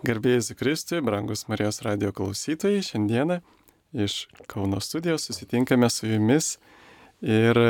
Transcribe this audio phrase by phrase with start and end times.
[0.00, 3.42] Garbėjai Kristui, brangus Marijos radio klausytojai, šiandieną
[3.92, 6.54] iš Kauno studijos susitinkame su jumis
[7.20, 7.60] ir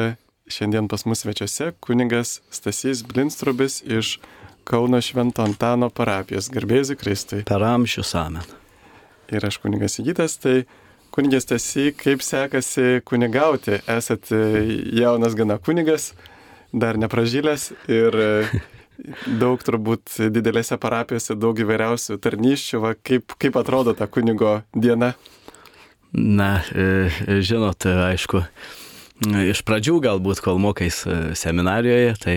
[0.47, 4.21] šiandien pas mus svečiuose kunigas Stasys Blinstrubis iš
[4.63, 6.53] Kauno Švento Antano parapijos.
[6.55, 7.43] Garbėjai Kristui.
[7.51, 8.47] Per amžius amen.
[9.35, 10.69] Ir aš kunigas Įgytas, tai
[11.11, 13.83] kunigas Stasy, kaip sekasi kunigauti?
[13.91, 16.13] Esat jaunas gana kunigas,
[16.71, 18.23] dar nepražylęs ir
[19.41, 22.81] daug turbūt didelėse parapijose, daug įvairiausių tarnyščių.
[22.83, 25.15] Va, kaip, kaip atrodo ta kunigo diena?
[26.13, 28.43] Na, e, žinot, aišku,
[29.47, 32.37] iš pradžių galbūt, kol mokais e, seminarijoje, tai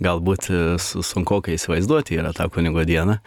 [0.00, 3.20] galbūt e, sunku kai įsivaizduoti yra tą kunigo dieną,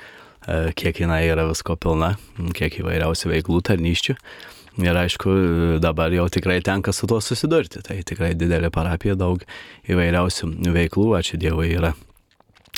[0.76, 2.18] kiek jinai yra visko pilna,
[2.58, 4.18] kiek įvairiausių veiklų tarnyščių.
[4.84, 5.34] Ir aišku,
[5.80, 7.84] dabar jau tikrai tenka su tuo susidurti.
[7.86, 9.46] Tai tikrai didelė parapija, daug
[9.86, 11.94] įvairiausių veiklų, ačiū Dievui, yra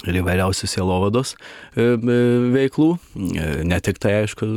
[0.04, 2.17] ir įvairiausių sielovados e, e,
[2.54, 4.48] veiklų, e, ne tik tai, aišku,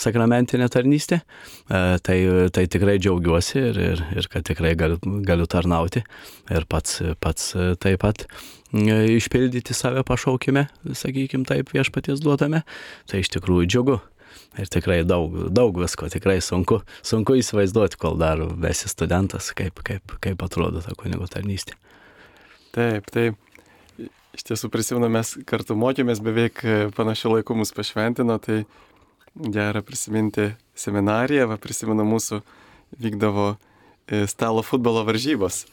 [0.00, 1.20] sakramentinė tarnystė,
[1.68, 2.16] tai,
[2.54, 6.02] tai tikrai džiaugiuosi ir, ir, ir kad tikrai galiu, galiu tarnauti
[6.52, 8.26] ir pats, pats taip pat
[8.74, 10.66] išpildyti save pašaukime,
[10.98, 12.64] sakykime taip, viešpaties duotame,
[13.10, 14.00] tai iš tikrųjų džiugu.
[14.58, 20.14] Ir tikrai daug, daug visko, tikrai sunku, sunku įsivaizduoti, kol dar esi studentas, kaip, kaip,
[20.22, 21.74] kaip atrodo ta kunigo tarnystė.
[22.74, 23.38] Taip, taip.
[24.34, 28.64] Iš tiesų prisimenu, mes kartu mokėmės beveik e, panašiu laiku mus pašventino, tai
[29.34, 32.40] gera prisiminti seminariją, va prisimenu mūsų
[33.04, 35.64] vykdavo e, stalo futbolo varžybos.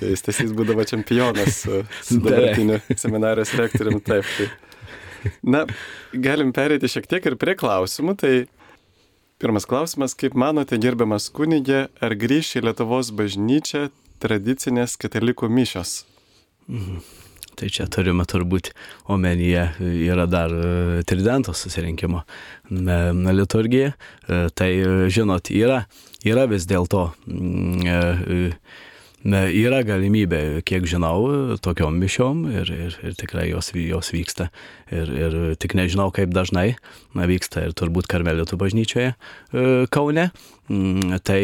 [0.00, 4.02] Tai Stasys būdavo čempionas su, su dabartiniu seminarijos rektoriumi.
[4.02, 4.50] Taip, tai.
[5.46, 5.62] Na,
[6.10, 8.16] galim perėti šiek tiek ir prie klausimų.
[8.18, 8.32] Tai
[9.42, 13.88] pirmas klausimas, kaip manote, gerbiamas kunigė, ar grįš į Lietuvos bažnyčią
[14.22, 16.00] tradicinės katalikų mišios?
[16.66, 17.21] Mhm.
[17.62, 18.72] Tai čia turime turbūt
[19.14, 19.68] omenyje
[20.02, 22.24] yra dar e, tridento susirinkimo
[23.38, 23.92] liturgija.
[23.94, 24.72] E, tai
[25.14, 25.84] žinot, yra,
[26.26, 28.40] yra vis dėlto mm, e,
[29.22, 34.48] yra galimybė, kiek žinau, tokiom mišiom ir, ir, ir tikrai jos, jos vyksta.
[34.90, 36.72] Ir, ir tik nežinau, kaip dažnai
[37.14, 40.32] na, vyksta ir turbūt Karmelitų bažnyčioje e, Kaune.
[40.72, 41.40] Mm, tai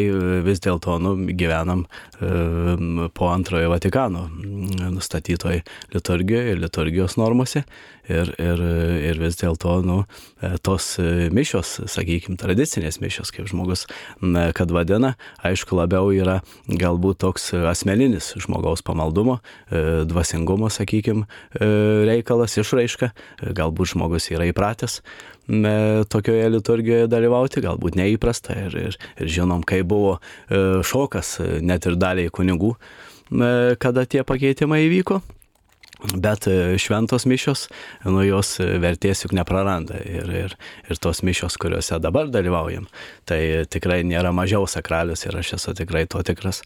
[0.47, 5.61] vis dėlto nu, gyvenam e, po antrojo Vatikano mm, nustatytoj
[5.93, 7.65] liturgijoje ir liturgijos normose.
[8.09, 8.61] Ir, ir,
[9.05, 9.99] ir vis dėlto nu,
[10.41, 10.95] e, tos
[11.35, 13.85] mišios, sakykime, tradicinės mišios, kaip žmogus,
[14.57, 15.13] kad vadina,
[15.45, 16.39] aišku, labiau yra
[16.73, 21.29] galbūt toks asmeninis žmogaus pamaldumo, e, dvasingumo, sakykime,
[22.09, 23.13] reikalas, išraiška.
[23.13, 25.03] E, galbūt žmogus yra įpratęs
[25.49, 31.97] tokioje liturgijoje dalyvauti, galbūt neįprasta ir, ir, ir žinom, kai buvo e, šokas net ir
[31.97, 32.75] daliai kunigų,
[33.81, 35.19] kada tie pakeitimai įvyko.
[35.99, 37.65] Bet e, šventos mišios,
[38.07, 40.53] nu jos vertės juk nepraranda ir, ir,
[40.87, 42.87] ir tos mišios, kuriuose dabar dalyvaujam,
[43.27, 46.63] tai tikrai nėra mažiau sakralius ir aš esu tikrai to tikras.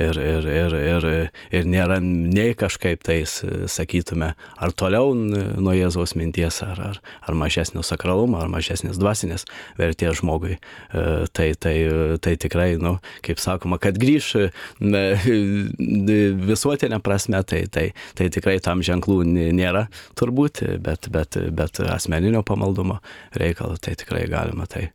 [0.00, 1.06] Ir, ir, ir, ir,
[1.52, 7.84] ir nėra nei kažkaip tais, sakytume, ar toliau nuo Jėzaus minties, ar, ar, ar mažesnio
[7.84, 9.44] sakralumo, ar mažesnės dvasinės
[9.76, 10.56] vertės žmogui.
[10.56, 11.04] E,
[11.36, 11.74] tai, tai,
[12.22, 14.32] tai tikrai, nu, kaip sakoma, kad grįž
[16.50, 19.24] visuotinė prasme, tai, tai, tai tikrai ta tam ženklų
[19.56, 19.86] nėra
[20.18, 23.00] turbūt, bet, bet, bet asmeninio pamaldumo
[23.36, 24.68] reikalo tai tikrai galima.
[24.70, 24.86] Tai,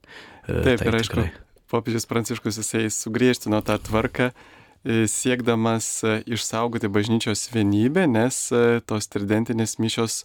[0.48, 1.28] e, Taip, tai ir aišku,
[1.72, 8.46] popiežius Pranciškus jisai sugriežtino tą tvarką e, siekdamas e, išsaugoti bažnyčios vienybę, nes
[8.88, 10.24] tos tridentinės mišios,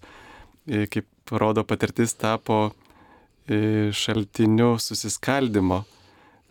[0.92, 2.70] kaip rodo patirtis, tapo
[3.50, 5.80] šaltiniu susiskaldimo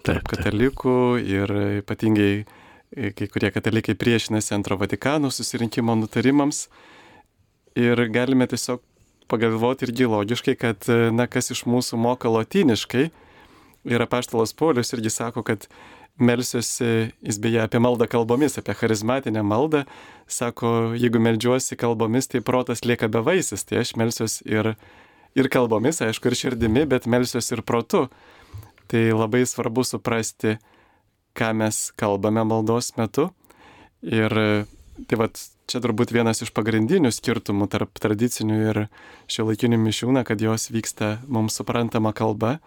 [0.04, 2.34] tarp taip, katalikų ir ypatingai
[2.96, 6.68] kai kurie katalikai priešinasi antro Vatikano susirinkimo nutarimams.
[7.78, 8.82] Ir galime tiesiog
[9.30, 13.10] pagalvoti irgi logiškai, kad, na, kas iš mūsų moka latiniškai.
[13.90, 15.68] Ir apaštalas Polius irgi sako, kad
[16.20, 19.86] melsiuosi, jis beje apie maldą kalbomis, apie charizmatinę maldą,
[20.28, 24.74] sako, jeigu melžiuosi kalbomis, tai protas lieka bevaisis, tai aš melsiuosi ir,
[25.40, 28.08] ir kalbomis, aišku, ir širdimi, bet melsiuosi ir protu.
[28.90, 30.58] Tai labai svarbu suprasti,
[31.38, 33.30] ką mes kalbame maldos metu.
[34.06, 34.34] Ir
[35.08, 35.38] tai vad,
[35.70, 38.82] čia turbūt vienas iš pagrindinių skirtumų tarp tradicinių ir
[39.32, 42.58] šiuolaikinių mišiūną, kad jos vyksta mums suprantama kalba,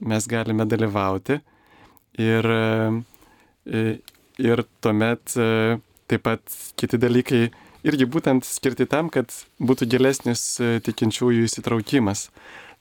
[0.00, 1.40] mes galime dalyvauti
[2.20, 2.48] ir,
[3.66, 3.84] e,
[4.42, 7.46] ir tuomet e, taip pat kiti dalykai
[7.86, 12.28] irgi būtent skirti tam, kad būtų gilesnis e, tikinčiųjų įsitraukimas.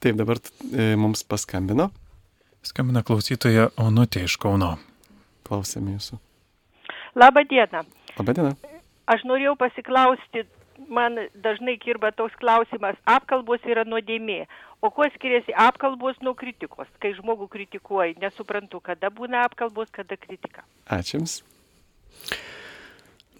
[0.04, 0.42] Taip, dabar
[1.00, 1.88] mums paskambino.
[2.66, 4.74] Skambina klausytoja Onutė iš Kauno.
[5.46, 6.20] Klausėme jūsų.
[7.16, 7.86] Labą dieną.
[8.20, 8.54] Labą dieną.
[9.12, 10.44] Aš norėjau pasiklausti
[10.90, 14.46] man dažnai kirba toks klausimas, apkalbos yra nuodėmė.
[14.84, 16.90] O kuo skiriasi apkalbos nuo kritikos?
[17.02, 20.66] Kai žmogų kritikuoji, nesuprantu, kada būna apkalbos, kada kritika.
[20.92, 21.40] Ačiū Jums.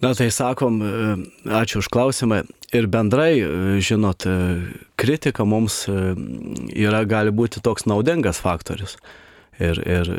[0.04, 0.88] Na tai sakom, e,
[1.56, 2.44] ačiū už klausimą.
[2.76, 3.48] Ir bendrai, e,
[3.80, 4.34] žinot, e,
[5.00, 8.98] kritika mums yra gali būti toks naudingas faktorius.
[9.56, 10.10] Ir, ir,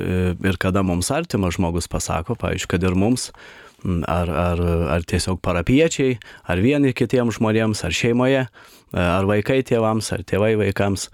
[0.48, 3.30] ir kada mums artimas žmogus pasako, pavyzdžiui, kad ir mums,
[4.08, 4.62] ar, ar,
[4.96, 6.16] ar tiesiog parapiečiai,
[6.48, 8.46] ar vieni kitiems žmonėms, ar šeimoje,
[8.96, 11.08] ar vaikai tėvams, ar tėvai vaikams,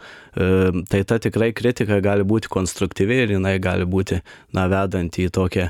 [0.90, 4.20] tai ta tikrai kritika gali būti konstruktyvi ir jinai gali būti,
[4.54, 5.68] na, vedant į tokią,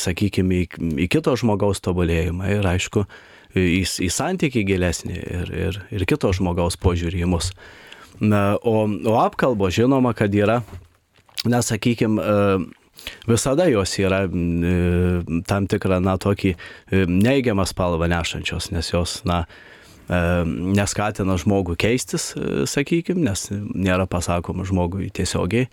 [0.00, 3.04] sakykime, į, į kito žmogaus tobulėjimą ir, aišku,
[3.54, 7.52] į, į santykį gilesnį ir, ir, ir kito žmogaus požiūrėjimus.
[8.22, 10.62] Na, o, o apkalbo žinoma, kad yra
[11.50, 12.22] na, sakykime,
[13.28, 14.24] visada jos yra
[15.48, 16.54] tam tikrą, na, tokį
[17.10, 19.44] neigiamą spalvą nešančios, nes jos, na,
[20.08, 22.32] neskatina žmogų keistis,
[22.68, 25.68] sakykime, nes nėra pasakoma žmogui tiesiogiai,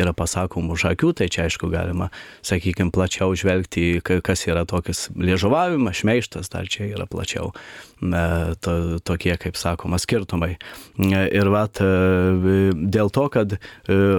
[0.00, 2.10] yra pasakoma už akių, tai čia aišku galima,
[2.44, 7.52] sakykime, plačiau žvelgti, kas yra tokis liežuvavimas, šmeištas, dar čia yra plačiau
[8.64, 10.54] to, tokie, kaip sakoma, skirtumai.
[10.98, 13.56] Ir vat, dėl to, kad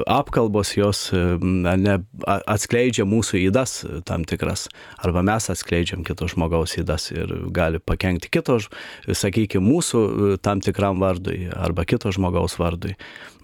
[0.10, 4.68] apkalbos jos ne, atskleidžia mūsų įdas tam tikras,
[5.04, 8.58] arba mes atskleidžiam kito žmogaus įdas ir gali pakengti kito,
[9.06, 12.96] sakykime, mūsų tam tikram vardui arba kito žmogaus vardui.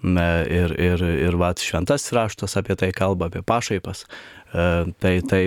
[0.02, 4.02] Ir, ir, ir vat, šventas raštas apie tai kalba, apie pašaipas.
[4.52, 5.42] Tai, tai,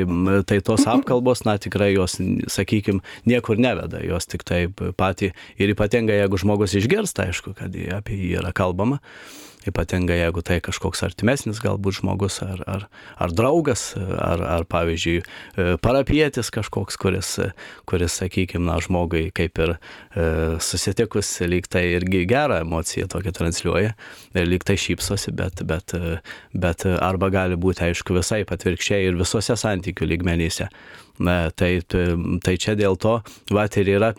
[0.50, 2.16] tai tos apkalbos, na tikrai jos,
[2.50, 8.18] sakykime, niekur neveda, jos tik taip patį ir ypatingai jeigu žmogus išgirsta, aišku, kad apie
[8.18, 9.02] jį yra kalbama,
[9.70, 12.88] ypatingai jeigu tai kažkoks artimesnis galbūt žmogus ar, ar,
[13.22, 15.22] ar draugas, ar, ar pavyzdžiui
[15.84, 17.32] parapietis kažkoks, kuris,
[17.90, 19.80] kuris sakykime, na, žmogui kaip ir e,
[20.64, 23.96] susitikus lyg tai irgi gerą emociją tokią transliuoja,
[24.38, 25.96] lyg tai šypsosi, bet, bet,
[26.54, 30.70] bet arba gali būti, aišku, visai atvirkščiai ir visose santykių lygmenyse.
[31.16, 31.70] Tai,
[32.44, 33.14] tai čia dėl to,
[33.56, 34.12] va, ir yra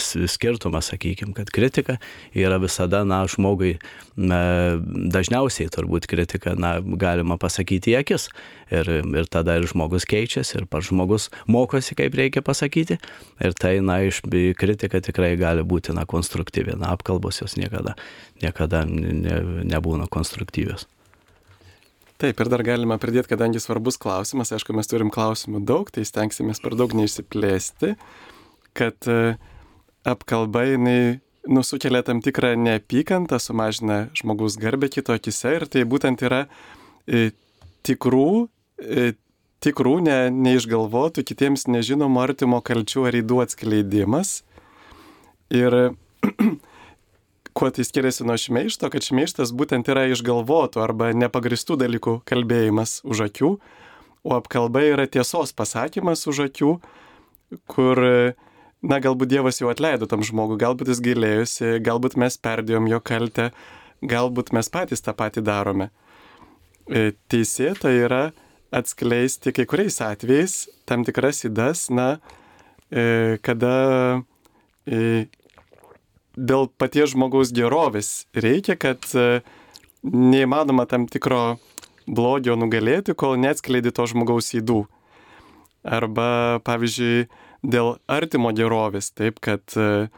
[0.00, 1.98] skirtumas, sakykime, kad kritika
[2.32, 3.74] yra visada, na, žmogui
[4.16, 8.30] dažniausiai turbūt kritika, na, galima pasakyti į akis.
[8.72, 12.96] Ir, ir tada ir žmogus keičiasi, ir pats žmogus mokosi, kaip reikia pasakyti.
[13.44, 14.24] Ir tai, na, iš
[14.56, 16.80] kritika tikrai gali būti, na, konstruktyvi.
[16.80, 17.92] Na, apkalbos jos niekada,
[18.40, 20.88] niekada ne, nebūna konstruktyvios.
[22.16, 26.62] Taip, ir dar galima pridėti, kadangi svarbus klausimas, aišku, mes turim klausimų daug, tai stengsimės
[26.64, 27.90] per daug neišsiplėsti,
[28.76, 29.34] kad e,
[30.08, 36.46] apkalba jinai nusukelia tam tikrą neapykantą, sumažina žmogus garbę kito akise ir tai būtent yra
[37.04, 37.30] e,
[37.84, 38.30] tikrų,
[38.80, 39.12] e,
[39.60, 44.38] tikrų ne, neišgalvotų, kitiems nežinomų artimo kalčių ar įdų atskleidimas.
[45.52, 45.78] Ir
[47.56, 53.26] kuo tai skiriasi nuo šmeišto, kad šmeištas būtent yra išgalvotų arba nepagristų dalykų kalbėjimas už
[53.30, 53.52] akių,
[54.26, 56.72] o apkalba yra tiesos pasakymas už akių,
[57.70, 58.02] kur,
[58.82, 63.48] na, galbūt Dievas jau atleido tam žmogui, galbūt jis gailėjusi, galbūt mes perdėjom jo kaltę,
[64.04, 65.88] galbūt mes patys tą patį darome.
[66.86, 68.24] E, teisėta yra
[68.74, 72.18] atskleisti kai kuriais atvejais tam tikras įdas, na,
[72.90, 73.74] e, kada
[74.84, 75.26] e,
[76.36, 79.40] dėl paties žmogaus gerovės reikia, kad e,
[80.04, 81.56] neįmanoma tam tikro
[82.06, 84.84] blogio nugalėti, kol neatskleidi to žmogaus įdų.
[85.86, 87.26] Arba, pavyzdžiui,
[87.66, 90.08] dėl artimo gerovės, taip, kad, e,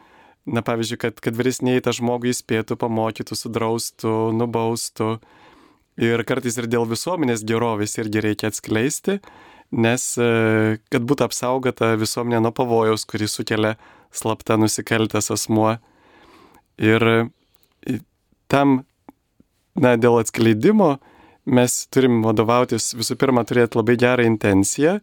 [0.49, 5.17] na, pavyzdžiui, kad, kad vyresniai tą žmogų įspėtų, pamokytų, sudraustų, nubaustų.
[5.99, 9.19] Ir kartais ir dėl visuomenės gerovės irgi reikia atskleisti,
[9.75, 13.75] nes e, kad būtų apsaugota visuomenė nuo pavojaus, kurį sukelia
[14.15, 15.77] slapta nusikaltęs asmuo.
[16.79, 17.03] Ir
[18.47, 18.83] tam,
[19.75, 20.97] na, dėl atskleidimo
[21.49, 24.99] mes turim vadovautis visų pirma turėti labai gerą intenciją,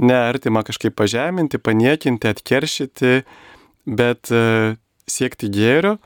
[0.00, 3.20] ne artimą kažkaip pažeminti, paniekinti, atkeršyti,
[3.86, 4.76] bet uh,
[5.10, 5.98] siekti gėrio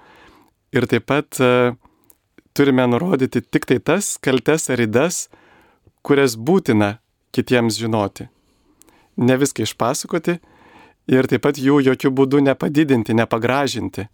[0.75, 1.77] ir taip pat uh,
[2.55, 5.29] turime nurodyti tik tai tas kaltes ar įdas,
[6.07, 6.97] kurias būtina
[7.35, 8.29] kitiems žinoti.
[9.17, 10.39] Ne viską išpasakoti
[11.15, 14.09] ir taip pat jų jokių būdų nepadidinti, nepagražinti.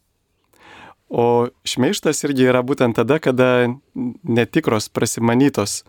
[1.11, 3.67] O šmeištas irgi yra būtent tada, kada
[4.23, 5.81] netikros prasimanytos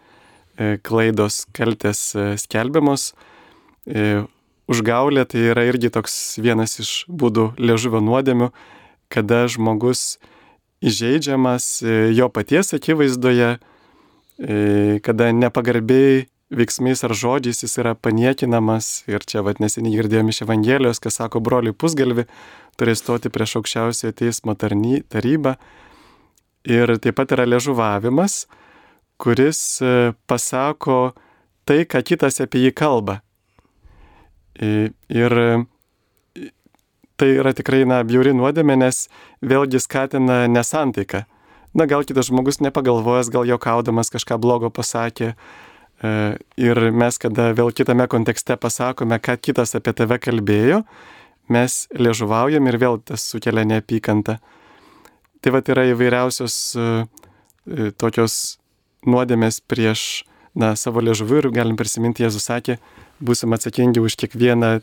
[0.57, 3.11] e, klaidos, kaltės e, skelbiamos.
[3.85, 4.23] E,
[4.71, 8.49] užgaulė tai yra irgi toks vienas iš būdų liežuvio nuodėmių,
[9.13, 10.17] kada žmogus
[10.81, 11.83] įžeidžiamas
[12.15, 13.57] jo paties akivaizdoje,
[15.05, 19.03] kada nepagarbiai veiksmais ar žodžiais jis yra paniekinamas.
[19.11, 22.27] Ir čia vad neseniai girdėjome iš Evangelijos, kas sako broliui pusgalvi,
[22.81, 25.53] turi stoti prieš aukščiausiojo teismo tarny, tarybą.
[26.65, 28.45] Ir taip pat yra ležuvavimas,
[29.21, 31.13] kuris e, pasako
[31.69, 33.21] tai, ką kitas apie jį kalba.
[34.61, 35.38] Ir
[37.21, 39.05] tai yra tikrai, na, bjauri nuodėmė, nes
[39.45, 41.23] vėlgi skatina nesantaiką.
[41.77, 45.35] Na, gal kitas žmogus nepagalvojęs, gal jokaudamas kažką blogo pasakė.
[46.01, 46.11] E,
[46.57, 50.81] ir mes, kada vėl kitame kontekste pasakome, ką kitas apie tave kalbėjo,
[51.51, 54.38] mes liežuvaujam ir vėl tas sukelia neapykantą.
[55.41, 57.05] Tai va yra įvairiausios uh,
[57.98, 58.58] tokios
[59.08, 62.77] nuodėmės prieš na, savo liežuvių ir galim prisiminti, Jėzus sakė,
[63.24, 64.79] būsim atsakingi už kiekvieną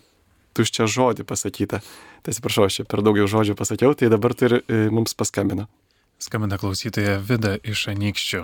[0.59, 1.81] tuščią žodį pasakytą.
[2.23, 5.69] Tai atsiprašau, aš čia per daugiau žodžių pasakiau, tai dabar tai ir e, mums paskambino.
[6.19, 8.43] Skambina klausytoja Vida iš Anykščių.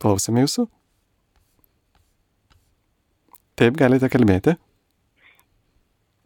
[0.00, 0.68] Klausome jūsų.
[3.58, 4.54] Taip, galite kalbėti.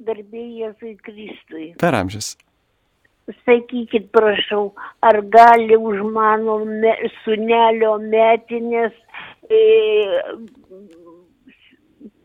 [0.05, 1.69] Garbė Jėzui Kristui.
[1.81, 2.35] Per amžius.
[3.47, 6.93] Sakykit, prašau, ar gali už mano me,
[7.23, 8.93] sunelio metinės
[9.49, 9.61] e,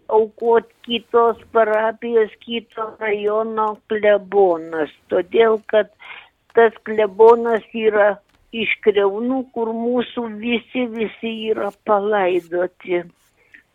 [0.10, 5.94] aukot kitos parapijos, kito rajono klebonas, todėl kad
[6.58, 8.18] tas klebonas yra
[8.52, 13.04] iš kreunų, kur mūsų visi, visi yra palaidoti.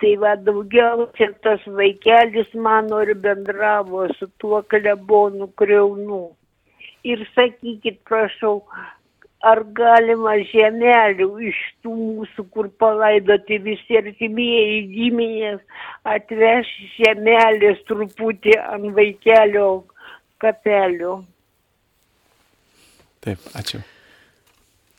[0.03, 6.25] Tai va daugiausia tas vaikelis mano ir bendravo su tuo klebonu kreunų.
[7.05, 8.57] Ir sakykit, prašau,
[9.45, 15.63] ar galima žemelių iš tų mūsų, kur palaidoti visi artimieji giminės,
[16.17, 19.69] atveš žemelės truputį ant vaikelio
[20.43, 21.19] kapelio.
[23.25, 23.85] Taip, ačiū.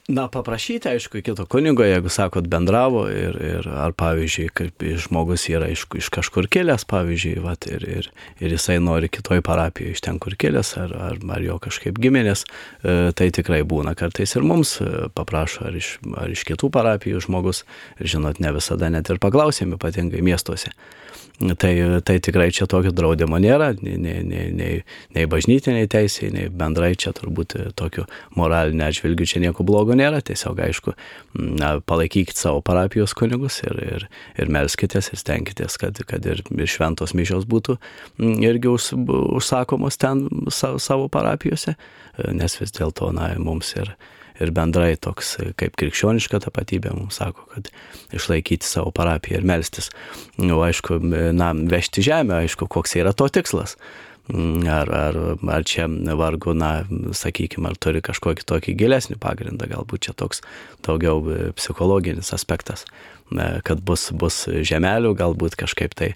[0.05, 5.71] Na, paprašyti, aišku, kito kunigo, jeigu sakot bendravo ir, ir ar, pavyzdžiui, kaip žmogus yra
[5.73, 10.19] iš, iš kažkur kilęs, pavyzdžiui, vat, ir, ir, ir jisai nori kitoj parapijoje iš ten,
[10.21, 14.75] kur kilęs, ar, ar, ar jo kažkaip giminės, e, tai tikrai būna kartais ir mums
[14.77, 17.63] e, paprašo, ar iš, ar iš kitų parapijų žmogus,
[17.97, 20.69] žinot, ne visada net ir paklausėm, ypatingai miestuose.
[21.35, 24.75] Tai, tai tikrai čia tokio draudimo nėra, nei, nei, nei,
[25.11, 28.05] nei bažnytiniai teisėjai, nei bendrai čia turbūt tokiu
[28.39, 30.95] moraliniu atžvilgiu čia nieko blogo nėra, tiesiog aišku,
[31.59, 34.07] na, palaikykite savo parapijos kunigus ir, ir,
[34.39, 37.77] ir melskitės ir stenkitės, kad, kad ir, ir šventos mišios būtų
[38.19, 38.91] irgi už,
[39.39, 41.77] užsakomos ten savo parapijose,
[42.35, 43.95] nes vis dėlto, na, mums ir
[44.41, 47.69] ir bendrai toks kaip krikščioniška tapatybė mums sako, kad
[48.15, 49.91] išlaikyti savo parapiją ir melstis.
[50.41, 50.99] Nu, aišku,
[51.35, 53.77] na, vežti žemę, aišku, koks yra to tikslas.
[54.25, 55.17] Ar, ar,
[55.53, 55.85] ar čia
[56.17, 56.79] vargu, na,
[57.13, 60.41] sakykime, ar turi kažkokį tokį gilesnį pagrindą, galbūt čia toks
[60.87, 62.87] daugiau psichologinis aspektas
[63.65, 66.11] kad bus, bus žemelių, galbūt kažkaip tai,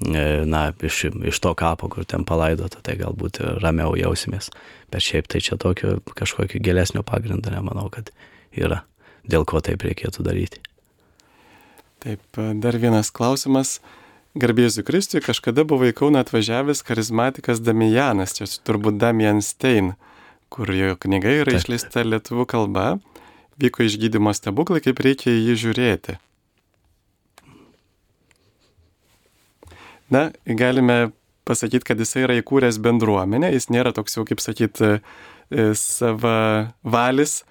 [0.00, 4.50] na, iš, iš to kapo, kur ten palaidota, tai galbūt ramiau jausimės.
[4.92, 8.10] Bet šiaip tai čia tokio kažkokio gilesnio pagrindo nemanau, kad
[8.56, 8.82] yra,
[9.28, 10.62] dėl ko taip reikėtų daryti.
[12.04, 12.24] Taip,
[12.60, 13.78] dar vienas klausimas.
[14.34, 19.92] Garbėsiu Kristui, kažkada buvo į Kauną atvažiavęs charizmatikas Damijanas, čia turbūt Damian Stein,
[20.50, 21.60] kur jo knyga yra Taip.
[21.62, 22.96] išleista lietuvų kalba.
[23.62, 26.16] Vyko išgydymo stebuklai, kaip reikia į jį žiūrėti.
[30.10, 31.12] Na, galime
[31.46, 37.44] pasakyti, kad jisai yra įkūręs bendruomenę, jis nėra toks jau, kaip sakyti, e, sava valis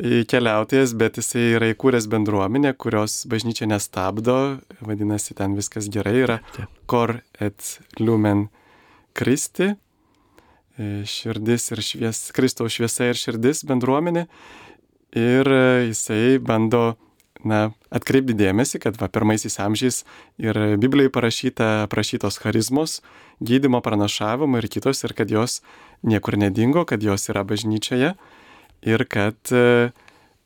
[0.00, 6.38] keliautojas, bet jisai yra įkūręs bendruomenę, kurios bažnyčia nestabdo, vadinasi, ten viskas gerai yra.
[6.90, 8.48] Kor et lumen
[9.16, 9.74] Kristi,
[10.78, 14.26] e, širdis ir švies, Kristaus šviesa ir širdis bendruomenė.
[15.18, 16.96] Ir e, jisai bando
[17.44, 20.02] na, atkreipti dėmesį, kad va, pirmaisiais amžiais
[20.40, 23.00] ir Biblijoje parašyta, aprašytos charizmos,
[23.40, 25.60] gydimo pranašavimo ir kitos, ir kad jos
[26.06, 28.14] niekur nedingo, kad jos yra bažnyčioje
[28.86, 29.90] ir kad e,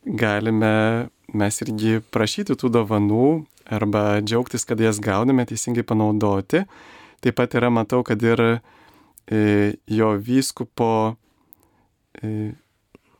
[0.05, 3.27] galime mes irgi prašyti tų dovanų
[3.65, 6.63] arba džiaugtis, kad jas gauname teisingai panaudoti.
[7.23, 8.59] Taip pat yra, matau, kad ir e,
[9.89, 11.15] jo vyskupo,
[12.21, 12.51] e,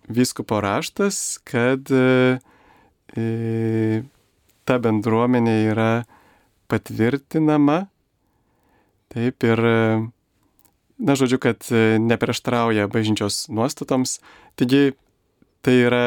[0.06, 2.42] vyskupo raštas, kad e,
[4.66, 5.90] ta bendruomenė yra
[6.70, 7.86] patvirtinama.
[9.16, 9.62] Taip ir,
[11.00, 11.66] na, žodžiu, kad
[12.04, 14.20] neprieštrauja bažnyčios nuostatoms.
[14.60, 14.92] Taigi
[15.66, 16.06] tai yra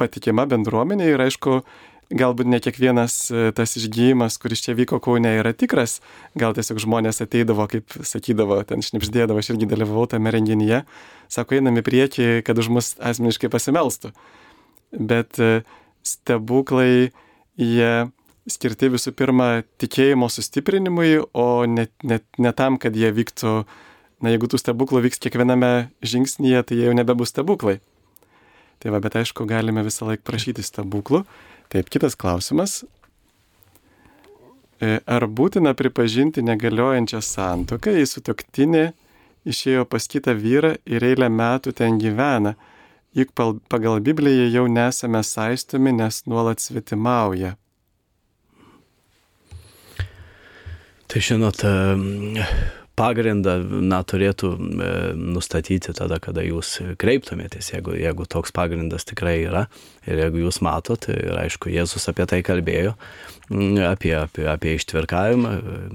[0.00, 1.60] patikima bendruomenė ir aišku,
[2.14, 3.16] galbūt ne kiekvienas
[3.56, 6.00] tas išgyjimas, kuris čia vyko Kaune, yra tikras.
[6.38, 10.82] Gal tiesiog žmonės ateidavo, kaip sakydavo, ten šnipždėdavo, aš irgi dalyvavau tame renginyje,
[11.32, 14.12] sako, einam į priekį, kad už mus asmeniškai pasimelstų.
[14.94, 15.40] Bet
[16.04, 17.10] stebuklai,
[17.58, 17.92] jie
[18.50, 23.56] skirti visų pirma tikėjimo sustiprinimui, o ne, ne, ne tam, kad jie vyktų,
[24.24, 25.72] na jeigu tų stebuklų vyks kiekviename
[26.04, 27.80] žingsnyje, tai jie jau nebebus stebuklai.
[28.82, 31.24] Tai va, bet aišku, galime visą laiką prašyti stebuklų.
[31.72, 32.82] Taip, kitas klausimas.
[34.82, 38.84] E, ar būtina pripažinti negaliojančią santoką, jei sutoktinė
[39.48, 42.54] išėjo pas kitą vyrą ir eilę metų ten gyvena,
[43.14, 43.30] juk
[43.70, 47.54] pagal Bibliją jau nesame saistomi, nes nuolat svetimauja.
[51.08, 51.60] Tai žinot,
[52.98, 59.66] pagrindą na, turėtų e, nustatyti tada, kada jūs kreiptumėtės, jeigu, jeigu toks pagrindas tikrai yra
[60.08, 62.94] ir jeigu jūs matot, ir aišku, Jėzus apie tai kalbėjo,
[63.84, 65.52] apie, apie, apie ištvirkavimą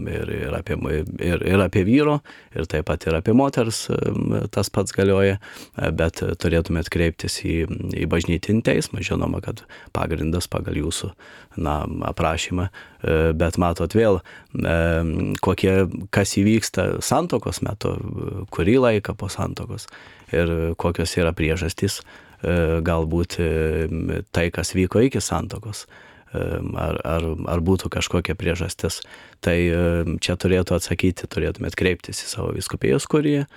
[0.09, 0.77] ir, ir, apie,
[1.25, 2.19] ir, ir apie vyro,
[2.53, 3.87] ir taip pat ir apie moters
[4.53, 5.39] tas pats galioja,
[5.97, 7.57] bet turėtumėt kreiptis į,
[7.97, 9.63] į bažnytinį teismą, žinoma, kad
[9.95, 11.11] pagrindas pagal jūsų
[11.57, 12.69] na, aprašymą,
[13.39, 14.21] bet matot vėl,
[15.41, 15.73] kokie,
[16.13, 17.95] kas įvyksta santokos metu,
[18.53, 19.89] kurį laiką po santokos
[20.33, 22.03] ir kokios yra priežastys,
[22.41, 23.39] galbūt
[24.31, 25.85] tai, kas vyko iki santokos
[26.33, 29.01] ar, ar, ar būtų kažkokia priežastis.
[29.43, 29.57] Tai
[30.23, 33.47] čia turėtų atsakyti, turėtumėt kreiptis į savo viskupėjus, kurie,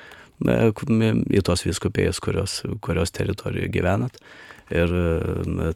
[0.42, 4.18] į tos viskupėjus, kurios, kurios teritorijoje gyvenat.
[4.72, 4.88] Ir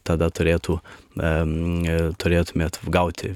[0.08, 0.78] tada turėtų,
[2.22, 3.34] turėtumėt gauti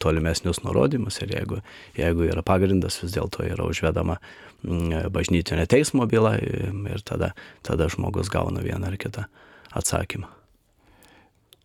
[0.00, 1.58] tolimesnius nurodymus ir jeigu,
[1.98, 4.16] jeigu yra pagrindas, vis dėlto yra užvedama
[4.62, 9.28] bažnytinė teismo byla ir tada, tada žmogus gauna vieną ar kitą
[9.72, 10.26] atsakymą.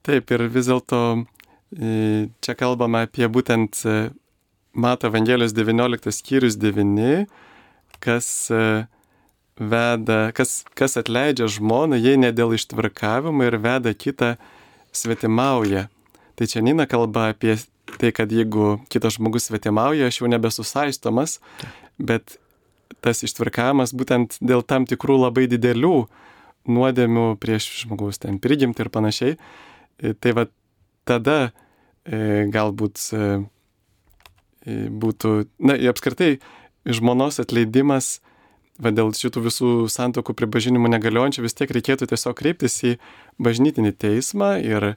[0.04, 1.00] Taip, ir vis dėlto
[1.80, 4.12] e, čia kalbame apie būtent e,
[4.74, 7.24] Mato Evangelijos 19 skyrius 9,
[8.04, 8.86] kas e,
[9.56, 14.36] veda, kas, kas atleidžia žmoną, jei ne dėl ištvirkavimo ir veda kitą
[14.92, 15.88] svetimauja.
[16.36, 17.56] Tai čia Nina kalba apie
[17.96, 21.40] tai, kad jeigu kitas žmogus svetimauja, aš jau nebesusaistomas,
[21.96, 22.38] bet
[23.04, 25.98] tas ištvirkavimas būtent dėl tam tikrų labai didelių
[26.72, 29.38] nuodėmių prieš žmogaus ten prigimti ir panašiai,
[30.04, 30.48] E, tai va
[31.08, 31.54] tada
[32.04, 33.32] e, galbūt e,
[34.90, 35.32] būtų,
[35.64, 36.38] na, apskritai,
[36.88, 38.18] žmonos atleidimas,
[38.82, 42.96] va dėl šitų visų santokų pripažinimų negaliojančių, vis tiek reikėtų tiesiog kreiptis į
[43.44, 44.96] bažnytinį teismą ir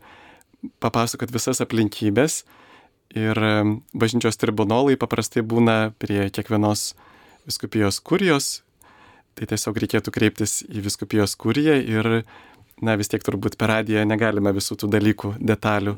[0.83, 2.44] papasakot visas aplinkybės.
[3.16, 3.38] Ir
[3.94, 6.96] bažnyčios tribunolai paprastai būna prie kiekvienos
[7.47, 8.61] viskupijos kurijos,
[9.37, 12.11] tai tiesiog reikėtų kreiptis į viskupijos kuriją ir
[12.83, 15.97] na vis tiek turbūt per radiją negalime visų tų dalykų detalių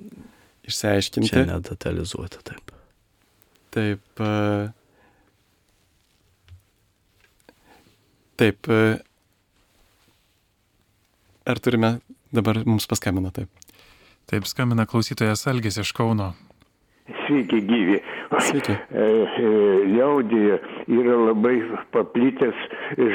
[0.69, 1.31] išsiaiškinti.
[1.33, 2.75] Čia nedetalizuoti, taip.
[3.75, 4.21] Taip.
[4.21, 4.69] E,
[8.39, 8.71] taip.
[8.71, 8.99] E,
[11.49, 11.99] ar turime
[12.35, 13.51] dabar mums paskambino taip?
[14.29, 16.35] Taip, skambina klausytojas Algis iš Kauno.
[17.09, 18.01] Sveiki, gyvi.
[18.49, 18.75] Sveiki.
[18.93, 19.07] E,
[19.95, 20.59] liaudėje
[20.93, 21.57] yra labai
[21.95, 22.67] paplitęs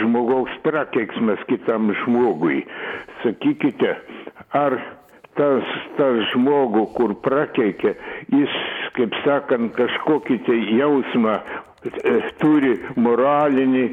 [0.01, 2.63] žmogaus prakeiksmas kitam žmogui.
[3.21, 3.93] Sakykite,
[4.57, 4.79] ar
[5.37, 7.93] tas, tas žmogų, kur prakeikė,
[8.33, 8.57] jis,
[8.97, 11.72] kaip sakant, kažkokį tai jausmą E,
[12.41, 13.85] turi moralinį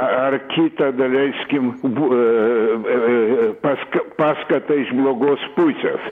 [0.00, 2.20] ar kitą, daleiskim, e,
[2.94, 3.74] e,
[4.18, 6.10] paskatą iš blogos pusės.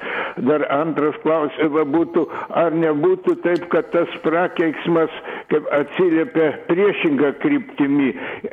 [0.48, 2.26] Dar antras klausimas būtų,
[2.62, 5.14] ar nebūtų taip, kad tas prakeiksmas
[5.52, 8.10] kaip atsiliepia priešingą kryptimį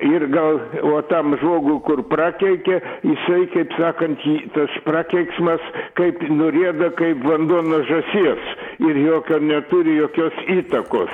[0.10, 4.26] ir gal, o tam žmogui, kur prakeikė, jisai, kaip sakant,
[4.56, 5.64] tas prakeiksmas
[6.00, 11.14] kaip nurėda kaip vanduo nuo žasies ir jokio neturi jokios įtakos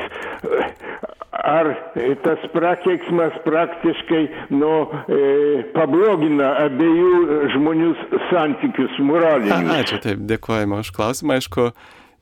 [1.44, 1.72] ar
[2.24, 4.22] tas prakeiksmas praktiškai
[4.56, 4.74] nu,
[5.08, 7.96] e, pablogina abiejų žmonių
[8.30, 9.74] santykius moralinius.
[9.80, 11.40] Ačiū, taip, dėkojame už klausimą.
[11.42, 11.72] Aišku,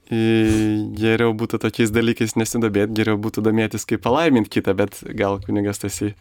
[0.10, 6.02] geriau būtų tokiais dalykais nesidabėti, geriau būtų domėtis, kaip palaiminti kitą, bet gal kunigas tas
[6.02, 6.16] į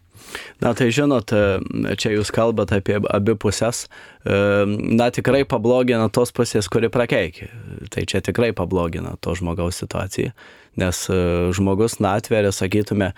[0.60, 3.86] Na tai žinot, e, čia jūs kalbate apie abi pusės.
[4.26, 7.50] E, na tikrai pablogina tos pusės, kuri prakeikia.
[7.94, 10.34] Tai čia tikrai pablogina to žmogaus situaciją,
[10.78, 11.18] nes e,
[11.56, 13.12] žmogus na atveria, sakytume,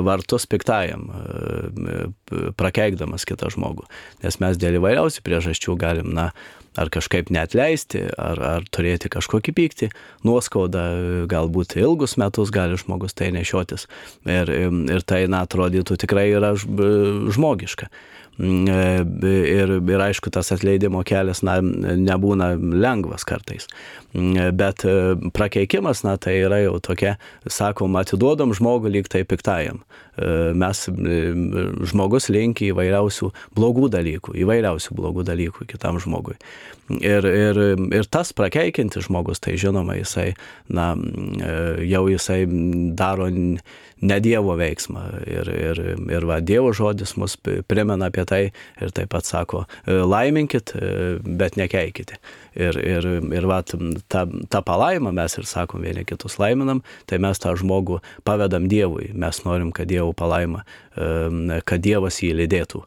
[0.00, 1.02] vartus piktajam,
[2.56, 3.84] prakeikdamas kitą žmogų.
[4.22, 6.30] Nes mes dėl įvairiausių priežasčių galim, na,
[6.78, 9.90] ar kažkaip neatleisti, ar, ar turėti kažkokį pyktį,
[10.26, 10.84] nuoskaudą,
[11.30, 13.88] galbūt ilgus metus gali žmogus tai nešiotis.
[14.24, 14.52] Ir,
[14.88, 17.90] ir tai, na, atrodytų tikrai yra žmogiška.
[18.38, 23.66] Mm, e, ir, ir aišku, tas atleidimo kelias na, nebūna lengvas kartais.
[24.14, 24.94] Mm, bet e,
[25.34, 27.16] prakeikimas, na, tai yra jau tokia,
[27.50, 29.82] sakom, atiduodam žmogų lyg tai piktajam.
[30.18, 30.84] E, mes,
[31.90, 36.34] žmogus linkia įvairiausių blogų dalykų, įvairiausių blogų dalykų kitam žmogui.
[36.98, 37.60] Ir, ir,
[37.92, 40.32] ir tas prakeikinti žmogus, tai žinoma, jisai,
[40.72, 40.94] na,
[41.84, 42.40] jau jisai
[42.96, 45.04] daro ne Dievo veiksmą.
[45.28, 45.82] Ir, ir,
[46.16, 47.36] ir va, Dievo žodis mus
[47.68, 48.42] primena apie tai
[48.80, 50.72] ir taip pat sako, laiminkit,
[51.28, 52.16] bet nekeikite.
[52.58, 57.38] Ir, ir, ir va, tą, tą palaimą mes ir sakom vieni kitus laiminam, tai mes
[57.42, 59.10] tą žmogų pavedam Dievui.
[59.14, 62.82] Mes norim, kad Dievo palaima, kad Dievas jį lydėtų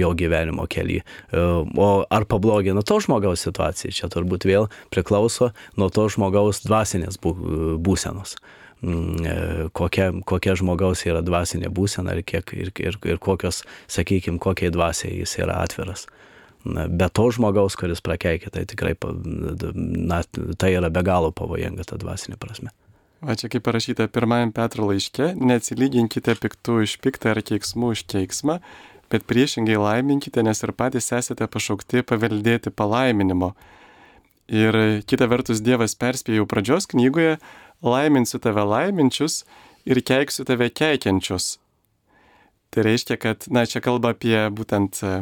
[0.00, 1.04] jo gyvenimo kelyje.
[1.32, 3.46] O ar pablogina to žmogaus?
[3.46, 3.94] situacija.
[3.94, 8.36] Čia turbūt vėl priklauso nuo to žmogaus dvasinės būsenos.
[8.84, 9.36] Mm, e,
[9.72, 15.22] kokia, kokia žmogaus yra dvasinė būsena ir, kiek, ir, ir, ir kokios, sakykime, kokiai dvasiai
[15.22, 16.04] jis yra atviras.
[16.66, 18.94] Be to žmogaus, kuris prakeikia, tai tikrai
[19.74, 20.22] na,
[20.58, 22.72] tai yra be galo pavojinga ta dvasinė prasme.
[23.24, 28.58] O čia kaip parašyta pirmajam Petro laiške, neatsilyginkite piktų iš piktą ar keiksmų iš keiksmą,
[29.10, 33.54] bet priešingai laiminkite, nes ir patys esate pašaukti paveldėti palaiminimo.
[34.52, 37.38] Ir kita vertus Dievas perspėjo jau pradžios knygoje,
[37.82, 39.44] laiminsiu tave laiminčius
[39.88, 41.56] ir keiksiu tave keikiančius.
[42.70, 45.14] Tai reiškia, kad, na, čia kalba apie būtent e,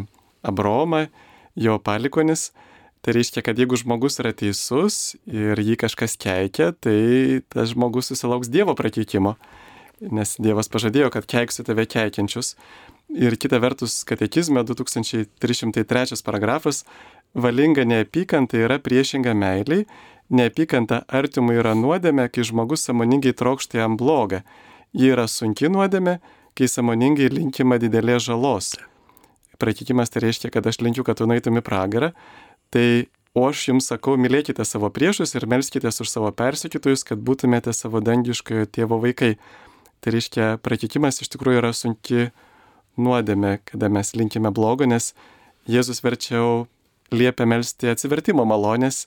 [0.43, 1.07] Abromą,
[1.57, 2.53] jo palikonis.
[3.05, 8.49] Tai reiškia, kad jeigu žmogus yra teisus ir jį kažkas keikia, tai tas žmogus susilauks
[8.49, 9.35] Dievo prakeikimo.
[10.01, 12.55] Nes Dievas pažadėjo, kad keiksiu tave keikiančius.
[13.13, 16.83] Ir kita vertus, katekizme 2303 paragrafas,
[17.37, 19.85] valinga neapykanta yra priešinga meiliai,
[20.33, 24.41] neapykanta artimui yra nuodėmė, kai žmogus samoningai trokšta jam blogą.
[24.97, 26.19] Ji yra sunki nuodėmė,
[26.57, 28.75] kai samoningai linkima didelės žalos.
[29.61, 32.13] Prakeikimas tai reiškia, kad aš linkiu, kad tu naitum į pragarą,
[32.75, 37.75] tai o aš jums sakau, mylėkite savo priešus ir melskite už savo persekitojus, kad būtumėte
[37.75, 39.35] savo dangiškojo tėvo vaikai.
[40.05, 42.29] Tai reiškia, prakeikimas iš tikrųjų yra sunki
[43.01, 45.15] nuodėmė, kada mes linkime blogo, nes
[45.65, 46.67] Jėzus verčiau
[47.15, 49.07] liepia melstį atsivertimo malonės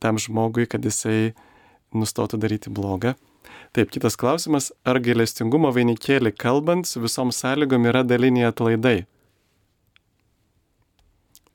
[0.00, 1.34] tam žmogui, kad jisai
[1.92, 3.14] nustotų daryti blogą.
[3.76, 9.04] Taip, kitas klausimas, ar gailestingumo vainikėlį kalbant su visom sąlygom yra daliniai atlaidai?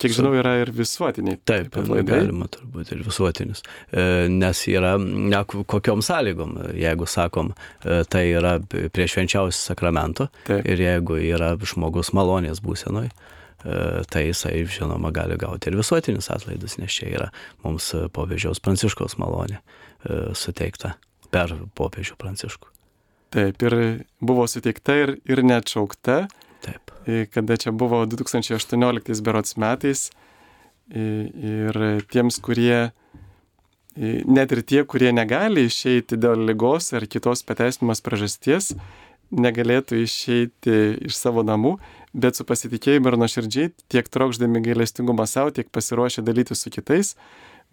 [0.03, 1.39] Kiek žinau, yra ir visuotiniai.
[1.47, 3.63] Taip, taip galima turbūt ir visuotinis.
[3.91, 10.65] E, nes yra, ne, kokiom sąlygom, jeigu sakom, e, tai yra prie švenčiausio sakramento taip.
[10.67, 13.79] ir jeigu yra žmogus malonės būsenoj, e,
[14.11, 17.31] tai jisai, žinoma, gali gauti ir visuotinis atlaidus, nes čia yra
[17.63, 19.63] mums popiežiaus pranciškos malonė
[20.35, 20.97] suteikta
[21.31, 22.73] per popiežių pranciškų.
[23.33, 23.75] Taip, ir
[24.21, 26.25] buvo suteikta ir, ir neatšaukta.
[26.63, 26.91] Taip.
[27.33, 30.09] Kada čia buvo 2018 berots metais.
[30.93, 31.79] Ir
[32.11, 32.91] tiems, kurie,
[33.95, 38.73] net ir tie, kurie negali išeiti dėl lygos ar kitos pateisinimas priežasties,
[39.33, 40.75] negalėtų išeiti
[41.09, 41.77] iš savo namų,
[42.13, 47.15] bet su pasitikėjimu ir nuoširdžiai, tiek trokšdami gailestingumą savo, tiek pasiruošę dalyti su kitais,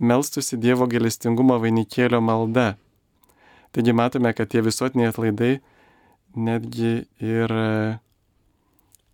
[0.00, 2.72] melstusi Dievo gailestingumo vainikėlio malda.
[3.74, 5.58] Taigi matome, kad tie visuotiniai atlaidai
[6.34, 7.54] netgi ir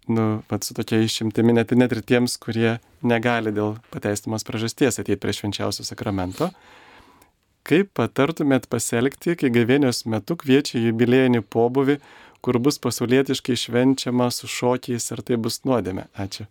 [0.08, 5.20] nu, pat su tokia išimtimi net, net ir tiems, kurie negali dėl pateistumos priežasties ateiti
[5.22, 6.50] prie švenčiausio sakramento.
[7.66, 11.98] Kaip patartumėt pasielgti, kai gavėnios metu kviečia jubilėjinį pobuvį,
[12.46, 16.06] kur bus pasaulietiškai švenčiama su šokiais, ar tai bus nuodėmė?
[16.14, 16.46] Ačiū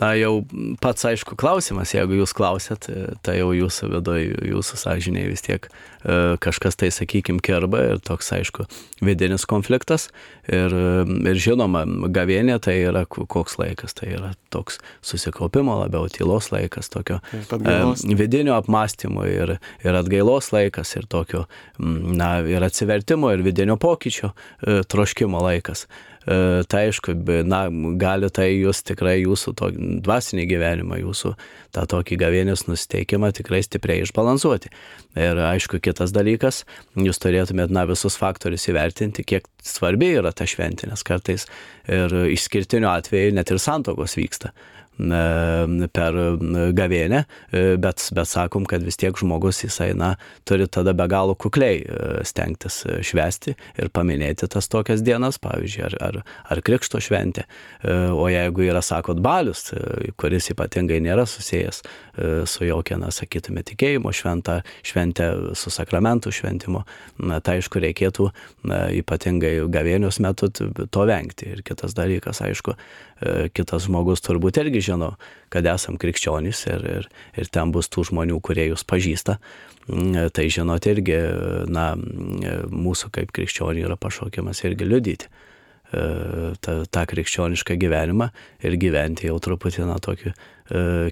[0.00, 0.42] na jau
[0.82, 2.88] pats aišku klausimas, jeigu jūs klausėt,
[3.26, 8.32] tai jau jūsų vidoj, jūsų sąžiniai vis tiek e, kažkas tai, sakykime, kerba ir toks,
[8.34, 8.66] aišku,
[9.04, 10.08] vidinis konfliktas.
[10.50, 10.74] Ir,
[11.30, 17.20] ir žinoma, gavienė tai yra koks laikas, tai yra toks susikaupimo labiau tylos laikas, tokio
[17.32, 17.76] e,
[18.18, 21.46] vidinio apmąstymo ir, ir atgailos laikas ir tokio,
[21.78, 25.86] na, ir atsivertimo ir vidinio pokyčio e, troškimo laikas.
[26.24, 27.14] E, tai aišku,
[27.48, 27.66] na,
[28.00, 29.70] gali tai jūs tikrai jūsų to
[30.04, 31.34] dvasinį gyvenimą, jūsų
[31.76, 34.72] tą tokį gavienės nusteikimą tikrai stipriai išbalansuoti.
[35.20, 36.62] Ir aišku, kitas dalykas,
[36.96, 41.48] jūs turėtumėt, na, visus faktorius įvertinti, kiek svarbi yra ta šventė, nes kartais
[41.90, 44.54] ir išskirtiniu atveju net ir santokos vyksta
[44.96, 46.16] per
[46.74, 50.14] gavėnę, e, bet, bet sakom, kad vis tiek žmogus jisai, na,
[50.46, 55.84] turi tada be galo kukliai e, stengtis e, švesti ir paminėti tas tokias dienas, pavyzdžiui,
[55.88, 57.44] ar, ar, ar krikšto šventė.
[57.84, 59.72] O jeigu yra, sakot, balius,
[60.20, 61.82] kuris ypatingai nėra susijęs
[62.48, 65.28] su jokia, na, sakytume, tikėjimo šventa, šventė
[65.58, 66.84] su sakramentų šventimu,
[67.26, 68.30] na, tai aišku, reikėtų
[68.70, 71.50] na, ypatingai gavėnios metu to vengti.
[71.54, 72.76] Ir kitas dalykas, aišku,
[73.54, 75.14] kitas žmogus turbūt irgi žino,
[75.52, 77.08] kad esam krikščionys ir, ir,
[77.40, 79.38] ir ten bus tų žmonių, kurie jūs pažįsta.
[79.88, 81.18] Mm, tai žinot irgi,
[81.72, 85.32] na, mūsų kaip krikščionių yra pašaukiamas irgi liudyti.
[86.64, 88.30] tą, tą krikščionišką gyvenimą
[88.66, 90.32] ir gyventi jau truputį, na, tokiu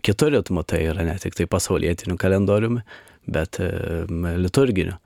[0.02, 2.82] kitu ritmu, tai yra ne tik tai pasaulietiniu kalendoriumi,
[3.30, 3.60] bet
[4.42, 4.96] liturginiu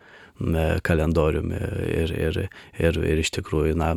[0.85, 1.57] kalendoriumi
[1.89, 2.39] ir, ir,
[2.77, 3.95] ir, ir iš tikrųjų, na,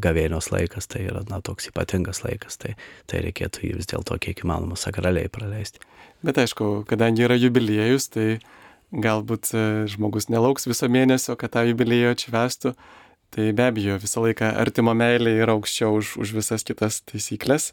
[0.00, 2.76] gavėnios laikas tai yra, na, toks ypatingas laikas, tai,
[3.10, 5.84] tai reikėtų jį vis dėlto kiek įmanoma sakraliai praleisti.
[6.24, 8.26] Bet aišku, kadangi yra jubiliejus, tai
[8.92, 12.74] galbūt e, žmogus nelauks viso mėnesio, kad tą jubiliejų atšvestų,
[13.32, 17.72] tai be abejo visą laiką artimo meilė yra aukščiau už, už visas kitas taisyklės,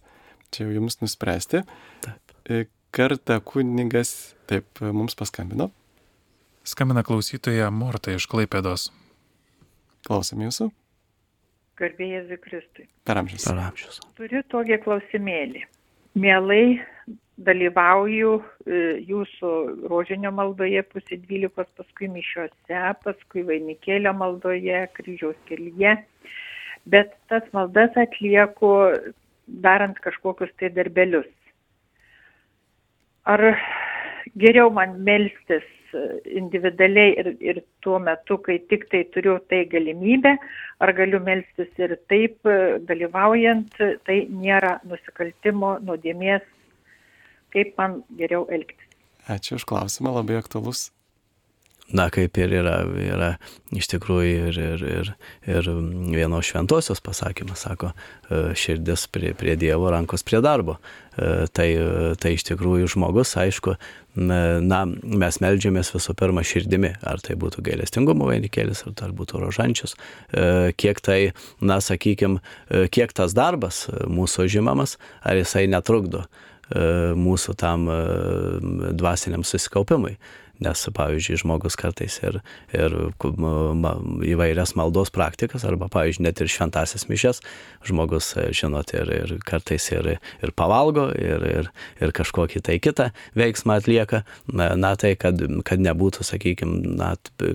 [0.51, 1.63] čia jau jums nuspręsti.
[2.03, 2.36] Taip.
[2.49, 5.69] E, kartą kunigas taip mums paskambino.
[6.69, 8.91] Skambina klausytoja Morta iš Klaipėdos.
[10.05, 10.67] Klausom jūsų.
[11.82, 12.86] Garbėjai Zikristui.
[13.10, 13.47] Per amžius.
[13.47, 13.97] Per amžius.
[14.19, 15.63] Turiu tokį klausimėlį.
[16.21, 16.62] Mielai
[17.47, 19.53] dalyvauju e, jūsų
[19.89, 25.95] rožinio maldoje pusė dvylikos, paskui mišiuose, paskui vainikėlio maldoje, kryžiaus kelyje.
[26.86, 28.75] Bet tas maldas atlieku
[29.65, 31.34] darant kažkokius tai darbelius.
[33.25, 33.41] Ar
[34.38, 35.65] geriau man melstis
[36.25, 40.36] individualiai ir, ir tuo metu, kai tik tai turiu tai galimybę,
[40.84, 42.45] ar galiu melstis ir taip
[42.89, 46.45] dalyvaujant, tai nėra nusikaltimo, nuodėmės,
[47.56, 48.86] kaip man geriau elgtis.
[49.30, 50.89] Ačiū už klausimą, labai aktualus
[51.95, 53.30] na, kaip ir yra, yra
[53.75, 55.12] iš tikrųjų ir, ir, ir,
[55.49, 55.69] ir
[56.13, 57.91] vienos šventosios pasakymas, sako,
[58.30, 60.78] e, širdis prie, prie Dievo, rankos prie darbo.
[61.17, 61.69] E, tai,
[62.21, 63.75] tai iš tikrųjų žmogus, aišku,
[64.19, 69.95] na, mes melžiamės visų pirma širdimi, ar tai būtų gailestingumo vainikėlis, ar tai būtų rožančius,
[70.30, 71.19] e, kiek tai,
[71.62, 72.43] na, sakykime,
[72.93, 76.28] kiek tas darbas mūsų žimamas, ar jisai netrukdo
[76.69, 77.88] mūsų tam
[78.93, 80.19] dvasiniam susikaupimui
[80.63, 82.39] nes, pavyzdžiui, žmogus kartais ir,
[82.76, 82.95] ir
[84.30, 87.41] įvairias maldos praktikas, arba, pavyzdžiui, net ir šventasias mišes,
[87.88, 91.72] žmogus, žinot, ir, ir kartais ir, ir pavalgo, ir, ir,
[92.04, 97.13] ir kažkokį tai kitą veiksmą atlieka, na, na tai, kad, kad nebūtų, sakykime,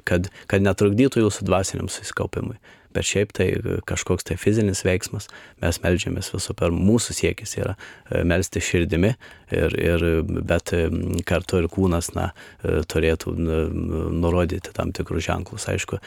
[0.09, 2.59] kad, kad netrukdytų jūsų dvasiniam susikaupimui
[2.95, 3.49] bet šiaip tai
[3.89, 5.29] kažkoks tai fizinis veiksmas,
[5.63, 9.15] mes melžiamės visų pirma, mūsų siekis yra e, melsti širdimi,
[9.55, 10.05] ir, ir,
[10.47, 10.87] bet e,
[11.27, 12.31] kartu ir kūnas na,
[12.63, 15.67] e, turėtų nurodyti tam tikrus ženklus.
[15.71, 15.99] Aišku,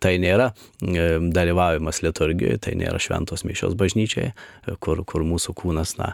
[0.00, 0.50] tai nėra
[0.80, 4.30] dalyvavimas liturgijoje, tai nėra šventos mišios bažnyčiai,
[4.82, 6.12] kur, kur mūsų kūnas na,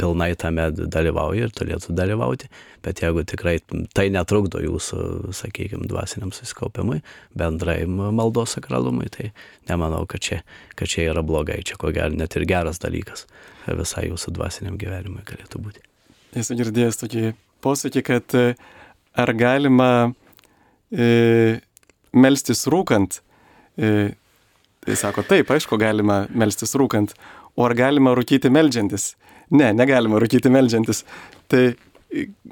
[0.00, 2.50] pilnai tame dalyvauja ir turėtų dalyvauti,
[2.84, 3.58] bet jeigu tikrai
[3.96, 7.02] tai netrukdo jūsų, sakykime, dvasiniam susikaupimui,
[7.38, 9.30] bendrai maldos sakralumui, tai
[9.70, 10.40] nemanau, kad čia,
[10.78, 13.26] kad čia yra blogai, čia ko gero net ir geras dalykas
[13.66, 15.82] visai jūsų dvasiniam gyvenimui galėtų būti.
[16.38, 17.32] Esu girdėjęs tokį
[17.64, 18.44] posakį, kad e,
[19.18, 19.90] ar galima
[20.92, 21.58] e,
[22.14, 23.20] melstis rūkant.
[23.76, 24.12] E,
[24.86, 27.16] tai sako, taip, aišku, galima melstis rūkant.
[27.56, 29.14] O ar galima rūkyti melžiantis?
[29.50, 31.04] Ne, negalima rūkyti melžiantis.
[31.50, 31.64] Tai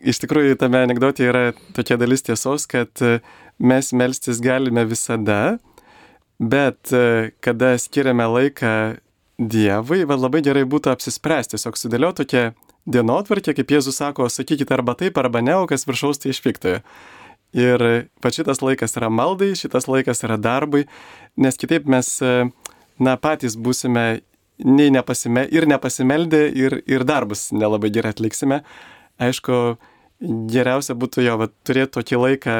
[0.04, 1.44] iš tikrųjų tame anegdotė yra
[1.76, 3.18] tokia dalis tiesos, kad e,
[3.62, 5.58] mes melstis galime visada,
[6.38, 8.74] Bet e, kada skiriame laiką
[9.38, 12.42] Dievui, va labai gerai būtų apsispręsti, tiesiog sudėlioti tokią
[12.86, 16.82] dienotvarkę, kaip Jėzus sako, sakykite arba taip, arba ne, o kas viršaus tai išpiktojo.
[17.54, 17.84] Ir
[18.22, 20.84] va šitas laikas yra maldai, šitas laikas yra darbui,
[21.38, 22.46] nes kitaip mes, e,
[23.02, 24.22] na, patys būsime
[24.62, 28.62] nei nepasime, ir nepasimeldę, ir, ir darbus nelabai gerai atliksime.
[29.22, 29.76] Aišku,
[30.50, 32.58] geriausia būtų jo va, turėti tokį laiką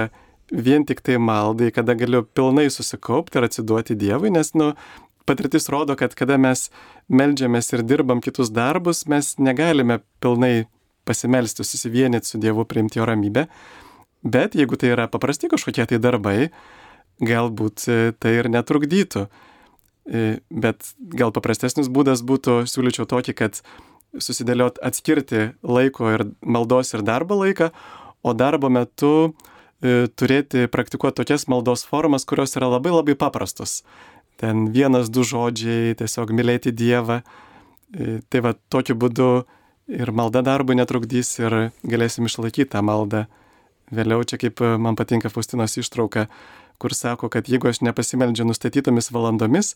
[0.51, 4.73] vien tik tai maldai, kada galiu pilnai susikaupti ir atsiduoti Dievui, nes, nu,
[5.25, 6.69] patirtis rodo, kad kada mes
[7.09, 10.67] melžiamės ir dirbam kitus darbus, mes negalime pilnai
[11.09, 13.47] pasimelsti, susivienyti su Dievu, priimti jo ramybę.
[14.25, 16.51] Bet jeigu tai yra paprasti kažkokie tai darbai,
[17.21, 19.27] galbūt e, tai ir netrukdytų.
[20.05, 23.61] E, bet gal paprastesnis būdas būtų, siūlyčiau tokį, kad
[24.17, 27.69] susidėliot atskirti laiko ir maldos ir darbo laiką,
[28.25, 33.83] o darbo metu uh, turėti, praktikuoti tokias maldos formas, kurios yra labai labai paprastos.
[34.41, 37.21] Ten vienas, du žodžiai, tiesiog mylėti Dievą.
[37.95, 39.29] E, tai va tokiu būdu
[39.95, 43.27] ir malda darbui netrukdys ir galėsim išlaikyti tą maldą.
[43.95, 46.27] Vėliau čia kaip man patinka Faustinos ištrauka,
[46.81, 49.75] kur sako, kad jeigu aš nepasimeldžiu nustatytomis valandomis,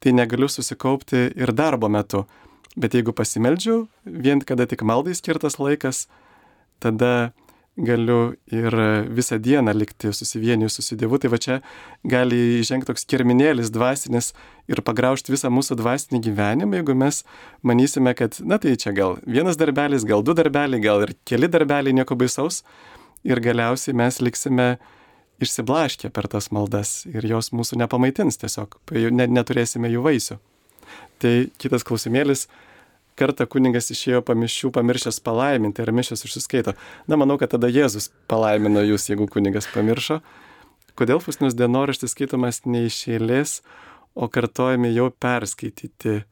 [0.00, 2.24] tai negaliu susikaupti ir darbo metu.
[2.80, 6.06] Bet jeigu pasimeldžiu, vien kada tik maldai skirtas laikas,
[6.80, 7.32] tada
[7.76, 8.74] galiu ir
[9.14, 11.18] visą dieną likti susivienijus su Dievu.
[11.18, 11.58] Tai va čia
[12.04, 14.32] gali žengti toks kirminėlis dvasinis
[14.68, 17.22] ir pagraužti visą mūsų dvasinį gyvenimą, jeigu mes
[17.62, 21.96] manysime, kad, na tai čia gal vienas darbelis, gal du darbeliai, gal ir keli darbeliai,
[21.96, 22.62] nieko baisaus.
[23.24, 24.78] Ir galiausiai mes liksime
[25.40, 30.40] išsiblaškę per tas maldas ir jos mūsų nepamaitins tiesiog, neturėsime jų vaisių.
[31.20, 32.46] Tai kitas klausimėlis.
[33.18, 36.74] Kartą kuningas išėjo pamiščių pamiršęs palaiminti ir mišęs užsiskaito.
[37.10, 40.20] Na, manau, kad tada Jėzus palaimino jūs, jeigu kuningas pamiršo.
[40.98, 43.60] Kodėl Fustinus dienoraštis skaitomas ne iš eilės,
[44.14, 46.22] o kartojami jau perskaityti?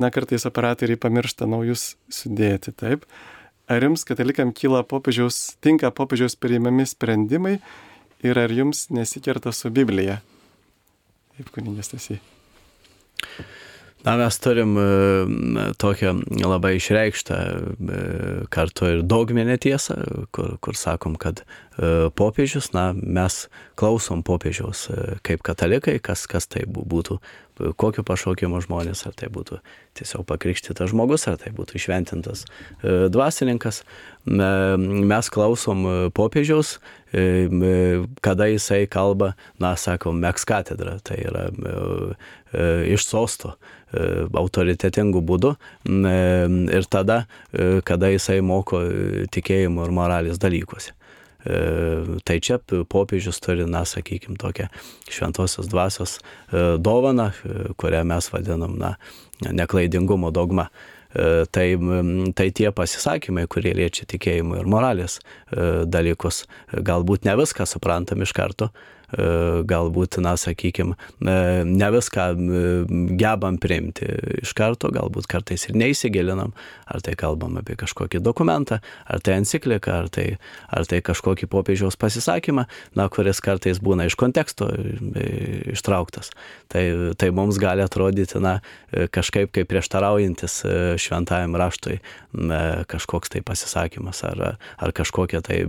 [0.00, 3.06] Na, kartais operatoriai pamiršta naujus sudėti, taip.
[3.70, 7.58] Ar jums, katalikam, kyla popiežiaus, tinka popiežiaus priimami sprendimai
[8.26, 10.20] ir ar jums nesikerta su Biblija?
[11.36, 12.20] Kaip kuningas tasy.
[14.04, 14.84] Na, mes turim e,
[15.76, 17.98] tokią labai išreikštą e,
[18.48, 19.98] kartu ir dogminę tiesą,
[20.32, 23.42] kur, kur sakom, kad e, popiežius, na, mes
[23.76, 24.86] klausom popiežiaus
[25.26, 27.18] kaip katalikai, kas, kas tai būtų,
[27.76, 29.60] kokio pašaukimo žmonės, ar tai būtų
[30.00, 32.46] tiesiog pakrikštytas žmogus, ar tai būtų išventintas
[32.82, 33.82] dvasininkas.
[34.26, 36.76] Mes klausom popiežiaus,
[38.20, 41.48] kada jisai kalba, na, sakom, meks katedra, tai yra
[42.84, 43.54] iš sosto
[44.36, 45.54] autoritetingų būdų
[46.76, 47.24] ir tada,
[47.88, 48.82] kada jisai moko
[49.32, 50.92] tikėjimo ir moralės dalykuose.
[51.40, 52.60] Tai čia
[52.92, 54.68] popiežius turi, na, sakykime, tokią
[55.08, 56.18] šventosios dvasios
[56.52, 57.30] dovaną,
[57.80, 58.94] kurią mes vadinam, na,
[59.48, 60.68] neklaidingumo dogma.
[61.10, 61.64] Tai,
[62.38, 65.16] tai tie pasisakymai, kurie liečia tikėjimo ir moralės
[65.90, 72.26] dalykus, galbūt ne viską suprantam iš karto, E, galbūt, na, sakykime, ne viską
[73.18, 74.06] gebam priimti
[74.40, 76.52] iš karto, galbūt kartais ir neįsigilinam,
[76.90, 80.26] ar tai kalbam apie kažkokį dokumentą, ar tai encikliką, ar tai,
[80.70, 82.66] ar tai kažkokį popiežiaus pasisakymą,
[82.98, 85.26] na, kuris kartais būna iš konteksto e,
[85.74, 86.32] ištrauktas.
[86.70, 86.84] Tai,
[87.18, 88.58] tai mums gali atrodyti, na,
[88.90, 92.00] kažkaip kaip prieštaraujantis e, šventajam raštui
[92.32, 94.42] kažkoks tai pasisakymas ar,
[94.78, 95.64] ar kažkokia tai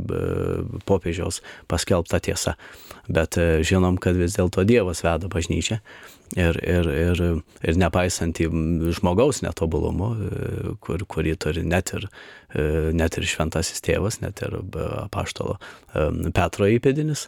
[0.85, 2.55] popiežiaus paskelbta tiesa.
[3.09, 5.81] Bet e, žinom, kad vis dėlto Dievas veda bažnyčią
[6.35, 7.21] ir, ir, ir,
[7.67, 8.47] ir nepaisant į
[8.97, 12.07] žmogaus netobulumo, e, kur, kurį turi net ir,
[12.53, 14.57] e, net ir šventasis tėvas, net ir
[15.03, 15.57] apaštalo
[16.35, 17.25] Petro įpėdinis,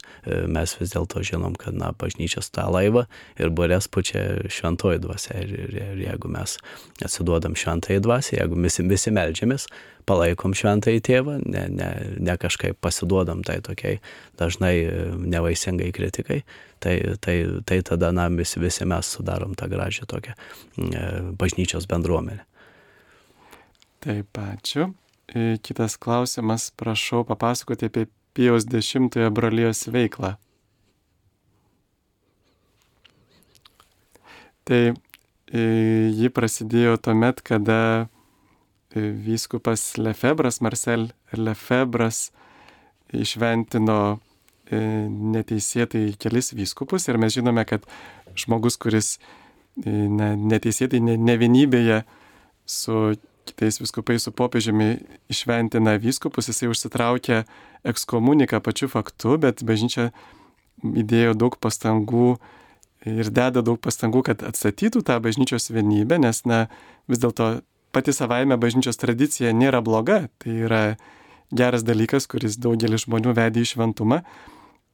[0.47, 3.05] mes vis dėlto žinom, kad na, bažnyčios tą laivą
[3.41, 5.41] ir burės pučia šventoji dvasia.
[5.43, 6.55] Ir, ir, ir jeigu mes
[7.03, 9.67] atsiduodam šventai dvasiai, jeigu visi, visi melžiamės,
[10.07, 11.89] palaikom šventąjį tėvą, ne, ne,
[12.19, 13.99] ne kažkaip pasiduodam tai tokiai
[14.39, 14.75] dažnai
[15.19, 16.41] nevaisingai kritikai,
[16.83, 21.05] tai, tai, tai tada na, visi, visi mes sudarom tą gražią tokią e,
[21.39, 22.43] bažnyčios bendruomenę.
[24.03, 24.91] Taip, ačiū.
[25.31, 30.33] E, kitas klausimas, prašau papasakoti apie Pijos dešimtojo brolijos veiklą.
[34.67, 34.93] Tai e,
[36.17, 38.09] ji prasidėjo tuomet, kada
[38.93, 42.27] vyskupas Lefebras, Marcel Lefebras
[43.13, 44.19] išventino
[44.71, 47.85] neteisėtai kelis vyskupus ir mes žinome, kad
[48.39, 52.03] žmogus, kuris e, ne, neteisėtai ne, nevienybėje
[52.65, 57.43] su kitais viskupais, su popiežiumi išventina vyskupus, jisai užsitraukė
[57.91, 60.11] ekskomuniką pačiu faktu, bet bažnyčia
[60.83, 62.37] įdėjo daug pastangų
[63.03, 66.67] ir deda daug pastangų, kad atstatytų tą bažnyčios vienybę, nes na,
[67.11, 67.57] vis dėlto
[67.93, 70.83] pati savaime bažnyčios tradicija nėra bloga, tai yra
[71.55, 74.21] geras dalykas, kuris daugelį žmonių vedė į šventumą,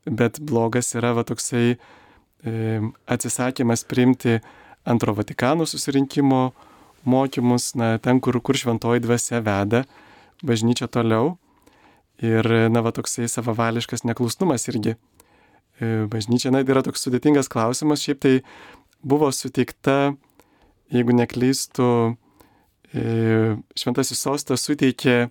[0.06, 1.80] bet blogas yra va toksai e,
[3.08, 4.40] atsisakymas priimti
[4.90, 6.50] antro Vatikano susirinkimo
[7.10, 9.86] mokymus, na, ten, kur, kur šventoji dvasia veda
[10.44, 11.38] bažnyčia toliau.
[12.20, 14.98] Ir, na, va toksai savavališkas neklusnumas irgi.
[15.80, 18.34] E, bažnyčia, na, yra toks sudėtingas klausimas, šiaip tai
[19.00, 20.18] buvo suteikta,
[20.92, 21.88] jeigu neklystu,
[22.90, 25.30] E, šventasis sostas suteikė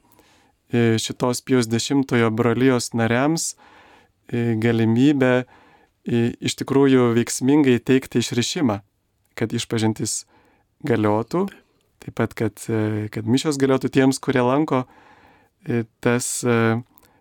[0.72, 3.54] šitos Pijos dešimtojo brolijos nariams
[4.28, 5.46] e, galimybę
[6.08, 8.78] iš tikrųjų veiksmingai teikti išrišimą,
[9.36, 10.22] kad išpažintis
[10.88, 11.48] galiotų,
[12.00, 12.62] taip pat, kad,
[13.12, 14.86] kad mišios galiotų tiems, kurie lanko
[16.00, 16.30] tas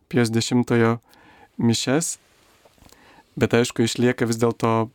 [0.07, 0.93] Pijos dešimtojo
[1.59, 2.13] mišes,
[3.35, 4.87] bet aišku, išlieka vis dėlto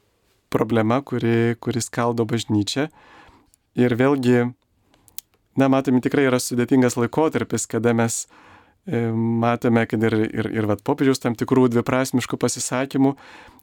[0.52, 2.88] problema, kuri, kuri skaldo bažnyčią.
[3.76, 4.52] Ir vėlgi
[5.56, 8.41] na, matome, tikrai yra sudėtingas laikotarpis, kada mes e,
[8.86, 13.14] matome, kad ir, ir, ir vat, popiežiaus tam tikrų dviprasmiškų pasisakymų,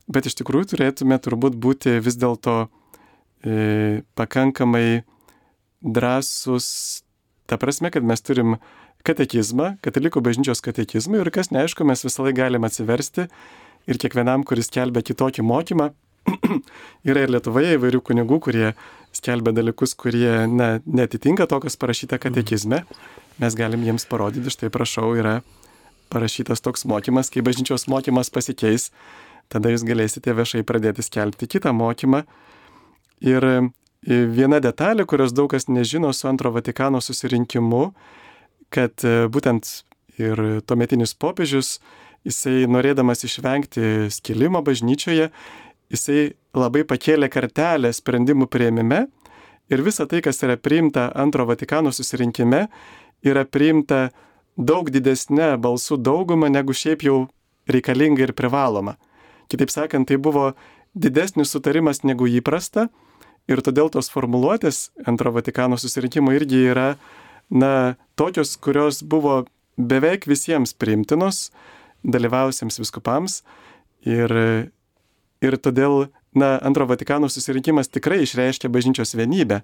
[0.08, 2.70] bet iš tikrųjų turėtume turbūt būti vis dėlto
[3.44, 5.04] e, pakankamai
[5.84, 7.04] drąsus,
[7.50, 8.58] ta prasme, kad mes turim
[9.08, 13.28] katekizmą, katalikų bažnyčios katekizmą ir kas neaišku, mes visą laiką galim atsiversti
[13.90, 15.92] ir kiekvienam, kuris kelbė kitokį mokymą,
[17.10, 18.74] yra ir Lietuvoje įvairių kunigų, kurie
[19.16, 22.84] skelbia dalykus, kurie na, netitinka to, kas parašyta katekizme,
[23.40, 25.40] mes galim jiems parodyti, štai prašau, yra
[26.14, 28.90] parašytas toks mokymas, kai bažnyčios mokymas pasikeis,
[29.50, 32.24] tada jūs galėsite viešai pradėti skelbti kitą mokymą.
[33.26, 33.46] Ir
[34.06, 37.90] viena detalė, kurios daug kas nežino su antro Vatikano susirinkimu,
[38.70, 39.84] kad e, būtent
[40.20, 41.80] ir tuometinis popiežius,
[42.28, 45.30] jisai norėdamas išvengti skilimo bažnyčioje,
[45.90, 46.20] jisai
[46.56, 49.08] labai pakėlė kartelę sprendimų prieimime
[49.72, 52.68] ir visa tai, kas yra priimta antro Vatikano susirinkime,
[53.26, 54.10] yra priimta
[54.58, 57.20] daug didesnė balsų dauguma negu šiaip jau
[57.70, 58.98] reikalinga ir privaloma.
[59.50, 60.54] Kitaip sakant, tai buvo
[60.94, 62.90] didesnis sutarimas negu įprasta
[63.50, 66.90] ir todėl tos formuluotės antro Vatikano susirinkimo irgi yra,
[67.50, 69.44] na, tokios, kurios buvo
[69.80, 71.50] beveik visiems priimtinos,
[72.04, 73.42] dalyvausiems viskupams
[74.06, 74.34] ir,
[75.42, 79.64] ir todėl, na, antro Vatikano susirinkimas tikrai išreiškia bažnyčios vienybę,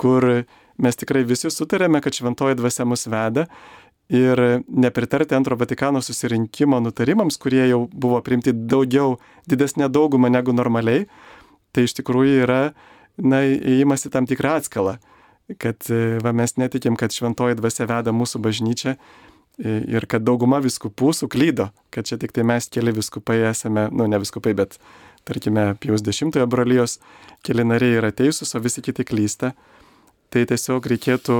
[0.00, 0.44] kur
[0.78, 3.46] mes tikrai visi sutarėme, kad šventoji dvasia mus veda
[4.12, 9.18] ir nepritarti antro Vatikano susirinkimo nutarimams, kurie jau buvo priimti daugiau,
[9.48, 11.06] didesnė dauguma negu normaliai,
[11.72, 12.60] tai iš tikrųjų yra,
[13.16, 14.98] na, įimas į tam tikrą atskalą,
[15.60, 15.88] kad
[16.24, 18.96] va, mes netikim, kad šventoji dvasia veda mūsų bažnyčią
[19.64, 24.18] ir kad dauguma viskupų suklydo, kad čia tik tai mes keli viskupai esame, nu ne
[24.18, 24.78] viskupai, bet
[25.24, 26.98] tarkime, Pijaus dešimtojo brolijos
[27.46, 29.52] keli nariai yra teisūs, o visi kiti klysta.
[30.34, 31.38] Tai tiesiog reikėtų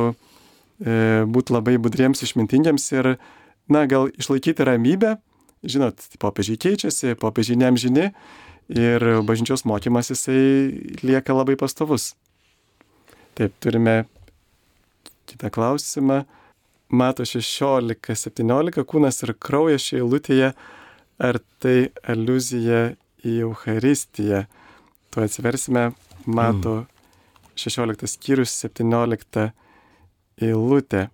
[0.82, 3.14] E, būti labai budriems, išmintingiams ir,
[3.70, 5.16] na, gal išlaikyti ramybę.
[5.64, 8.10] Žinot, popiežiai keičiasi, popiežiai neamžini
[8.74, 12.12] ir bažnyčios mokymas jisai lieka labai pastovus.
[13.38, 14.04] Taip, turime
[15.30, 16.24] kitą klausimą.
[16.94, 20.50] Mato 16-17 kūnas ir kraujas šioje eilutėje,
[21.16, 22.90] ar tai aluzija
[23.24, 24.44] į Euharistiją.
[25.10, 25.88] Tu atsiversime,
[26.28, 26.82] mato
[27.60, 29.50] 16 skyrius 17
[30.42, 31.08] eilutė.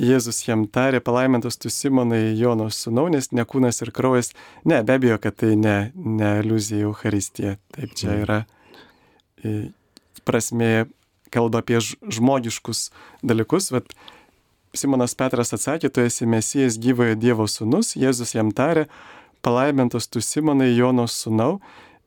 [0.00, 4.32] Jėzus jam tarė, palaimintas tu Simonai Jono sūnau, nes ne kūnas ir kraujas.
[4.64, 7.58] Ne, be abejo, kad tai ne, ne iliuzija Euharistija.
[7.76, 8.22] Taip čia mm.
[8.24, 8.38] yra
[10.24, 10.86] prasme,
[11.30, 12.90] kalba apie žmogiškus
[13.22, 13.70] dalykus.
[13.74, 13.92] Vat
[14.76, 17.94] Simonas Petras atsakė, tu esi Mesijas gyvojo Dievo sūnus.
[17.98, 18.86] Jėzus jam tarė,
[19.44, 21.58] palaimintas tu Simonai Jono sūnau,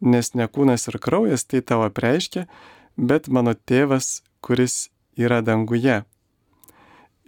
[0.01, 2.47] nes ne kūnas ir kraujas tai tavo preiškia,
[2.97, 6.03] bet mano tėvas, kuris yra danguje.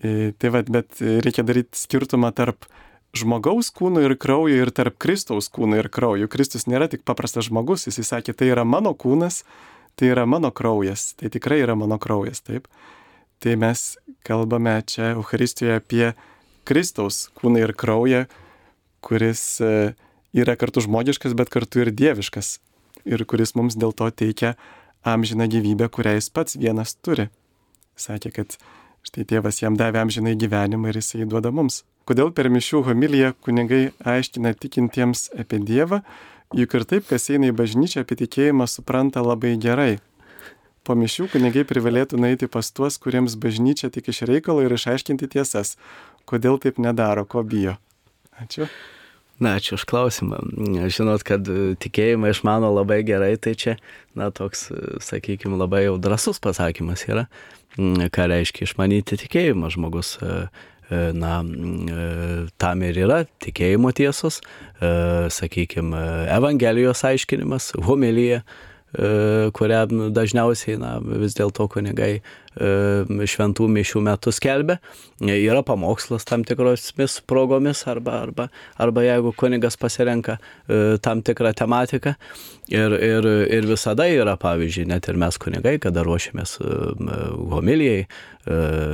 [0.03, 2.67] E, tai vad, bet reikia daryti skirtumą tarp
[3.17, 6.27] žmogaus kūno ir kraujo ir tarp Kristaus kūno ir kraujo.
[6.29, 9.43] Kristus nėra tik paprastas žmogus, jis sakė, tai yra mano kūnas,
[9.97, 12.67] tai yra mano kraujas, tai tikrai yra mano kraujas, taip.
[13.41, 16.05] Tai mes kalbame čia Euharistijoje apie
[16.67, 18.25] Kristaus kūną ir kraują,
[19.05, 19.73] kuris e,
[20.37, 22.57] yra kartu žmogiškas, bet kartu ir dieviškas
[23.07, 24.55] ir kuris mums dėl to teikia
[25.15, 27.29] amžiną gyvybę, kurią jis pats vienas turi
[28.01, 28.57] sakė, kad
[29.07, 31.83] štai tėvas jam davė amžinai gyvenimą ir jisai duoda mums.
[32.07, 36.01] Kodėl per mišių homiliją kunigai aiškina tikintiems apie Dievą,
[36.55, 39.97] juk ir taip, kas eina į bažnyčią apie tikėjimą, supranta labai gerai.
[40.87, 45.75] Po mišių kunigai privalėtų nueiti pas tuos, kuriems bažnyčia tik iš reikalo ir išaiškinti tiesas.
[46.27, 47.75] Kodėl taip nedaro, ko bijo?
[48.39, 48.69] Ačiū.
[49.37, 50.39] Na, ačiū už klausimą.
[50.89, 51.45] Žinot, kad
[51.77, 53.75] tikėjimą išmano labai gerai, tai čia,
[54.17, 54.71] na, toks,
[55.05, 57.27] sakykime, labai jau drasus pasakymas yra.
[57.77, 60.15] Ką reiškia išmanyti tikėjimą žmogus.
[60.17, 60.47] E,
[60.89, 62.07] e, na, e,
[62.57, 64.41] tam ir yra tikėjimo tiesos,
[64.81, 66.01] sakykime,
[66.33, 68.41] Evangelijos aiškinimas, homilija,
[69.53, 69.83] kurią
[70.15, 72.23] dažniausiai na, vis dėlto kunigai
[72.57, 74.79] šventų mišių metu skelbia.
[75.21, 78.47] Yra pamokslas tam tikromis progomis arba, arba,
[78.77, 80.37] arba jeigu kunigas pasirenka
[81.01, 82.15] tam tikrą tematiką.
[82.67, 86.57] Ir, ir, ir visada yra, pavyzdžiui, net ir mes kunigai, kada ruošiamės
[87.53, 88.01] homilijai,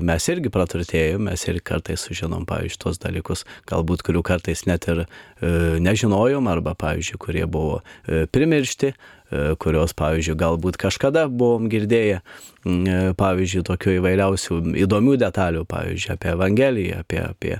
[0.05, 5.03] mes irgi praturtėjom, mes ir kartais sužinom, pavyzdžiui, tos dalykus, galbūt kurių kartais net ir
[5.41, 8.93] nežinojom, arba, pavyzdžiui, kurie buvo primiršti,
[9.57, 12.21] kurios, pavyzdžiui, galbūt kažkada buvom girdėję,
[12.63, 17.57] pavyzdžiui, tokių įvairiausių įdomių detalių, pavyzdžiui, apie Evangeliją, apie, apie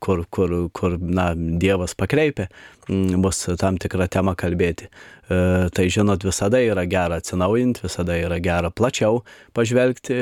[0.00, 2.48] kur, kur, kur na, Dievas pakreipia
[2.88, 4.88] mus tam tikrą temą kalbėti.
[5.28, 9.20] E, tai žinot, visada yra gera atsinaujinti, visada yra gera plačiau
[9.56, 10.16] pažvelgti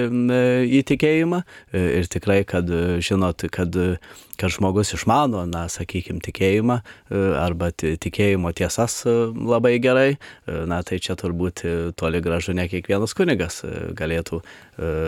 [0.66, 1.42] į tikėjimą.
[1.70, 2.70] E, ir tikrai, kad
[3.06, 3.78] žinot, kad,
[4.40, 11.14] kad žmogus išmano, na, sakykime, tikėjimą e, arba tikėjimo tiesas labai gerai, na, tai čia
[11.18, 11.62] turbūt
[11.98, 13.62] toli gražu ne kiekvienas kunigas
[13.96, 14.42] galėtų,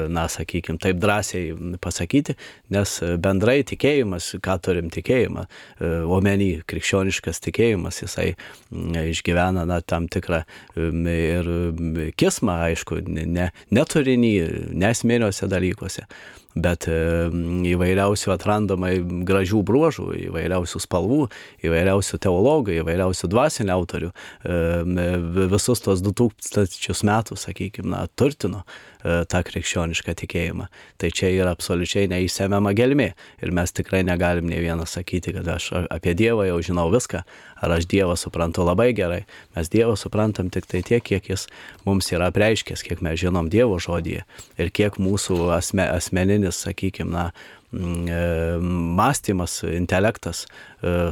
[0.09, 2.35] na, sakykime, taip drąsiai pasakyti,
[2.73, 5.45] nes bendrai tikėjimas, ką turim tikėjimą,
[6.09, 8.33] omeny krikščioniškas tikėjimas, jisai
[9.12, 10.43] išgyvena, na, tam tikrą
[10.79, 11.53] ir
[12.19, 14.35] kismą, aišku, ne, ne turinį,
[14.73, 16.09] nesmėniuose dalykuose.
[16.62, 18.91] bet įvairiausių atrandama
[19.29, 21.21] gražių bruožų, įvairiausių spalvų,
[21.66, 24.11] įvairiausių teologų, įvairiausių dvasinių autorių.
[25.55, 28.64] Visus tos 2000 metų, sakykime, na, turtino
[29.03, 30.69] tą krikščionišką tikėjimą.
[30.99, 33.13] Tai čia yra absoliučiai neįsemiama gelmė.
[33.43, 37.23] Ir mes tikrai negalim ne vienas sakyti, kad aš apie Dievą jau žinau viską,
[37.63, 39.23] ar aš Dievą suprantu labai gerai.
[39.57, 41.47] Mes Dievą suprantam tik tai tiek, kiek jis
[41.87, 44.27] mums yra apreiškęs, kiek mes žinom Dievo žodyje
[44.59, 47.31] ir kiek mūsų asme, asmeninis, sakykime, na,
[48.61, 50.47] mąstymas, intelektas,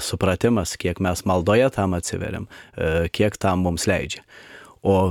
[0.01, 2.47] supratimas, kiek mes maldoje tam atsiveriam,
[3.12, 4.24] kiek tam mums leidžia.
[4.87, 5.11] O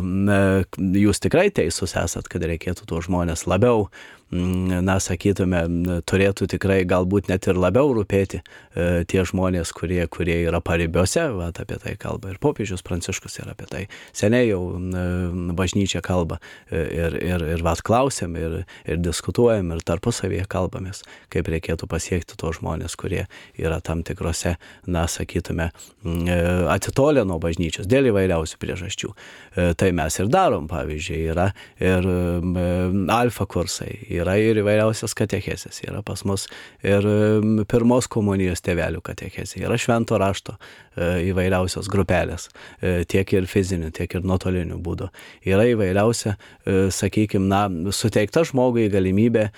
[0.96, 3.90] jūs tikrai teisūs esat, kad reikėtų tuos žmonės labiau
[4.34, 5.62] na, sakytume,
[6.10, 11.52] turėtų tikrai galbūt net ir labiau rūpėti e, tie žmonės, kurie, kurie yra paribiuose, va,
[11.54, 13.84] apie tai kalba ir popiežius Pranciškus ir apie tai
[14.16, 14.62] seniai jau
[15.56, 21.04] bažnyčia kalba e, ir, ir, ir vat klausiam ir, ir diskutuojam ir tarpusavėje kalbamės,
[21.34, 23.28] kaip reikėtų pasiekti tos žmonės, kurie
[23.62, 24.56] yra tam tikrose,
[24.90, 26.40] na, sakytume, e,
[26.74, 29.14] atitolę nuo bažnyčios dėl įvairiausių priežasčių.
[29.80, 31.46] Tai mes ir darom, pavyzdžiui, yra
[31.80, 32.08] ir
[33.14, 36.48] alfa kursai, yra ir įvairiausias katechesės, yra pas mus
[36.86, 37.06] ir
[37.72, 42.50] pirmos komunijos tėvelių katechesė, yra švento rašto e, įvairiausios grupelės,
[42.80, 45.10] e, tiek ir fizinių, tiek ir nuotolinių būdų.
[45.50, 49.50] Yra įvairiausia, e, sakykime, na, suteikta žmogui galimybė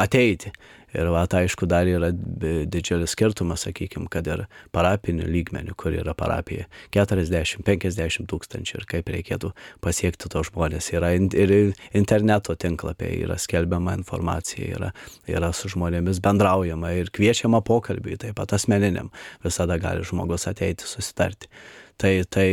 [0.00, 0.52] ateiti.
[0.94, 6.14] Ir va, tai aišku, dar yra didžiulis skirtumas, sakykime, kad ir parapinių lygmenių, kur yra
[6.14, 9.50] parapija 40-50 tūkstančių ir kaip reikėtų
[9.84, 10.92] pasiekti tos žmonės.
[10.94, 11.54] Yra ir
[11.98, 14.92] interneto tinklapiai, yra skelbiama informacija, yra,
[15.30, 19.10] yra su žmonėmis bendraujama ir kviečiama pokalbiui, taip pat asmeniniam.
[19.44, 21.50] Visada gali žmogus ateiti, susitarti.
[21.98, 22.48] Tai, tai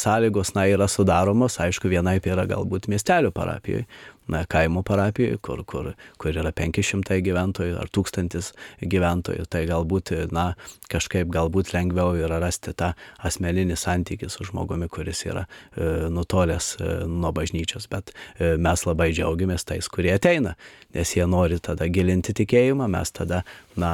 [0.00, 3.84] sąlygos, na, yra sudaromos, aišku, vienaip yra galbūt miestelio parapijoje,
[4.28, 8.52] na, kaimo parapijoje, kur, kur, kur yra 500 gyventojų ar 1000
[8.82, 10.52] gyventojų, tai galbūt, na,
[10.92, 12.92] kažkaip galbūt lengviau yra rasti tą
[13.26, 19.10] asmeninį santykį su žmogumi, kuris yra e, nutolęs e, nuo bažnyčios, bet e, mes labai
[19.14, 20.54] džiaugiamės tais, kurie ateina,
[20.96, 23.42] nes jie nori tada gilinti tikėjimą, mes tada,
[23.78, 23.92] na,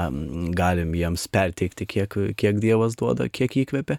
[0.57, 3.99] galim jiems perteikti, kiek, kiek Dievas duoda, kiek įkvepia,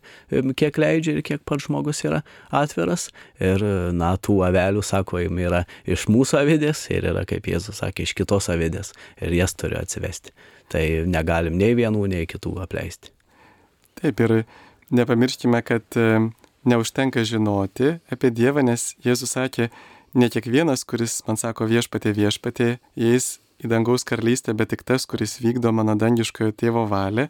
[0.58, 2.24] kiek leidžia ir kiek pats žmogus yra
[2.56, 3.10] atviras.
[3.44, 3.62] Ir,
[3.96, 8.06] na, tų avelių, sako, jim yra iš mūsų mūsų avidės ir yra, kaip Jėzus sakė,
[8.08, 10.34] iš kitos avidės ir jas turiu atsivesti.
[10.74, 13.12] Tai negalim nei vienų, nei kitų apleisti.
[14.02, 14.34] Taip ir
[14.90, 16.32] nepamirškime, kad e,
[16.66, 19.70] neužtenka žinoti apie Dievą, nes Jėzus sakė,
[20.18, 25.38] ne kiekvienas, kuris man sako viešpatė viešpatė, eis į dangaus karalystę, bet tik tas, kuris
[25.44, 27.28] vykdo mano dangiškojo tėvo valią.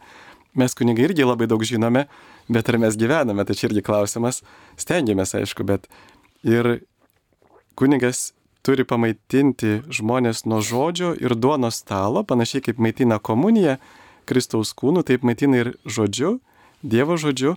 [0.56, 2.06] Mes kunigai irgi labai daug žinome,
[2.48, 4.40] bet ar mes gyvename, tai čia irgi klausimas.
[4.80, 5.92] Stengiamės, aišku, bet
[6.48, 6.78] ir
[7.76, 8.30] kunigas
[8.66, 13.78] turi pamaitinti žmonės nuo žodžio ir duonos stalo, panašiai kaip maitina komunija
[14.26, 16.40] Kristaus kūnų, taip maitina ir žodžiu,
[16.86, 17.56] Dievo žodžiu.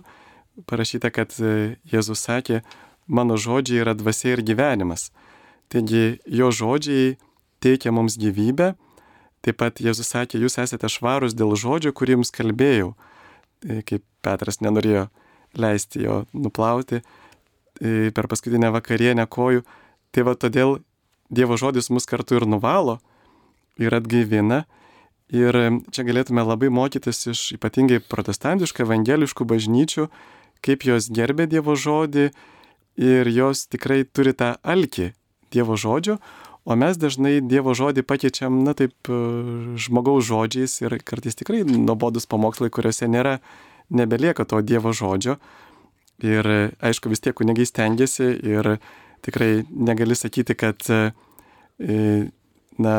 [0.65, 2.63] Parašyta, kad e, Jėzus sakė,
[3.05, 5.09] mano žodžiai yra dvasia ir gyvenimas.
[5.69, 7.17] Taigi jo žodžiai
[7.61, 8.73] teikia mums gyvybę.
[9.45, 12.95] Taip pat Jėzus sakė, jūs esate švarus dėl žodžio, kurį jums kalbėjau.
[13.61, 15.07] E, kaip Petras nenorėjo
[15.57, 19.63] leisti jo nuplauti e, per paskutinę vakarienę kojų.
[20.09, 20.79] Tai va todėl
[21.29, 22.99] Dievo žodis mus kartu ir nuvalo,
[23.77, 24.63] ir atgaivina.
[25.29, 25.53] Ir
[25.93, 30.07] čia galėtume labai mokytis iš ypatingai protestantiškų, evangeliškų bažnyčių,
[30.65, 32.31] kaip jos gerbė Dievo žodį
[32.99, 35.11] ir jos tikrai turi tą alkį
[35.53, 36.17] Dievo žodžio,
[36.65, 42.69] o mes dažnai Dievo žodį pakeičiam, na taip, žmogaus žodžiais ir kartais tikrai nuobodus pamokslai,
[42.73, 43.37] kuriuose nėra,
[43.89, 45.37] nebelieka to Dievo žodžio.
[46.25, 48.75] Ir aišku, vis tiek kunigai stengiasi ir
[49.25, 52.27] tikrai negali sakyti, kad, e,
[52.77, 52.95] na,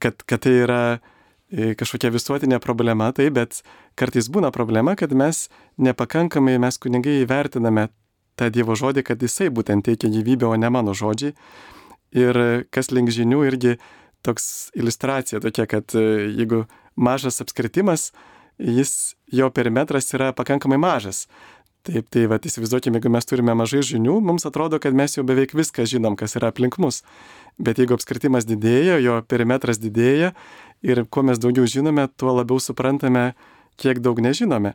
[0.00, 3.62] kad, kad tai yra e, kažkokia visuotinė problema, tai, bet
[3.98, 7.88] kartais būna problema, kad mes nepakankamai, mes kunigai įvertiname
[8.38, 11.34] tą Dievo žodį, kad jisai būtent teikia gyvybę, o ne mano žodžiai.
[12.14, 12.38] Ir
[12.74, 13.76] kas link žinių irgi
[14.24, 16.64] toks iliustracija tokia, kad e, jeigu
[16.96, 18.12] mažas apskritimas,
[18.58, 21.26] jis, jo perimetras yra pakankamai mažas.
[21.84, 25.50] Taip, tai va, įsivaizduokime, jeigu mes turime mažai žinių, mums atrodo, kad mes jau beveik
[25.52, 27.02] viską žinom, kas yra aplink mus.
[27.60, 30.30] Bet jeigu apskritimas didėja, jo perimetras didėja
[30.80, 33.34] ir kuo mes daugiau žinome, tuo labiau suprantame,
[33.76, 34.72] kiek daug nežinome.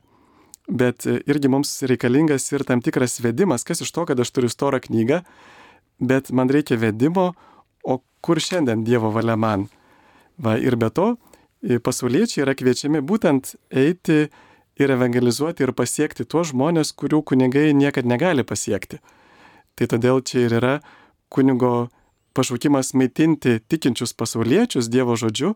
[0.69, 4.77] Bet irgi mums reikalingas ir tam tikras vedimas, kas iš to, kad aš turiu storą
[4.83, 5.23] knygą,
[5.97, 7.31] bet man reikia vedimo,
[7.81, 9.65] o kur šiandien Dievo valia man.
[10.37, 11.15] Va, ir be to,
[11.65, 14.27] pasauliečiai yra kviečiami būtent eiti
[14.79, 18.99] ir evangelizuoti ir pasiekti tuos žmonės, kurių kunigai niekad negali pasiekti.
[19.75, 20.73] Tai todėl čia ir yra
[21.31, 21.89] kunigo
[22.33, 25.53] pašaukimas maitinti tikinčius pasauliečius Dievo žodžiu,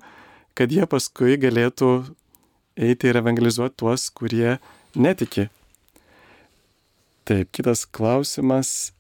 [0.54, 1.92] kad jie paskui galėtų
[2.76, 4.58] eiti ir evangelizuoti tuos, kurie
[4.96, 5.50] netiki.
[7.24, 8.92] Taip, kitas klausimas.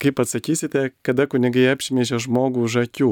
[0.00, 3.10] Kaip atsakysite, kada kunigai apšmėžia žmogų už akių?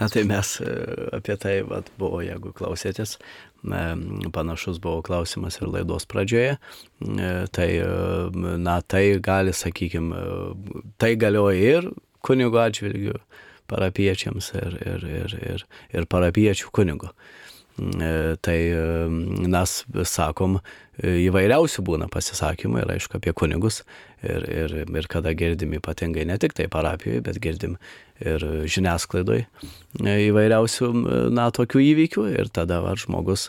[0.00, 0.70] Na tai mes e,
[1.14, 3.14] apie tai vat, buvo, jeigu klausėtės,
[4.34, 6.56] panašus buvo klausimas ir laidos pradžioje.
[6.58, 10.18] E, tai, e, na, tai gali, sakykime,
[10.98, 11.88] tai galioja ir
[12.26, 13.20] kunigo atžvilgių
[13.70, 17.14] parapiečiams ir, ir, ir, ir, ir parapiečių kunigo.
[17.78, 19.08] E, tai e,
[19.50, 19.72] mes
[20.06, 20.60] sakom,
[20.94, 23.80] e, įvairiausių būna pasisakymų ir aišku apie kunigus
[24.22, 27.74] ir, ir, ir kada girdim ypatingai ne tik tai parapijoje, bet girdim
[28.22, 29.48] ir žiniasklaidoje
[29.98, 30.92] įvairiausių,
[31.34, 33.48] na, tokių įvykių ir tada va, žmogus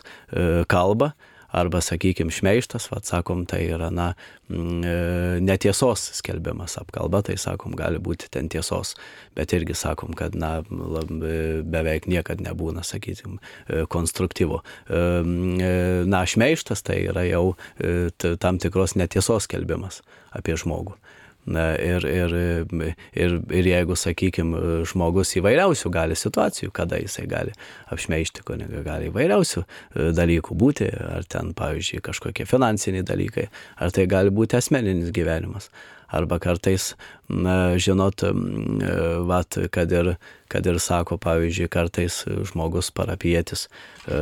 [0.66, 1.12] kalba
[1.50, 4.12] arba, sakykime, šmeištas, vad sakom, tai yra, na,
[4.48, 4.96] mm, e,
[5.44, 8.94] netiesos skelbimas apkalba, tai sakom, gali būti ten tiesos,
[9.36, 13.38] bet irgi sakom, kad, na, beveik niekada nebūna, sakykim,
[13.68, 14.62] e, konstruktyvu.
[14.88, 15.02] E,
[16.06, 17.54] na, šmeištas tai yra jau
[18.40, 20.02] tam tikros netiesos skelbimas
[20.36, 20.96] apie žmogų.
[21.46, 22.32] Ir, ir,
[23.14, 27.52] ir, ir jeigu, sakykime, žmogus įvairiausių gali situacijų, kada jisai gali
[27.94, 33.46] apšmeišti kunigą, gali įvairiausių e, dalykų būti, ar ten, pavyzdžiui, kažkokie finansiniai dalykai,
[33.78, 35.70] ar tai gali būti asmeninis gyvenimas.
[36.10, 36.92] Arba kartais,
[37.82, 38.32] žinot, e,
[39.26, 40.12] vat, kad, ir,
[40.50, 43.68] kad ir sako, pavyzdžiui, kartais žmogus parapietis,
[44.10, 44.18] e,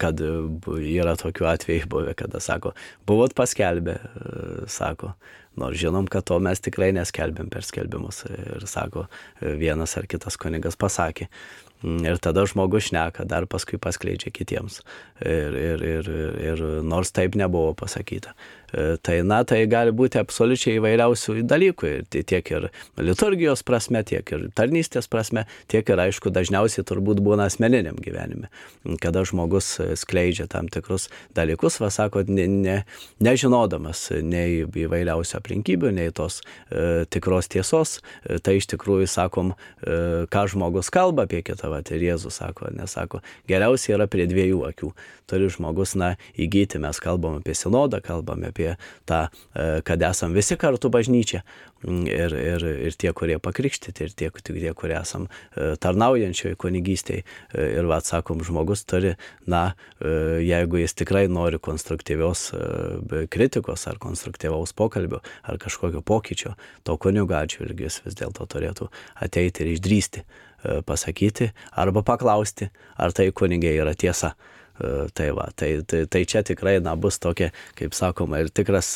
[0.00, 2.72] kad yra tokių atvejų buvę, kada sako,
[3.08, 3.98] buvot paskelbę,
[4.72, 5.12] sako,
[5.60, 8.24] Nors žinom, kad to mes tikrai neskelbėm per skelbimus.
[8.30, 9.06] Ir sako,
[9.40, 11.28] vienas ar kitas kunigas pasakė.
[11.80, 14.82] Ir tada žmogus šneka, dar paskui paskleidžia kitiems.
[15.24, 16.10] Ir, ir, ir,
[16.50, 18.34] ir nors taip nebuvo pasakyta.
[18.72, 21.90] E, tai, na, tai gali būti absoliučiai įvairiausių dalykų.
[21.90, 22.68] Ir tiek ir
[23.00, 28.50] liturgijos prasme, tiek ir tarnystės prasme, tiek ir, aišku, dažniausiai turbūt būna asmeniniam gyvenime.
[29.02, 32.76] Kada žmogus skleidžia tam tikrus dalykus, va sako, ne, ne,
[33.22, 40.26] nežinodamas nei įvairiausių aplinkybių, nei tos e, tikros tiesos, e, tai iš tikrųjų sakom, e,
[40.30, 44.92] ką žmogus kalba apie kitą va, ir Jėzus sako, nesako, geriausia yra prie dviejų akių.
[45.30, 48.59] Turi žmogus, na, įgyti, mes kalbam apie sinodą, kalbam apie
[49.08, 51.42] tą, e, kad esam visi kartu bažnyčia.
[51.80, 57.24] Mm, ir, ir, ir tie, kurie pakrikštyti, ir tie, tie kurie esam e, tarnaujančioje kunigystėje.
[57.56, 59.14] Ir va, atsakom, žmogus turi,
[59.48, 59.62] na,
[59.98, 62.50] e, jeigu jis tikrai nori konstruktyvios
[63.32, 66.54] kritikos ar konstruktyvaus pokalbio ar kažkokio pokyčio,
[66.84, 68.90] to kunigo atžvilgiu jis vis dėlto turėtų
[69.24, 70.24] ateiti ir išdrysti
[70.84, 72.68] pasakyti arba paklausti,
[73.00, 74.34] ar tai kunigiai yra tiesa.
[74.80, 78.94] E, tai, va, tai, tai, tai čia tikrai na, bus tokia, kaip sakoma, ir tikras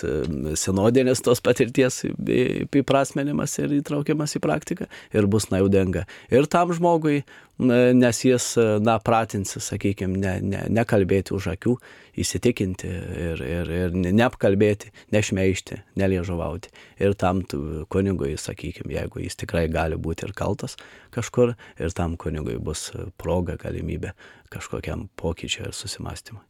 [0.61, 6.07] sinodinis tos patirties įprasmenimas ir įtraukiamas į praktiką ir bus naudinga.
[6.32, 7.22] Ir tam žmogui,
[7.59, 8.46] nes jis,
[8.82, 11.74] na, pratinsi, sakykime, ne, ne, nekalbėti už akių,
[12.18, 16.72] įsitikinti ir, ir, ir neapkalbėti, nešmeišti, neliežuvauti.
[17.02, 17.44] Ir tam
[17.92, 20.74] kunigui, sakykime, jeigu jis tikrai gali būti ir kaltas
[21.14, 22.90] kažkur, ir tam kunigui bus
[23.20, 24.14] proga, galimybė
[24.55, 26.42] kažkokiam pokyčiui ir susimastymui.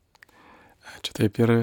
[0.98, 1.54] Ačiū taip ir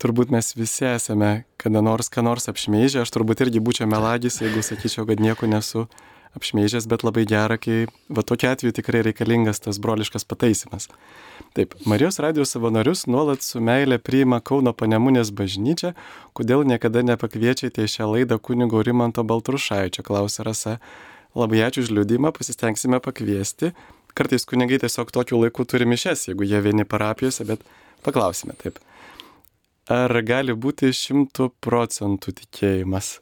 [0.00, 4.64] turbūt mes visi esame kada nors ką nors apšmeižę, aš turbūt irgi būčiau melagis, jeigu
[4.64, 5.86] sakyčiau, kad nieko nesu
[6.38, 10.88] apšmeižęs, bet labai gera, kai va tokiu atveju tikrai reikalingas tas broliškas pataisimas.
[11.54, 15.94] Taip, Marijos radijos savanorius nuolat su meilė priima Kauno panemunės bažnyčia,
[16.34, 20.78] kodėl niekada nepakviečiate į šią laidą kunigo Rimanto Baltrušaičio, klausė Rasa.
[21.34, 23.72] Labai ačiū už liūdimą, pasistengsime pakviesti.
[24.14, 27.62] Kartais kunigai tiesiog tokiu laiku turi mišes, jeigu jie vieni parapijose, bet
[28.06, 28.78] paklausime taip.
[29.90, 33.18] Ar gali būti šimtų procentų tikėjimas?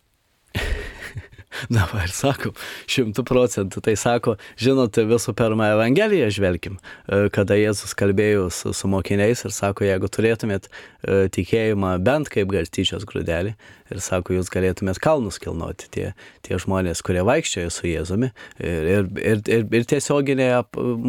[1.92, 2.54] Va ir sakom,
[2.90, 3.82] šimtų procentų.
[3.84, 9.54] Tai sako, žinot, visų pirma, Evangeliją žvelkim, e, kada Jėzus kalbėjo su, su mokiniais ir
[9.54, 13.54] sako, jeigu turėtumėt e, tikėjimą bent kaip garstyčios grūdelį,
[13.92, 16.06] ir sako, jūs galėtumėt kalnus kilnoti, tie,
[16.46, 20.62] tie žmonės, kurie vaikščiojo su Jėzumi, ir, ir, ir, ir, ir tiesioginiai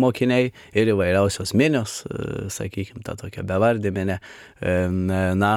[0.04, 4.20] mokiniai, ir įvairiausios minios, e, sakykime, ta tokia bevardė minė.
[4.64, 5.54] Na,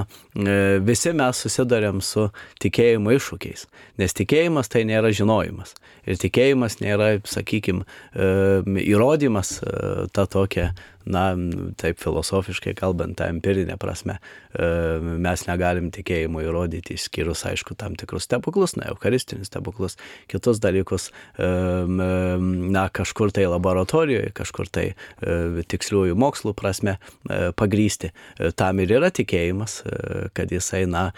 [0.83, 2.25] visi mes susidurėm su
[2.63, 3.67] tikėjimo iššūkiais,
[4.01, 5.77] nes tikėjimas tai nėra žinojimas.
[6.07, 7.85] Ir tikėjimas nėra, sakykime,
[8.83, 10.71] įrodymas e, ta tokia,
[11.07, 11.29] na,
[11.81, 14.19] taip filosofiškai kalbant, tą empirinę prasme,
[14.57, 19.99] mes negalim tikėjimo įrodyti, išskyrus, aišku, tam tikrus stebuklus, na, eucharistinius stebuklus,
[20.31, 24.87] kitus dalykus, na, kažkur tai laboratorijoje, kažkur tai
[25.21, 26.97] tiksliųjų mokslų prasme
[27.59, 28.13] pagrysti.
[28.57, 29.79] Tam ir yra tikėjimas,
[30.37, 31.11] kad jisai, na,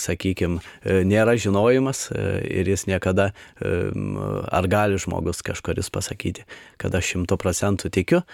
[0.00, 6.46] sakykime, nėra žinojimas ir jis niekada, ar gali žmogus kažkuris pasakyti,
[6.80, 8.24] kad aš šimtų procentų tikiu,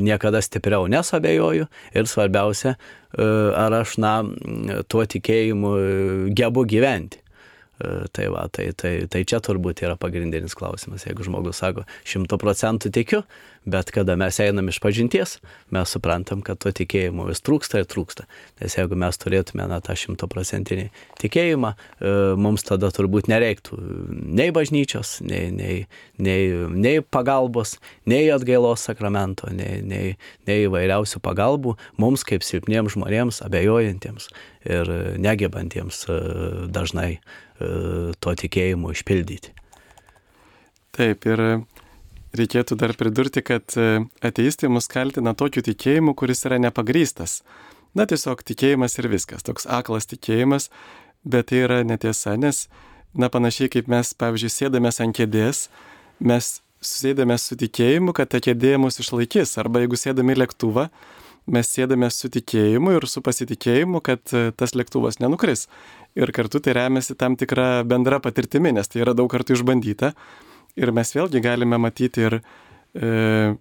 [0.00, 2.76] niekada stipriau nesabejoju ir svarbiausia,
[3.18, 4.20] ar aš, na,
[4.90, 5.74] tuo tikėjimu
[6.36, 7.22] gebu gyventi.
[7.80, 11.06] Tai, va, tai, tai, tai čia turbūt yra pagrindinis klausimas.
[11.08, 13.22] Jeigu žmogus sako, šimtų procentų tikiu,
[13.64, 15.36] bet kada mes einam iš pažinties,
[15.74, 18.24] mes suprantam, kad to tikėjimo vis trūksta ir trūksta.
[18.60, 20.86] Nes jeigu mes turėtume na, tą šimtų procentinį
[21.20, 21.74] tikėjimą,
[22.40, 23.78] mums tada turbūt nereiktų
[24.40, 25.76] nei bažnyčios, nei, nei,
[26.16, 26.40] nei,
[26.72, 27.76] nei pagalbos,
[28.08, 30.16] nei atgailos sakramento, nei, nei,
[30.48, 34.30] nei įvairiausių pagalbų mums kaip silpniems žmonėms, abejojantiems
[34.68, 36.06] ir negebantiems
[36.72, 37.12] dažnai
[37.60, 39.52] to tikėjimo išpildyti.
[40.96, 41.62] Taip, ir
[42.36, 43.74] reikėtų dar pridurti, kad
[44.22, 47.40] ateistai mus kaltina tokiu tikėjimu, kuris yra nepagrystas.
[47.96, 50.68] Na, tiesiog tikėjimas ir viskas, toks aklas tikėjimas,
[51.26, 52.68] bet tai yra netiesa, nes,
[53.18, 55.64] na, panašiai kaip mes, pavyzdžiui, sėdamės ant kėdės,
[56.22, 60.86] mes sėdame su tikėjimu, kad ta kėdė mus išlaikys, arba jeigu sėdame į lėktuvą,
[61.50, 65.66] mes sėdame su tikėjimu ir su pasitikėjimu, kad tas lėktuvas nenukris
[66.14, 70.14] ir kartu tai remiasi tam tikra bendra patirtimi, nes tai yra daug kartų išbandyta.
[70.78, 72.38] Ir mes vėlgi galime matyti ir,
[72.94, 73.54] e,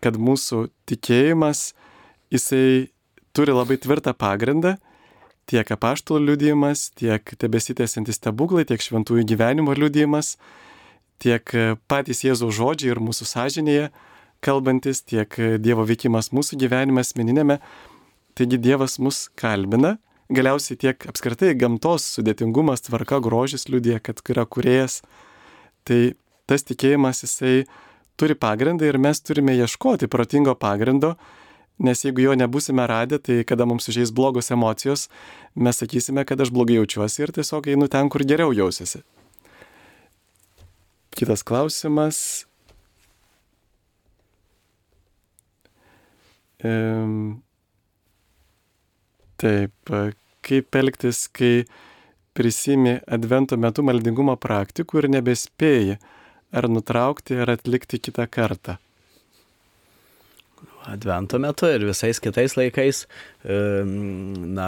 [0.00, 1.72] kad mūsų tikėjimas,
[2.32, 2.90] jisai
[3.36, 4.76] turi labai tvirtą pagrindą,
[5.50, 10.36] tiek apaštalų liudijimas, tiek tebesitėsiantis stebuklai, tiek šventųjų gyvenimo liudijimas,
[11.20, 11.44] tiek
[11.90, 13.90] patys Jėzaus žodžiai ir mūsų sąžinėje
[14.40, 17.58] kalbantis, tiek Dievo veikimas mūsų gyvenime asmeninėme.
[18.38, 19.98] Taigi Dievas mus kalbina
[20.30, 25.00] galiausiai tiek apskritai gamtos sudėtingumas, tvarka, grožis liudija, kad yra kuriejas.
[25.84, 26.14] Tai
[26.50, 27.62] tas tikėjimas jisai
[28.18, 31.14] turi pagrindą ir mes turime ieškoti protingo pagrindo,
[31.80, 35.06] nes jeigu jo nebusime radę, tai kada mums užeis blogos emocijos,
[35.54, 39.04] mes sakysime, kad aš blogai jaučiuosi ir tiesiog einu ten, kur geriau jausiuosi.
[41.16, 42.18] Kitas klausimas.
[46.60, 47.40] Um,
[49.40, 49.72] Taip,
[50.44, 51.62] kaip elgtis, kai
[52.36, 55.96] prisimi advento metu maldingumo praktikų ir nebespėji,
[56.52, 58.76] ar nutraukti, ar atlikti kitą kartą.
[60.90, 63.04] Advento metu ir visais kitais laikais,
[63.44, 64.66] na,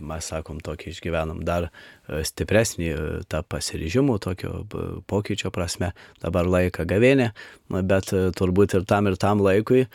[0.00, 1.70] mes sakom, tokį išgyvenam dar
[2.08, 2.90] stipresnį
[3.30, 4.64] tą pasiryžimų tokio
[5.08, 7.30] pokyčio prasme, dabar laiką gavėnė,
[7.70, 9.86] bet turbūt ir tam ir tam laikui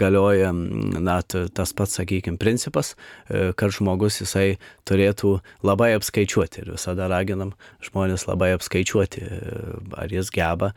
[0.00, 2.94] galioja na, tas pats, sakykime, principas,
[3.28, 4.56] kad žmogus jisai
[4.88, 5.36] turėtų
[5.66, 7.54] labai apskaičiuoti ir visada raginam
[7.84, 9.26] žmonės labai apskaičiuoti,
[9.94, 10.72] ar jis geba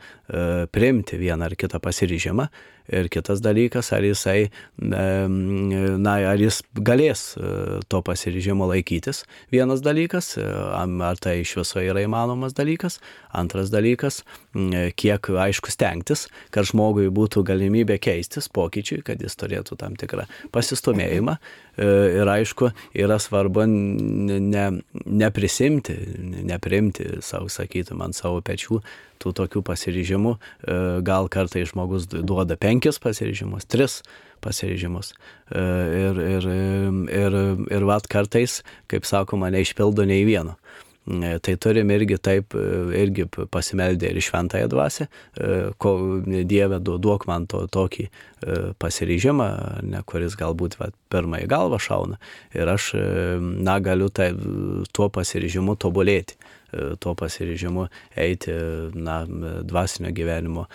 [0.70, 2.50] priimti vieną ar kitą pasiryžimą.
[2.90, 4.48] Ir kitas dalykas, ar jisai,
[4.82, 7.34] na, ar jis galės
[7.90, 9.24] to pasiryžimo laikytis.
[9.52, 12.98] Vienas dalykas, ar tai iš viso yra įmanomas dalykas.
[13.36, 14.22] Antras dalykas,
[14.98, 21.36] kiek aišku stengtis, kad žmogui būtų galimybė keistis pokyčiui, kad jis turėtų tam tikrą pasistumėjimą.
[21.80, 24.64] Ir aišku, yra svarbu ne,
[25.06, 25.94] neprisimti,
[26.50, 28.80] neprimti savo, sakytum, ant savo pečių
[29.20, 30.34] tų tokių pasiryžimų.
[31.06, 34.28] Gal kartai žmogus duoda penkis pasiryžimus, tris pasiryžimus.
[35.50, 36.46] Ir, ir,
[37.10, 38.60] ir, ir vat kartais,
[38.90, 40.56] kaip sakoma, neišpildo nei vieno.
[41.10, 42.54] Tai turim irgi taip,
[42.94, 45.06] irgi pasimeldė ir šventąją dvasę,
[45.80, 45.92] ko
[46.46, 48.06] Dieve duok man to, tokį
[48.78, 49.48] pasiryžimą,
[49.90, 52.20] ne, kuris galbūt va, pirmą į galvą šauna.
[52.54, 52.92] Ir aš,
[53.40, 54.30] na, galiu tai,
[54.92, 56.38] tuo pasiryžimu tobulėti
[57.00, 57.86] tuo pasiryžimu
[58.20, 58.54] eiti
[58.94, 59.22] na,
[59.66, 60.66] dvasinio gyvenimo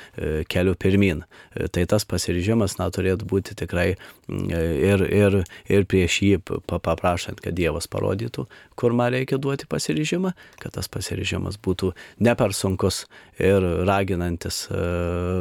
[0.52, 1.24] keliu pirmin.
[1.72, 3.94] Tai tas pasiryžimas na, turėtų būti tikrai
[4.30, 5.40] ir, ir,
[5.72, 8.48] ir prieš jį paprašant, kad Dievas parodytų,
[8.80, 11.94] kur man reikia duoti pasiryžimą, kad tas pasiryžimas būtų
[12.26, 13.06] ne per sunkus
[13.42, 14.66] ir raginantis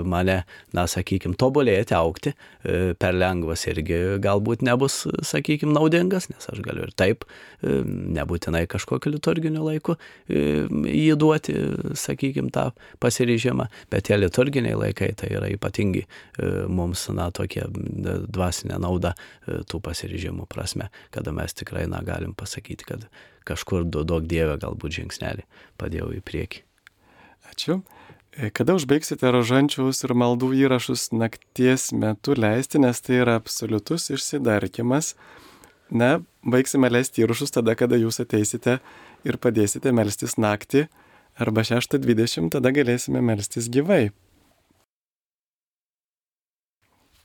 [0.08, 0.40] mane,
[0.74, 2.34] na, sakykime, tobulėti, aukti,
[3.00, 7.26] per lengvas irgi galbūt nebus, sakykime, naudingas, nes aš galiu ir taip,
[7.62, 9.96] nebūtinai kažkokiu liturginiu laiku
[10.28, 11.56] jį duoti,
[11.98, 12.70] sakykime, tą
[13.02, 16.04] pasiryžimą, bet tie liturginiai laikai tai yra ypatingi
[16.68, 19.14] mums, na, tokie dvasinė nauda
[19.46, 23.08] tų pasiryžimų prasme, kada mes tikrai, na, galim pasakyti, kad
[23.48, 25.44] kažkur duok Dievę galbūt žingsnelį
[25.80, 26.64] padėjau į priekį.
[27.50, 27.80] Ačiū.
[28.34, 35.14] E, kada užbaigsite rožančiaus ir maldų įrašus nakties metu leisti, nes tai yra absoliutus išsidarkimas.
[35.94, 38.80] Na, baigsime leisti įrašus tada, kada jūs ateisite
[39.24, 40.88] ir padėsite melstis naktį
[41.38, 44.08] arba 6.20, tada galėsime melstis gyvai.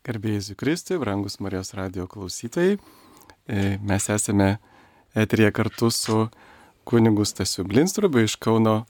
[0.05, 4.57] Garbėjai Kristui, brangus Marijos radio klausytojai, e, mes esame
[5.13, 6.27] eterija kartu su
[6.85, 8.83] kunigu Stasiu Blinstrubu iš Kauno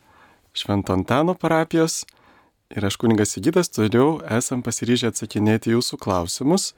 [0.53, 2.03] Švento Antano parapijos
[2.69, 6.73] ir aš kuningas Sigitas toliau esam pasiryžę atsakinėti jūsų klausimus.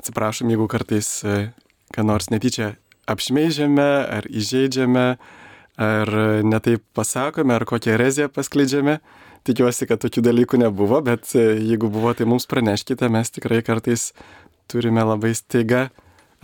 [0.00, 1.38] Atsiprašom, jeigu kartais e,
[1.92, 2.74] ką nors netyčia
[3.10, 5.06] apšmeižiame ar įžeidžiame,
[5.80, 6.12] ar
[6.44, 8.98] netaip pasakome, ar kokią ereziją paskleidžiame.
[9.48, 14.10] Tikiuosi, kad tokių dalykų nebuvo, bet e, jeigu buvo, tai mums praneškite, mes tikrai kartais
[14.68, 15.86] turime labai staiga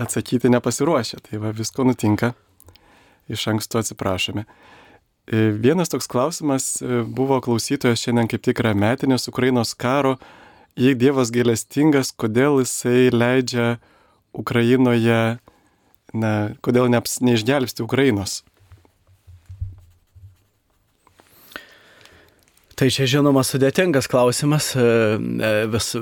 [0.01, 1.21] atsakyti nepasiruošę.
[1.29, 2.33] Tai va visko nutinka.
[3.29, 4.47] Iš anksto atsiprašome.
[5.27, 10.15] E, vienas toks klausimas e, buvo klausytojas šiandien kaip tik yra metinės Ukrainos karo.
[10.79, 13.79] Jei Dievas gailestingas, kodėl jisai leidžia
[14.37, 15.39] Ukrainoje,
[16.15, 18.45] na, kodėl neaps, neišgelbsti Ukrainos?
[22.77, 24.75] Tai čia žinoma sudėtingas klausimas.
[24.79, 24.87] E,
[25.73, 25.95] vis,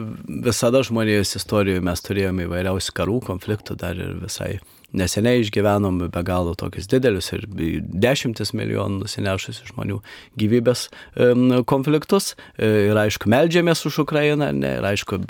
[0.50, 4.58] visada žmonijos istorijoje mes turėjome įvairiausių karų, konfliktų, dar ir visai
[4.94, 10.00] neseniai išgyvenom be galo tokius didelius ir dešimtis milijonų nusinešusių žmonių
[10.40, 10.86] gyvybės
[11.70, 12.34] konfliktus.
[12.56, 15.20] E, ir aišku, melžiamės už Ukrainą, ne, ir aišku,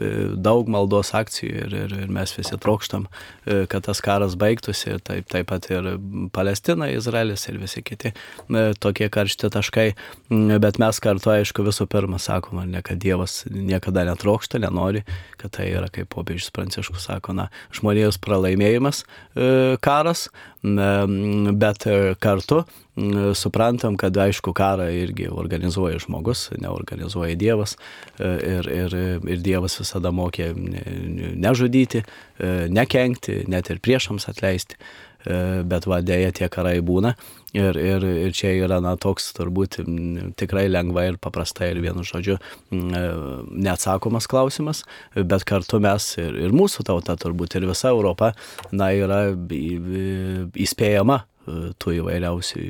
[0.45, 3.07] daug maldos akcijų ir, ir, ir mes visi trokštam,
[3.47, 5.95] e, kad tas karas baigtųsi ir taip, taip pat ir
[6.35, 9.89] Palestina, Izraelis ir visi kiti e, tokie karšti taškai.
[10.62, 15.05] Bet mes kartu, aišku, visų pirma sakoma, ne, kad Dievas niekada netrokšta, nenori,
[15.41, 19.05] kad tai yra, kaip popiežius Pranciškus sako, na, žmonijos pralaimėjimas
[19.85, 20.29] karas,
[20.63, 21.87] bet
[22.25, 22.63] kartu
[23.35, 27.75] suprantam, kad aišku karą irgi organizuoja žmogus, neorganizuoja Dievas
[28.21, 28.95] ir, ir,
[29.27, 32.05] ir Dievas visada mokė nežudyti,
[32.71, 34.79] nekenkti, net ir priešams atleisti.
[35.25, 37.15] E, bet vadėja tie karai būna.
[37.55, 39.77] Ir, ir, ir čia yra na, toks turbūt
[40.41, 43.03] tikrai lengva ir paprasta ir vienu žodžiu e,
[43.55, 44.83] neatsakomas klausimas,
[45.15, 48.33] bet kartu mes ir, ir mūsų tauta turbūt ir visa Europa
[48.75, 49.21] na, yra
[50.67, 52.67] įspėjama e, tų įvairiausių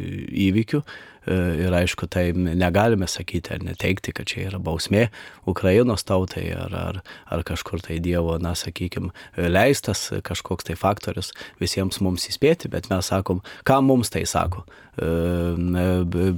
[0.50, 0.82] įvykių
[1.26, 5.06] ir aišku, tai negalime sakyti ar neteikti, kad čia yra bausmė
[5.50, 7.00] Ukrainos tautai ar, ar,
[7.32, 13.12] ar kažkur tai Dievo, na, sakykime, leistas kažkoks tai faktorius visiems mums įspėti, bet mes
[13.12, 14.66] sakom, ką mums tai sako,
[14.98, 16.32] e,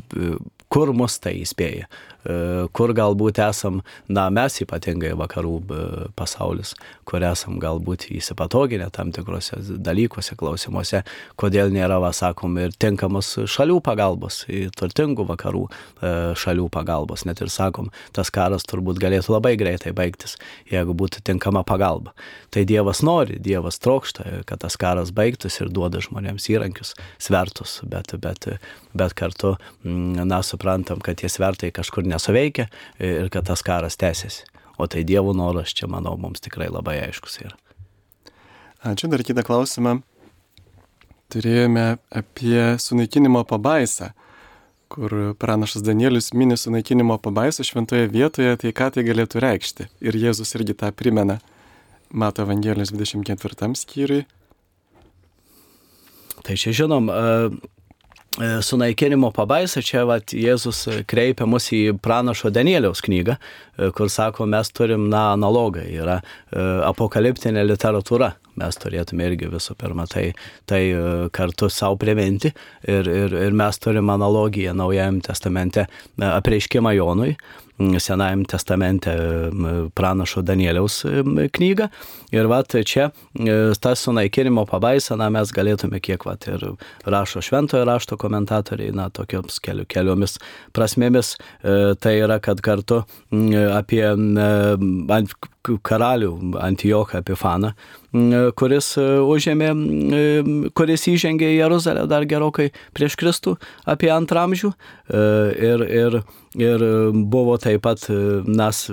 [0.73, 1.87] kur mus tai įspėja.
[2.27, 5.83] E, kur galbūt esam, na, mes ypatingai vakarų e,
[6.19, 6.73] pasaulis,
[7.07, 11.03] kur esam galbūt įsipatoginę tam tikrose dalykuose, klausimuose,
[11.39, 14.43] kodėl nėra, va, sakom, ir tinkamos šalių pagalbos,
[14.79, 17.27] turtingų vakarų e, šalių pagalbos.
[17.29, 20.35] Net ir sakom, tas karas turbūt galėtų labai greitai baigtis,
[20.73, 22.15] jeigu būtų tinkama pagalba.
[22.51, 28.17] Tai Dievas nori, Dievas trokšta, kad tas karas baigtųsi ir duoda žmonėms įrankius, svertus, bet,
[28.23, 28.51] bet,
[28.97, 29.55] bet kartu,
[29.87, 32.67] na, suprantam, kad tie svertai kažkur ne nesuveikia
[32.99, 34.49] ir kad tas karas tęsiasi.
[34.77, 37.57] O tai Dievo noras čia, manau, mums tikrai labai aiškus yra.
[38.85, 39.99] Ačiū, dar kitą klausimą.
[41.33, 44.13] Turėjome apie sunaikinimo pabaisą,
[44.93, 49.89] kur pranašas Danielius mini sunaikinimo pabaisą šventoje vietoje, tai ką tai galėtų reikšti.
[50.07, 51.41] Ir Jėzus irgi tą primena.
[52.11, 54.27] Mato Evangelijos 24 skyriui.
[56.47, 57.11] Tai čia žinom,
[58.37, 64.71] sunaikinimo pabaisa, čia vat, Jėzus kreipia mus į pranašo Danieliaus knygą, e, kur sako, mes
[64.77, 68.35] turim na, analogą, yra e, apokaliptinė literatūra.
[68.57, 70.31] Mes turėtume irgi visų pirma tai,
[70.65, 70.81] tai
[71.37, 72.49] kartu savo priminti
[72.89, 75.85] ir, ir, ir mes turim analogiją Naujajam testamente
[76.25, 77.35] apreiškimą Jonui,
[77.79, 79.13] Senajam testamente
[79.95, 81.03] pranašo Danieliaus
[81.53, 81.89] knygą.
[82.33, 86.65] Ir va, čia e, tas sunaikinimo pabaisa, na, mes galėtume kiek, va, ir
[87.07, 90.39] rašo šventojo rašto komentatoriai, na, tokioms keliu, keliomis
[90.77, 93.05] prasmėmis, e, tai yra, kad kartu
[93.77, 94.05] apie
[95.87, 97.73] karalių Antijoką Epifaną,
[98.57, 99.71] kuris užėmė,
[100.77, 103.57] kuris įžengė į Jeruzalę dar gerokai prieš Kristų
[103.89, 104.77] apie antramžių e,
[105.71, 106.19] ir, ir,
[106.57, 106.83] ir
[107.13, 108.07] buvo taip pat
[108.47, 108.87] nas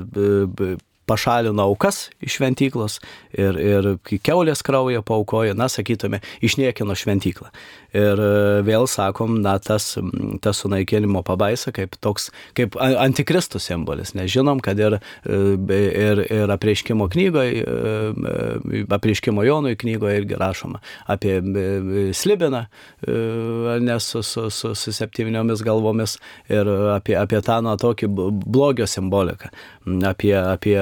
[1.05, 2.99] pašalino aukas iš šventyklos
[3.35, 3.89] ir, ir
[4.23, 7.51] keulės kraują paukojo, na, sakytume, išniekino šventyklą.
[7.93, 9.91] Ir e, vėl sakom, na, tas,
[10.41, 14.97] tas sunaikinimo pabaisa kaip toks, kaip antikristų simbolis, nes žinom, kad ir,
[15.29, 15.41] e,
[15.77, 17.61] ir, ir apreiškimo knygoje,
[18.93, 20.81] apreiškimo Jonui knygoje irgi rašoma
[21.11, 21.37] apie
[22.17, 22.63] slibiną,
[23.83, 26.17] nes su, su, su, su septyniomis galvomis
[26.49, 29.51] ir apie, apie tą, na, tokį blogio simboliką,
[30.09, 30.77] apie, apie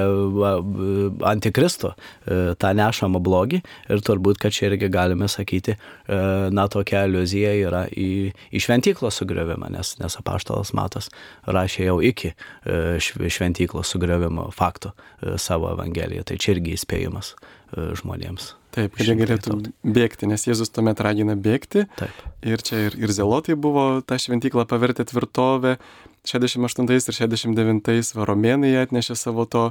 [1.28, 1.92] antikristo
[2.24, 3.62] tą nešamą blogį.
[3.92, 5.76] Ir turbūt, kad čia irgi galime sakyti,
[6.08, 11.10] na, tokia aliuzija yra į, į šventyklos sugriovimą, nes, nes apaštalas Matas
[11.46, 16.26] rašė jau iki e, šventyklos sugriovimo faktų e, savo Evangeliją.
[16.28, 18.52] Tai čia irgi įspėjimas e, žmonėms.
[18.72, 21.84] Taip, kad jie galėtų bėgti, nes Jėzus tuomet ragina bėgti.
[21.98, 22.22] Taip.
[22.40, 25.76] Ir čia ir, ir zelotai buvo tą šventyklą pavertę tvirtovę.
[26.24, 29.66] 68 ir 69 varomėnai atnešė savo to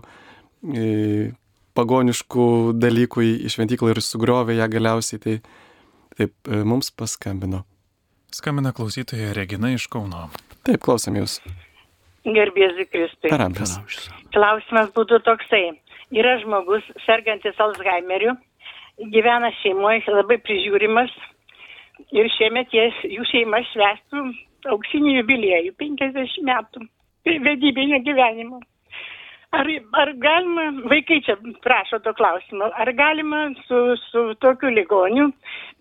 [0.61, 1.31] e,
[1.77, 5.21] pagoniškų dalykų į šventyklą ir sugriovė ją galiausiai.
[5.23, 5.35] Tai
[6.17, 7.63] Taip, e, mums paskambino.
[8.31, 10.27] Skambina klausytoja Regina iš Kauno.
[10.65, 11.39] Taip, klausom jūs.
[12.25, 13.31] Gerbėzi Kristui.
[13.31, 13.77] Per amžius.
[14.35, 15.65] Klausimas būtų toksai.
[16.11, 18.35] Yra žmogus, sergantis Alzheimeriu,
[19.13, 21.13] gyvena šeimoje, labai prižiūrimas
[22.11, 24.25] ir šiemet jie, jų šeima švestų
[24.73, 26.85] auksinį jubiliejų, 50 metų
[27.47, 28.59] vedybinio gyvenimo.
[29.51, 29.67] Ar,
[29.99, 35.27] ar galima, vaikai čia prašo to klausimo, ar galima su, su tokiu ligoniu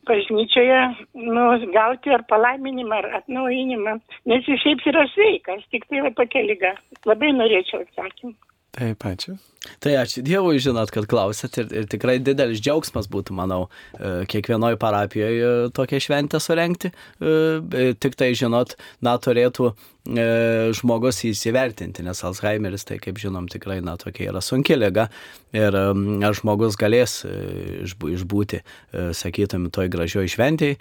[0.08, 0.80] bažnyčioje
[1.14, 3.96] nu, gauti ar palaiminimą, ar atnaujinimą,
[4.32, 6.74] nes jis šiaip yra sveikas, tik tai yra tokia lyga.
[7.06, 8.34] Labai norėčiau atsakymą.
[8.70, 9.34] Taip, ačiū.
[9.82, 13.64] Tai ačiū Dievui, žinot, kad klausėt ir, ir tikrai didelis džiaugsmas būtų, manau,
[13.98, 16.92] e, kiekvienoje parapijoje tokią šventę surenkti.
[17.18, 19.74] E, tik tai, žinot, na, turėtų e,
[20.08, 25.08] žmogus įsivertinti, nes Alzheimeris, tai kaip žinom, tikrai, na, tokia yra sunki lyga
[25.52, 28.62] ir ar žmogus galės išbūti,
[29.16, 30.76] sakytum, toj gražioj šventėj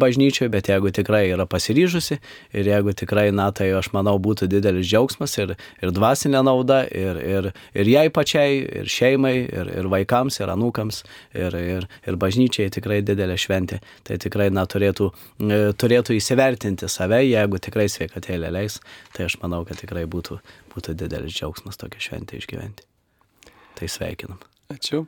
[0.00, 2.18] bažnyčioje, bet jeigu tikrai yra pasiryžusi
[2.54, 7.20] ir jeigu tikrai, na, tai aš manau, būtų didelis džiaugsmas ir, ir dvasinė nauda ir,
[7.20, 11.02] ir, ir jai pačiai, ir šeimai, ir, ir vaikams, ir anūkams,
[11.36, 13.82] ir, ir, ir bažnyčiai tikrai didelė šventė.
[14.06, 15.10] Tai tikrai, na, turėtų,
[15.44, 18.80] e, turėtų įsivertinti save, jeigu tikrai sveikatėlė leis,
[19.16, 20.38] tai aš manau, kad tikrai būtų,
[20.74, 22.86] būtų didelis džiaugsmas tokią šventę išgyventi.
[23.74, 24.40] Tai sveikinam.
[24.72, 25.04] Ačiū.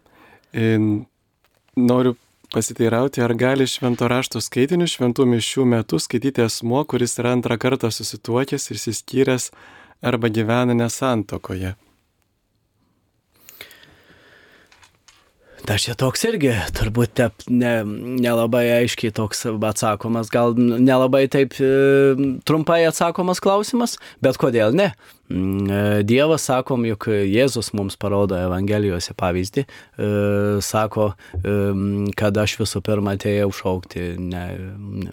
[1.76, 2.16] Noriu
[2.52, 7.90] pasiteirauti, ar gali švento rašto skaitinių šventų mišių metu skaityti asmo, kuris yra antrą kartą
[7.92, 9.50] susituokęs ir įsiskyręs
[10.02, 11.74] arba gyvena nesantokoje.
[15.64, 17.72] Tai čia toks irgi turbūt nelabai ne,
[18.20, 21.70] ne aiškiai toks atsakomas, gal nelabai taip e,
[22.46, 24.92] trumpai atsakomas klausimas, bet kodėl ne?
[25.28, 30.10] Mm, e, Dievas, sakom, juk Jėzus mums parodo Evangelijose pavyzdį, e,
[30.62, 31.54] sako, e,
[32.18, 34.44] kad aš visų pirma atėjau šaukti ne,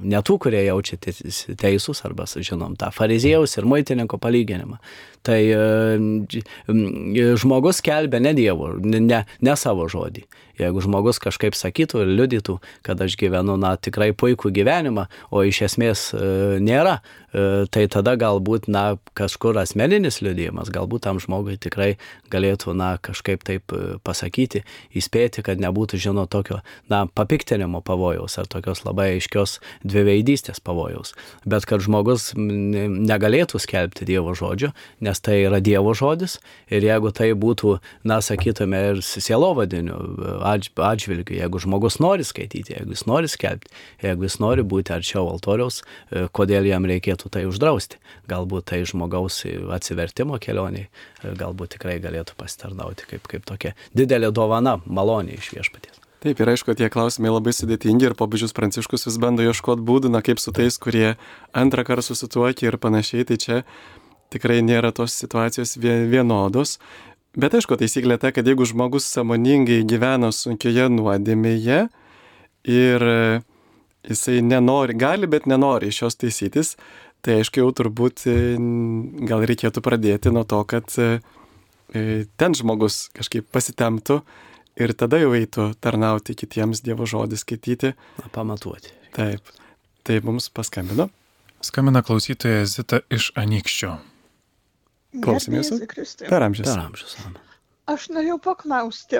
[0.02, 4.78] ne tų, kurie jaučia teisūs, arba, žinom, tą fariziejaus ir muitininko palyginimą.
[5.24, 5.40] Tai
[7.40, 10.26] žmogus kelbė ne Dievo, ne, ne savo žodį.
[10.60, 15.64] Jeigu žmogus kažkaip sakytų ir liudytų, kad aš gyvenu, na, tikrai puikų gyvenimą, o iš
[15.70, 16.12] esmės
[16.62, 17.00] nėra,
[17.74, 21.96] tai tada galbūt, na, kažkur asmeninis liudėjimas, galbūt tam žmogui tikrai
[22.34, 24.62] galėtų, na, kažkaip taip e, pasakyti,
[24.94, 26.60] įspėti, kad nebūtų, žino, tokio,
[26.94, 31.16] na, papiktinimo pavojaus ar tokios labai aiškios dviveidystės pavojaus.
[31.50, 34.70] Bet kad žmogus negalėtų skelbti Dievo žodžio,
[35.02, 36.38] nes tai yra Dievo žodis
[36.70, 39.98] ir jeigu tai būtų, na, sakytume, ir sielovadiniu
[40.54, 43.72] atžvilgiu, jeigu žmogus nori skaityti, jeigu jis nori skelbti,
[44.04, 48.00] jeigu jis nori būti arčiau altoriaus, e, kodėl jam reikėtų tai uždrausti.
[48.32, 49.42] Galbūt tai žmogaus
[49.76, 56.00] atsivertimo kelioniai e, galbūt tikrai galėtų pasitarnauti kaip, kaip tokia didelė dovana, malonė iš viešpaties.
[56.24, 60.22] Taip, ir aišku, tie klausimai labai sudėtingi ir popiežius Pranciškus vis bando ieškoti būdų, na
[60.24, 61.18] kaip su tais, kurie
[61.52, 63.58] antrą kartą susituokia ir panašiai, tai čia
[64.32, 66.78] tikrai nėra tos situacijos vienodos.
[67.40, 71.80] Bet aišku, taisyklė ta, kad jeigu žmogus samoningai gyvena sunkioje nuodėmėje
[72.70, 73.08] ir
[74.04, 76.76] jisai nenori, gali, bet nenori iš jos taisytis,
[77.24, 78.34] Tai aišku, jau turbūt e,
[79.30, 81.22] gal reikėtų pradėti nuo to, kad e,
[81.96, 82.02] e,
[82.36, 84.18] ten žmogus kažkaip pasitemtų
[84.84, 87.94] ir tada jau eitų tarnauti kitiems Dievo žodį skaityti.
[88.20, 88.92] Na, pamatuoti.
[89.16, 89.54] Taip.
[90.04, 91.08] Tai mums paskambino.
[91.64, 93.96] Skambina klausytoja Zita iš Anykščio.
[95.22, 95.70] Klausimės.
[96.26, 96.70] Per amžius.
[96.70, 97.18] Per amžius.
[97.92, 99.20] Aš norėjau paklausti,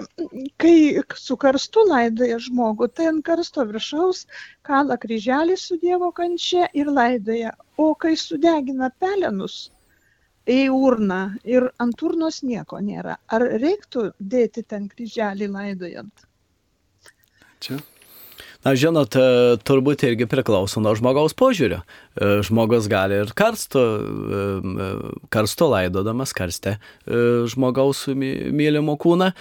[0.64, 0.76] kai
[1.20, 4.24] su karstu laidoja žmogų, tai ant karsto viršaus
[4.64, 9.58] kala kryželį su Dievo kančia ir laidoja, o kai sudegina pelenus,
[10.48, 13.18] į urną ir ant urnos nieko nėra.
[13.28, 16.26] Ar reiktų dėti ten kryželį laidojant?
[17.60, 17.84] Čia.
[18.64, 21.82] Na, žinot, e, turbūt irgi priklauso nuo žmogaus požiūrio.
[22.16, 24.88] E, žmogus gali ir karsto, e,
[25.34, 26.78] karsto laidodamas karste
[27.52, 29.32] žmogaus mylimo kūną,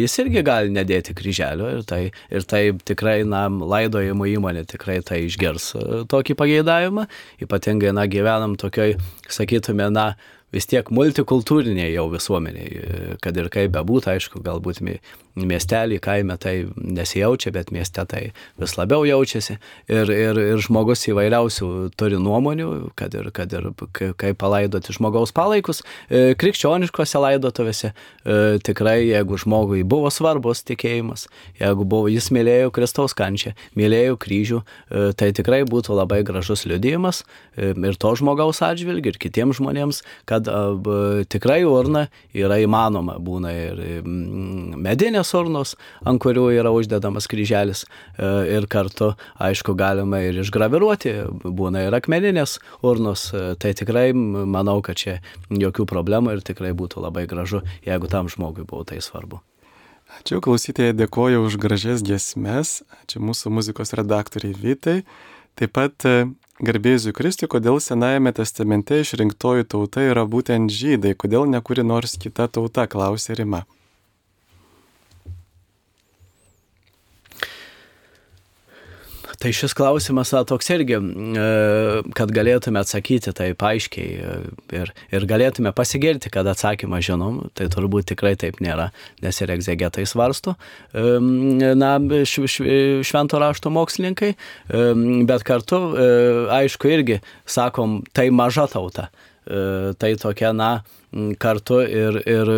[0.00, 2.00] jis irgi gali nedėti kryželio ir tai,
[2.34, 5.72] ir tai tikrai, na, laidojimo įmonė tikrai tai išgers
[6.10, 7.06] tokį pageidavimą.
[7.44, 8.96] Ypatingai, na, gyvenam tokioj,
[9.30, 10.12] sakytume, na,
[10.52, 14.82] vis tiek multikultūriniai jau visuomeniai, kad ir kaip bebūtų, aišku, galbūt
[15.38, 18.22] miestelį, kaime tai nesijaučia, bet mieste tai
[18.60, 19.56] vis labiau jaučiasi
[19.88, 22.68] ir, ir, ir žmogus įvairiausių turi nuomonių,
[22.98, 25.82] kad ir, kad ir kaip palaidoti žmogaus palaikus.
[26.08, 27.94] E, krikščioniškose laidotuvėse e,
[28.64, 31.26] tikrai, jeigu žmogui buvo svarbus tikėjimas,
[31.60, 37.22] jeigu buvo, jis mylėjo Kristaus kančią, mylėjo kryžių, e, tai tikrai būtų labai gražus liudijimas
[37.56, 40.46] ir to žmogaus atžvilgiu, ir kitiems žmonėms, kad
[41.32, 42.06] tikrai urna
[42.36, 43.82] yra įmanoma, būna ir
[45.22, 51.86] medinės urnos, ant kurių yra uždedamas kryželis e, ir kartu, aišku, galima ir išgraviruoti, būna
[51.86, 55.20] ir akmeninės urnos, e, tai tikrai manau, kad čia
[55.50, 59.40] jokių problemų ir tikrai būtų labai gražu, jeigu tam žmogui buvo tai svarbu.
[60.20, 65.02] Ačiū klausytėjai, dėkoju už gražias giesmes, ačiū mūsų muzikos redaktoriai Vytai.
[65.56, 66.26] Taip pat e,
[66.62, 72.86] Garbėsiu Kristui, kodėl Senajame testamente išrinktoji tauta yra būtent žydai, kodėl nekuri nors kita tauta,
[72.86, 73.64] klausė Rima.
[79.42, 81.46] Tai šis klausimas na, toks irgi, e,
[82.14, 84.34] kad galėtume atsakyti taip aiškiai e,
[84.78, 88.90] ir, ir galėtume pasigirti, kad atsakymą žinom, tai turbūt tikrai taip nėra,
[89.24, 90.54] nes ir egzegetai svarsto,
[90.94, 91.18] e,
[91.74, 94.30] na, švento rašto mokslininkai,
[95.26, 95.80] bet kartu,
[96.54, 97.18] aišku, irgi
[97.48, 99.08] sakom, tai maža tauta.
[99.42, 100.70] Tai tokia, na,
[101.38, 102.52] kartu ir, ir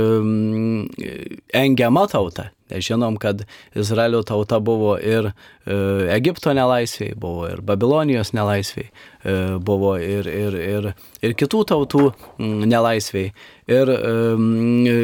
[1.55, 3.45] engiama tauta, Žinom, kad
[3.75, 5.27] Izraelio tauta buvo ir
[5.67, 5.75] e,
[6.17, 8.89] Egipto nelaisviai, buvo ir Babilonijos nelaisviai,
[9.25, 10.89] e, buvo ir, ir, ir,
[11.23, 12.09] ir kitų tautų
[12.41, 13.35] nelaisviai.
[13.69, 14.97] Ir e,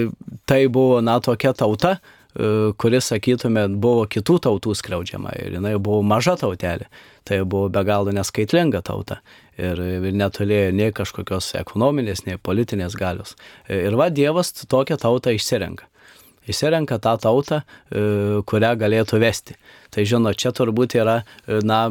[0.48, 1.98] tai buvo, na, tokia tauta,
[2.80, 6.86] kuris, sakytume, buvo kitų tautų skriaudžiama ir jinai buvo maža tautelė.
[7.26, 9.18] Tai buvo be galo neskaitlinga tauta
[9.58, 13.36] ir, ir neturėjo nei kažkokios ekonominės, nei politinės galios.
[13.68, 15.89] Ir va Dievas tokią tautą išsirenka
[16.50, 19.56] išsirenka tą tautą, e, kurią galėtų vesti.
[19.90, 21.88] Tai žinot, čia turbūt yra, e, na,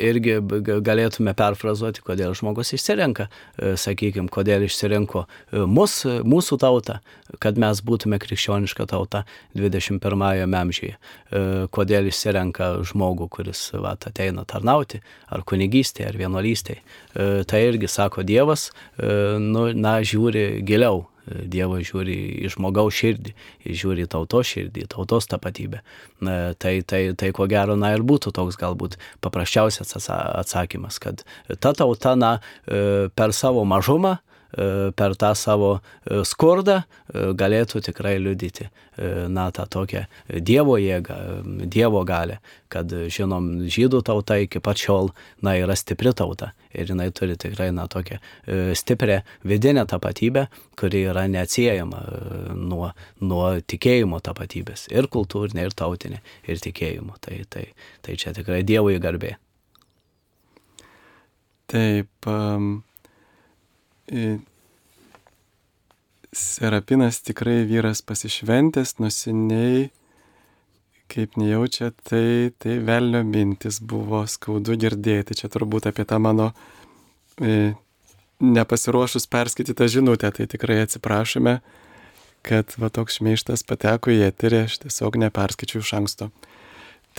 [0.00, 0.38] irgi
[0.84, 5.26] galėtume perfrazuoti, kodėl žmogus išsirenka, e, sakykime, kodėl išsirinko
[5.68, 7.00] mus, mūsų tautą,
[7.42, 9.24] kad mes būtume krikščioniška tauta
[9.56, 10.96] 21-ame amžiuje.
[11.72, 15.00] Kodėl išsirenka žmogų, kuris va, ateina tarnauti,
[15.32, 16.82] ar kunigystėje, ar vienuolystėje.
[17.48, 23.34] Tai irgi sako Dievas, nu, na, žiūri giliau Dievas žiūri į žmogaus širdį,
[23.66, 25.82] žiūri į tautos širdį, tautos tapatybę.
[26.22, 31.22] Tai, tai, tai ko gero, na ir būtų toks galbūt paprasčiausias atsakymas, kad
[31.62, 34.31] ta tauta, na, e, per savo mažumą, E,
[34.96, 38.68] per tą savo e, skurdą e, galėtų tikrai liudyti,
[39.32, 40.02] na, tą tokią
[40.44, 41.14] Dievo jėgą,
[41.72, 42.36] Dievo galę,
[42.68, 45.08] kad, žinom, žydų tauta iki pačiol,
[45.40, 48.20] na, yra stipri tauta ir jinai turi tikrai, na, tokią
[48.76, 50.44] stiprią vidinę tapatybę,
[50.76, 52.02] kuri yra neatsiejama
[52.52, 52.92] nuo,
[53.24, 57.16] nuo tikėjimo tapatybės ir kultūrinė, ir tautinė, ir tikėjimo.
[57.24, 57.66] Tai, tai,
[58.04, 59.38] tai čia tikrai Dievo įgarbė.
[61.72, 62.82] Taip, um,
[66.32, 69.90] Serapinas tikrai vyras pasišventęs, nusiniai,
[71.12, 75.36] kaip nejaučia, tai, tai velnio mintis buvo skaudu girdėti.
[75.36, 76.50] Čia turbūt apie tą mano
[77.36, 77.74] e,
[78.40, 81.58] nepasiruošus perskaitytą žinutę, tai tikrai atsiprašome,
[82.48, 86.30] kad va toks šmeištas pateko į eterį, aš tiesiog neperskaičiu iš anksto.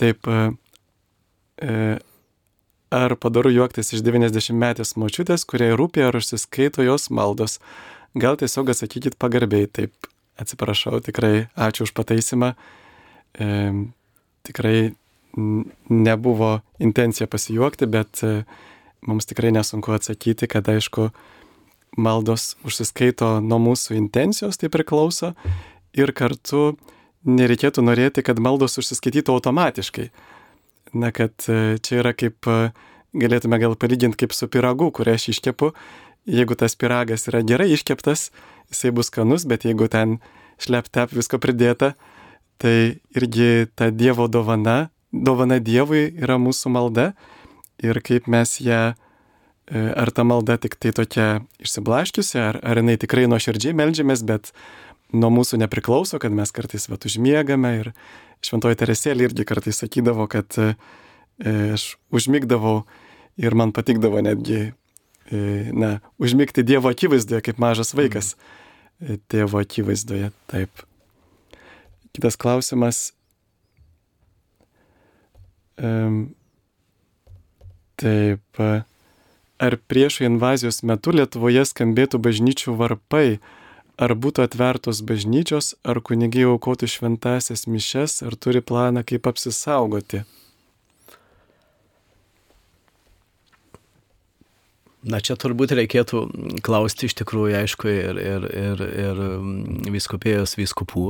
[0.00, 0.50] Taip, e,
[1.62, 1.78] e
[2.94, 7.58] ar padaru juoktis iš 90 metės močiutės, kuriai rūpė ar užsiskaito jos maldos.
[8.14, 12.52] Gal tiesiog atsakykit pagarbiai, taip atsiprašau, tikrai ačiū už pataisimą.
[13.34, 13.48] E,
[14.46, 14.94] tikrai
[15.90, 18.44] nebuvo intencija pasijuokti, bet e,
[19.02, 21.10] mums tikrai nesunku atsakyti, kad aišku,
[21.98, 25.34] maldos užsiskaito nuo mūsų intencijos, tai priklauso.
[25.94, 26.76] Ir kartu
[27.26, 30.08] nereikėtų norėti, kad maldos užsiskaitytų automatiškai
[30.94, 32.72] na, kad e, čia yra kaip, e,
[33.14, 35.72] galėtume gal palyginti kaip su piragu, kurį aš iškepu.
[36.24, 38.30] Jeigu tas piragas yra gerai iškeptas,
[38.72, 40.18] jisai bus skanus, bet jeigu ten
[40.62, 41.92] šleptep visko pridėta,
[42.62, 47.10] tai irgi ta Dievo dovana, dovana Dievui yra mūsų malda
[47.82, 48.94] ir kaip mes ją e,
[49.76, 51.28] ar ta malda tik tai tokia
[51.62, 54.54] išsiblaškiusi, ar, ar jinai tikrai nuoširdžiai melžiamės, bet
[55.14, 57.92] nuo mūsų nepriklauso, kad mes kartais vat užmiegame ir
[58.44, 60.74] šventoji Teresėlė irgi kartais sakydavo, kad e,
[61.76, 62.82] aš užmygdavau
[63.40, 64.72] ir man patikdavo netgi,
[65.30, 65.42] e,
[65.74, 68.34] na, užmygti Dievo akivaizdoje kaip mažas vaikas.
[69.02, 70.84] E, tėvo akivaizdoje, taip.
[72.14, 73.08] Kitas klausimas.
[77.98, 78.62] Taip.
[79.64, 83.38] Ar priešo invazijos metu Lietuvoje skambėtų bažnyčių varpai,
[83.96, 90.24] ar būtų atvertos bažnyčios, ar kunigiai aukotų šventasias mišes, ar turi planą, kaip apsisaugoti?
[95.04, 96.20] Na čia turbūt reikėtų
[96.64, 99.18] klausti iš tikrųjų, aišku, ir, ir, ir, ir
[99.92, 101.04] viskupėjos viskupų,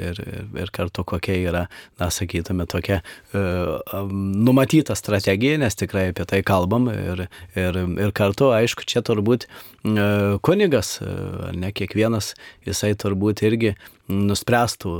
[0.00, 1.64] ir, ir, ir kartu kokia yra,
[2.00, 6.88] na, sakytume, tokia uh, numatyta strategija, nes tikrai apie tai kalbam.
[6.88, 12.32] Ir, ir, ir kartu, aišku, čia turbūt uh, kunigas, uh, ne kiekvienas,
[12.64, 13.74] jisai turbūt irgi
[14.08, 14.90] nuspręstų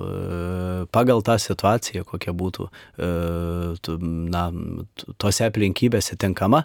[0.93, 2.71] pagal tą situaciją, kokia būtų,
[4.33, 4.45] na,
[5.21, 6.63] tose aplinkybėse tinkama.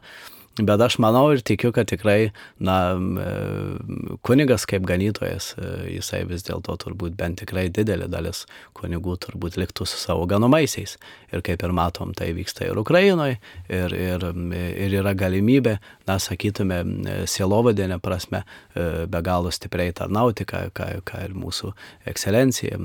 [0.59, 6.43] Bet aš manau ir tikiu, kad tikrai, na, e, kunigas kaip ganytojas, e, jisai vis
[6.47, 8.45] dėlto turbūt bent tikrai didelė dalis
[8.75, 10.97] kunigų turbūt liktų su savo ganomaisiais.
[11.31, 14.27] Ir kaip ir matom, tai vyksta ir Ukrainoje, ir, ir,
[14.57, 15.77] ir yra galimybė,
[16.09, 16.81] na, sakytume,
[17.29, 18.43] sielovadinė prasme,
[18.75, 21.71] e, be galo stipriai tarnauti, ką, ką, ką ir mūsų
[22.09, 22.79] ekscelencija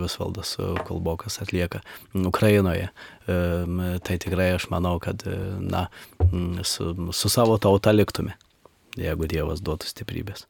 [0.00, 0.56] Visvaldas
[0.86, 1.80] Kolbokas atlieka
[2.14, 2.90] Ukrainoje
[3.26, 5.24] tai tikrai aš manau, kad
[5.60, 5.86] na,
[6.62, 8.36] su, su savo tauta liktume,
[8.98, 10.46] jeigu Dievas duotų stiprybės.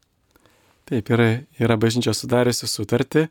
[0.87, 3.25] Taip, yra, yra bažnyčia sudariusi sutartį,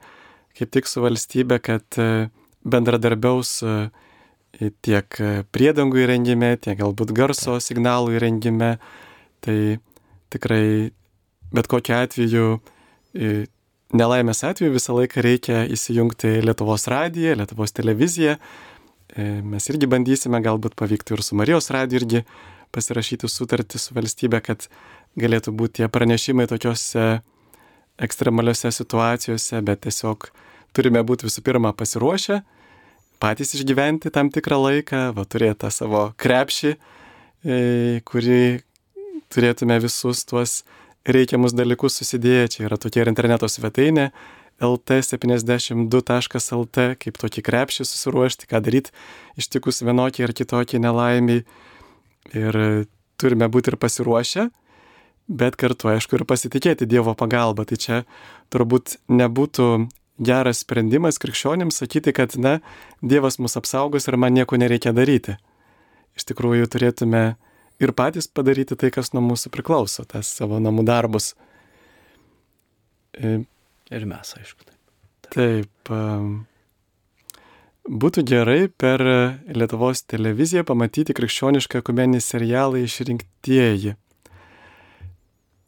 [0.58, 2.28] kaip tik su valstybė, kad e,
[2.68, 3.76] bendradarbiaus e,
[4.84, 5.20] tiek
[5.56, 8.76] priedangų įrengime, tiek galbūt garso signalų įrengime.
[9.46, 9.58] Tai
[10.34, 10.92] tikrai
[11.56, 12.46] bet kokiu atveju,
[13.96, 18.75] nelaimės atveju visą laiką reikia įsijungti Lietuvos radiją, Lietuvos televiziją, E,
[19.16, 22.24] mes irgi bandysime, galbūt pavyktų ir su Marijos radiju irgi
[22.76, 24.68] pasirašyti sutartį su valstybė, kad
[25.20, 27.22] galėtų būti tie pranešimai tokiuose
[28.04, 30.28] ekstremaliuose situacijose, bet tiesiog
[30.76, 32.42] turime būti visų pirma pasiruošę,
[33.24, 38.42] patys išgyventi tam tikrą laiką, va turėti tą savo krepšį, e, kurį
[39.32, 40.64] turėtume visus tuos
[41.08, 42.50] reikiamus dalykus susidėję.
[42.52, 44.10] Čia yra tokia ir interneto svetainė
[44.64, 48.94] lt72.lt, kaip tokį krepšį susiruošti, ką daryti
[49.40, 51.40] ištikus vienokį ar kitokį nelaimį.
[52.36, 52.60] Ir
[53.20, 54.48] turime būti ir pasiruošę,
[55.28, 57.66] bet kartu, aišku, ir pasitikėti Dievo pagalba.
[57.68, 58.02] Tai čia
[58.54, 59.70] turbūt nebūtų
[60.24, 62.60] geras sprendimas krikščionims sakyti, kad, na,
[63.04, 65.36] Dievas mus apsaugos ir man nieko nereikia daryti.
[66.16, 67.26] Iš tikrųjų, turėtume
[67.84, 71.34] ir patys padaryti tai, kas nuo mūsų priklauso, tas savo namų darbus.
[73.94, 74.66] Ir mes, aišku.
[75.30, 75.70] Taip.
[75.86, 75.94] taip.
[77.86, 79.02] Būtų gerai per
[79.54, 83.94] Lietuvos televiziją pamatyti krikščionišką kumenį serialą išrinktieji.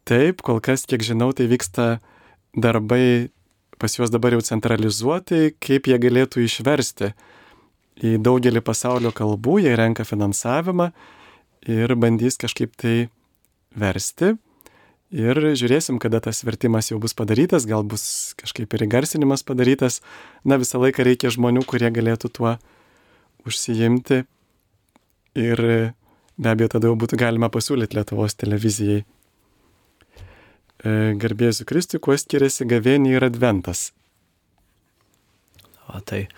[0.07, 1.99] Taip, kol kas, kiek žinau, tai vyksta
[2.57, 3.29] darbai
[3.77, 7.11] pas juos dabar jau centralizuotai, kaip jie galėtų išversti
[8.01, 10.89] į daugelį pasaulio kalbų, jie renka finansavimą
[11.69, 12.95] ir bandys kažkaip tai
[13.77, 14.33] versti.
[15.07, 20.01] Ir žiūrėsim, kada tas vertimas jau bus padarytas, gal bus kažkaip ir įgarsinimas padarytas.
[20.43, 22.57] Na, visą laiką reikia žmonių, kurie galėtų tuo
[23.47, 24.25] užsijimti.
[25.39, 25.61] Ir
[26.35, 29.05] be abejo, tada jau būtų galima pasiūlyti Lietuvos televizijai.
[30.83, 33.93] E, Garbėsiu Kristui, kuo skiriasi gavėnį ir adventas.
[35.87, 36.29] O tai e,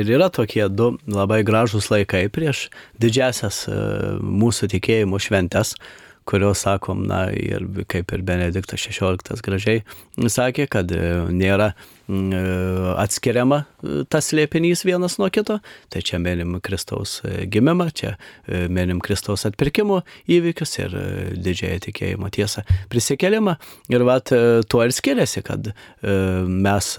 [0.00, 2.70] ir yra tokie du labai gražūs laikai prieš
[3.04, 3.76] didžiasias e,
[4.24, 5.76] mūsų tikėjimo šventes
[6.26, 9.82] kurios sakom, na ir kaip ir Benediktas XVI gražiai
[10.32, 11.00] sakė, kad e,
[11.30, 11.76] nėra e,
[12.98, 15.60] atskiriama e, tas liepinys vienas nuo kito,
[15.92, 17.20] tai čia menim Kristaus
[17.52, 18.16] gimimą, čia
[18.72, 20.96] menim Kristaus atpirkimo įvykius ir
[21.46, 23.56] didžiąją tikėjimo tiesą prisikelimą.
[23.92, 24.32] Ir vat
[24.66, 25.70] tuo ir skiriasi, kad
[26.02, 26.94] mes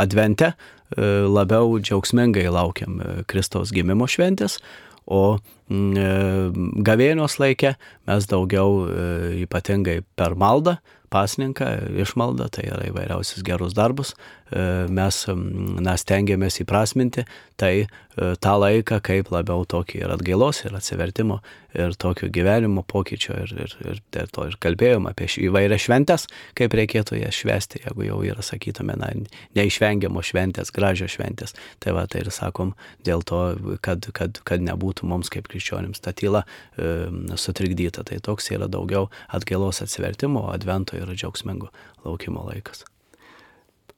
[0.00, 0.54] advente
[0.94, 2.98] labiau džiaugsmingai laukiam
[3.30, 4.58] Kristaus gimimo šventės,
[5.06, 7.74] o gavėnios laikė
[8.08, 9.06] mes daugiau e,
[9.46, 10.78] ypatingai per maldą,
[11.14, 11.68] pasninką,
[12.02, 14.14] išmaldą, tai yra įvairiausius gerus darbus,
[14.50, 17.24] e, mes na, stengiamės įprasminti
[17.60, 21.40] tai tą laiką kaip labiau tokį ir atgailos, ir atsivertimo,
[21.74, 26.26] ir tokio gyvenimo pokyčio, ir, ir, ir dėl to ir kalbėjom apie įvairias šventes,
[26.58, 29.10] kaip reikėtų jas švesti, jeigu jau yra, sakytume, na,
[29.58, 31.56] neišvengiamos šventės, gražios šventės.
[31.82, 32.74] Tai va, tai ir sakom,
[33.06, 33.42] dėl to,
[33.82, 37.06] kad, kad, kad nebūtų mums kaip krikščionims ta tyla e,
[37.40, 38.04] sutrikdyta.
[38.04, 41.70] Tai toks yra daugiau atgailos atsivertimo, advento ir džiaugsmingo
[42.04, 42.84] laukimo laikas.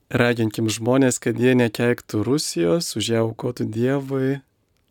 [0.07, 4.37] Raginkim žmonės, kad jie nekeiktų Rusijos, už ją aukotų Dievui,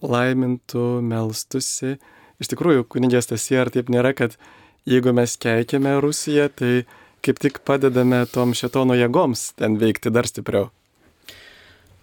[0.04, 1.96] laimintų, melstusi.
[2.44, 4.36] Iš tikrųjų, kunigės tas ar taip nėra, kad
[4.84, 6.84] jeigu mes keikiame Rusiją, tai
[7.24, 10.75] kaip tik padedame tom šetono jėgoms ten veikti dar stipriau.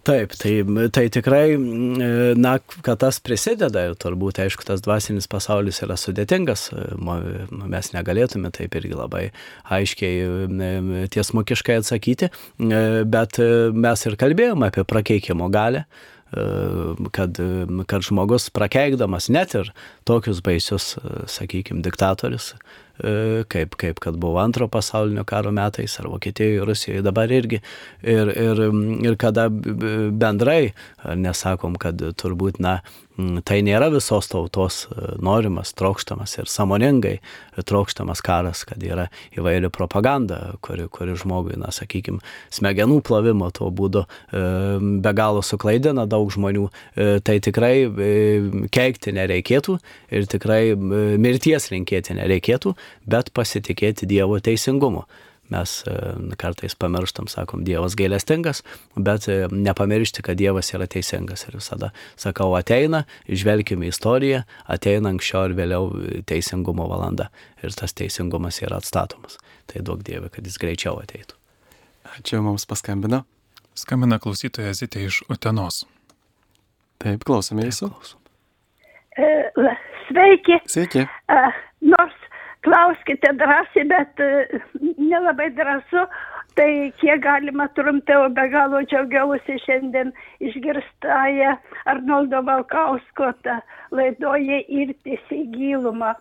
[0.03, 0.57] Taip, tai,
[0.91, 1.55] tai tikrai,
[2.35, 6.65] na, kad tas prisideda ir turbūt, aišku, tas dvasinis pasaulis yra sudėtingas,
[6.99, 9.23] mes negalėtume taip irgi labai
[9.71, 12.33] aiškiai tiesmukiškai atsakyti,
[13.15, 13.39] bet
[13.87, 15.85] mes ir kalbėjome apie prakeikimo galę,
[17.15, 17.39] kad,
[17.87, 19.71] kad žmogus prakeikdamas net ir
[20.03, 20.97] tokius baisius,
[21.31, 22.82] sakykime, diktatorius, E,
[23.49, 27.61] kaip, kaip kad buvo antro pasaulinio karo metais ar Vokietijoje, Rusijoje dabar irgi.
[28.01, 28.61] Ir, ir,
[29.07, 30.73] ir kada bendrai,
[31.15, 32.79] nesakom, kad turbūt, na,
[33.45, 37.15] tai nėra visos tautos e, norimas, trokštamas ir samoningai
[37.69, 39.07] trokštamas karas, kad yra
[39.37, 42.23] įvairi propaganda, kuri, kuri žmogui, na, sakykime,
[42.53, 44.43] smegenų plovimo tuo būdu e,
[45.03, 46.69] be galo suklaidina daug žmonių.
[47.25, 47.73] Tai tikrai
[48.73, 49.75] keikti nereikėtų
[50.13, 52.73] ir tikrai mirties rinkėti nereikėtų,
[53.09, 55.05] bet pasitikėti Dievo teisingumu.
[55.53, 55.95] Mes e,
[56.39, 58.63] kartais pamirštam, sakom, Dievas gailestingas,
[58.95, 61.45] bet e, nepamiršti, kad Dievas yra teisingas.
[61.47, 64.43] Ir visada sakau, ateina, žvelgime į istoriją,
[64.75, 65.91] ateina anksčiau ir vėliau
[66.29, 67.29] teisingumo valanda.
[67.61, 69.37] Ir tas teisingumas yra atstatomas.
[69.69, 71.37] Tai duok Dievui, kad jis greičiau ateitų.
[72.17, 73.23] Ačiū, mums paskambino.
[73.77, 75.83] Skambina klausytoja Zitė iš Utenos.
[77.01, 77.89] Taip, klausome jūsų.
[79.17, 79.29] E,
[80.07, 80.59] sveiki.
[80.69, 81.07] Sveiki.
[81.83, 82.22] Nors
[82.63, 84.29] klauskite drąsiai, bet e,
[84.97, 86.07] nelabai drąsu.
[86.55, 90.11] Tai kiek galima trumpiau, be galo džiaugiausi šiandien
[90.47, 91.55] išgirstąją
[91.89, 93.31] Arnoldo Valkausko
[93.97, 96.11] laidoje irtis į gilumą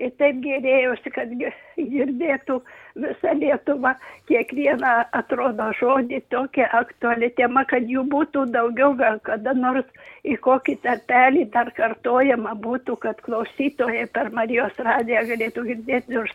[0.00, 1.32] ir taip gerėjosi, kad
[1.76, 2.56] girdėtų
[3.00, 3.94] visą Lietuvą,
[4.30, 9.86] kiekvieną atrodo žodį, tokia aktuali tema, kad jų būtų daugiau, gal kada nors
[10.24, 16.34] į kokį tarpelį dar kartojama būtų, kad klausytojai per Marijos radiją galėtų girdėti, nors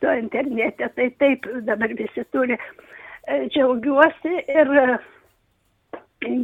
[0.00, 2.58] to internete, tai taip dabar visi turi.
[3.28, 4.70] E, džiaugiuosi ir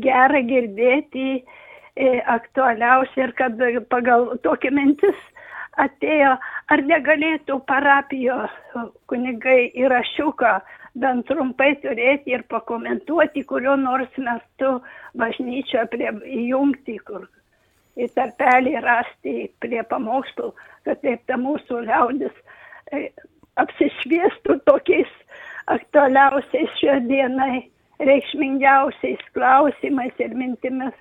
[0.05, 5.23] gera girdėti e, aktualiausia ir kad pagal tokią mintis
[5.81, 6.37] atėjo,
[6.71, 8.45] ar negalėtų parapijo
[9.11, 10.55] kunigai įrašiuką
[10.95, 14.77] bent trumpai turėti ir pakomentuoti, kurio nors metu
[15.19, 17.27] bažnyčią prie įjungti, kur
[17.99, 20.53] į tarpelį rasti prie pamokslų,
[20.87, 22.35] kad taip ta mūsų liaudis
[22.93, 23.09] e,
[23.61, 25.11] apsišviestų tokiais
[25.71, 27.65] aktualiausiais šio dienai,
[28.03, 30.95] reikšmingiausiais klausimais ir mintimis.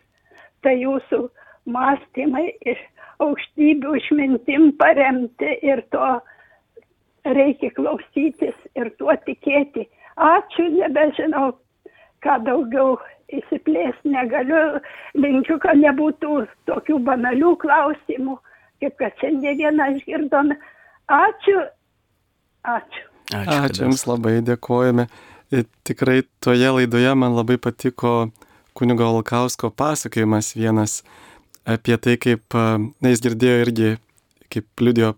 [0.64, 1.26] Tai jūsų
[1.68, 2.80] mąstymai ir
[3.26, 6.20] aukštybių išmintim paremti ir to
[7.26, 9.88] reikia klausytis ir tuo tikėti.
[10.20, 11.54] Ačiū, nebežinau,
[12.24, 12.98] ką daugiau
[13.34, 14.82] įsiplėsti negaliu.
[15.18, 18.38] Linkiu, kad nebūtų tokių banalių klausimų,
[18.84, 20.60] kaip kad šiandieną išgirdome.
[21.12, 21.66] Ačiū.
[22.64, 23.04] Ačiū.
[23.34, 25.08] Ačiū, Ačiū Jums labai dėkojame.
[25.54, 28.32] Ir tikrai toje laidoje man labai patiko
[28.74, 31.02] kunigo Alkausko pasakojimas vienas
[31.64, 33.91] apie tai, kaip, na, jis girdėjo irgi,
[34.53, 35.14] kaip liudijo,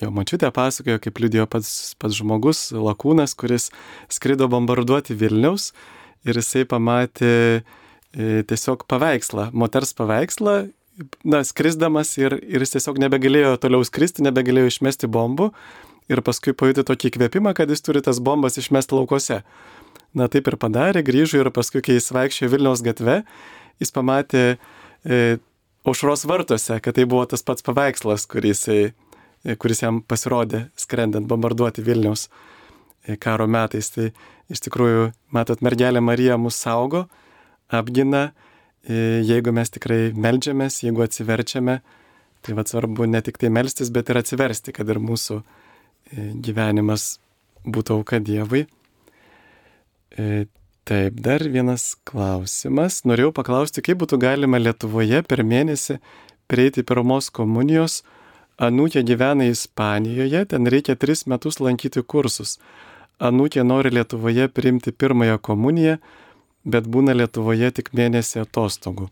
[0.00, 3.70] jo mačiutė pasakojo, kaip liudijo pats, pats žmogus, lakūnas, kuris
[4.12, 5.72] skrido bombarduoti Vilniaus
[6.26, 10.56] ir jisai pamatė e, tiesiog paveikslą, moters paveikslą,
[11.24, 15.50] na, skrisdamas ir, ir jis tiesiog nebegalėjo toliau skristi, nebegalėjo išmesti bombų
[16.10, 19.42] ir paskui pajuto tokį įkvėpimą, kad jis turi tas bombas išmesti laukose.
[20.16, 23.20] Na taip ir padarė, grįžo ir paskui, kai jis vaikščiojo Vilniaus gatve,
[23.78, 24.56] jis pamatė e,
[25.84, 28.92] aušros vartuose, kad tai buvo tas pats paveikslas, kuris, e,
[29.58, 32.28] kuris jam pasirodė skrendant bombarduoti Vilniaus
[33.06, 33.90] e, karo metais.
[33.94, 34.10] Tai
[34.52, 37.06] iš tikrųjų, matot, mergelė Marija mus saugo,
[37.68, 38.30] apgina,
[38.84, 41.80] e, jeigu mes tikrai melžiamės, jeigu atsiverčiame,
[42.40, 45.42] tai vad svarbu ne tik tai melstis, bet ir atsiversti, kad ir mūsų
[46.40, 47.18] gyvenimas
[47.68, 48.64] būtų auka Dievui.
[50.90, 53.04] Taip, dar vienas klausimas.
[53.06, 56.00] Norėjau paklausti, kaip būtų galima Lietuvoje per mėnesį
[56.50, 58.00] prieiti pirmos komunijos.
[58.58, 62.56] Anūkė gyvena Ispanijoje, ten reikia tris metus lankyti kursus.
[63.22, 66.00] Anūkė nori Lietuvoje priimti pirmąją komuniją,
[66.66, 69.06] bet būna Lietuvoje tik mėnesį atostogų.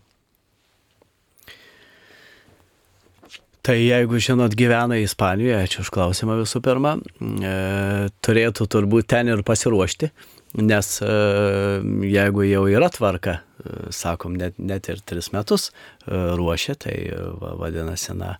[3.62, 7.54] Tai jeigu žinot, gyvena Ispanijoje, ačiū už klausimą visų pirma, e,
[8.24, 10.10] turėtų turbūt ten ir pasiruošti,
[10.56, 11.12] nes e,
[12.08, 13.40] jeigu jau yra tvarka
[13.90, 15.68] sakom, net, net ir tris metus
[16.06, 16.94] ruošia, tai
[17.58, 18.36] vadinasi, na,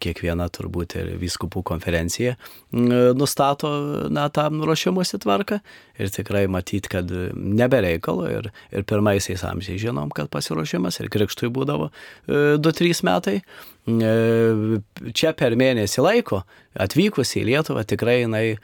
[0.00, 2.36] kiekviena turbūt ir vyskupų konferencija
[2.72, 3.70] nustato
[4.12, 5.60] na, tą ruošimuose tvarką
[6.00, 11.90] ir tikrai matyt, kad nebereikalo ir, ir pirmaisiais amžiais žinom, kad pasiruošimas ir krikštui būdavo
[12.26, 13.40] 2-3 metai.
[13.86, 14.80] E,
[15.14, 16.40] čia per mėnesį laiko
[16.74, 18.58] atvykus į Lietuvą tikrai jinai e,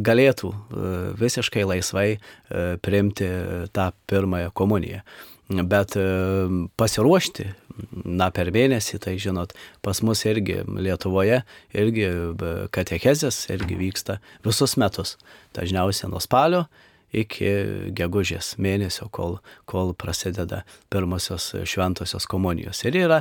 [0.00, 2.08] galėtų e, visiškai laisvai
[2.84, 3.28] priimti
[3.76, 5.02] tą pirmąją komuniją.
[5.48, 5.92] Bet
[6.80, 7.50] pasiruošti
[8.04, 9.52] na, per mėnesį, tai žinot,
[9.84, 11.42] pas mus irgi Lietuvoje,
[11.76, 12.08] irgi
[12.74, 15.18] katechezės irgi vyksta visus metus.
[15.56, 16.64] Dažniausiai nuo spalio
[17.14, 17.50] iki
[17.94, 19.36] gegužės mėnesio, kol,
[19.70, 22.80] kol prasideda pirmosios šventosios komunijos.
[22.88, 23.20] Ir yra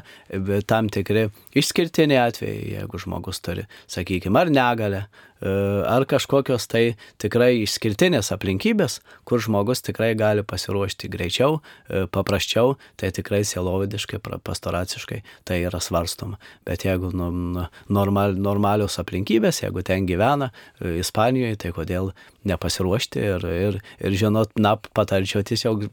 [0.66, 1.28] tam tikri
[1.60, 6.84] išskirtiniai atvejai, jeigu žmogus turi, sakykime, ar negalę, E, ar kažkokios tai
[7.22, 11.60] tikrai išskirtinės aplinkybės, kur žmogus tikrai gali pasiruošti greičiau,
[11.90, 16.40] e, paprasčiau, tai tikrai sielovadiškai, pastoraciškai tai yra svarstoma.
[16.68, 22.14] Bet jeigu nu, nu, normal, normalios aplinkybės, jeigu ten gyvena e, Ispanijoje, tai kodėl
[22.48, 25.86] nepasiruošti ir, ir, ir žinot, na, patarčiau tiesiog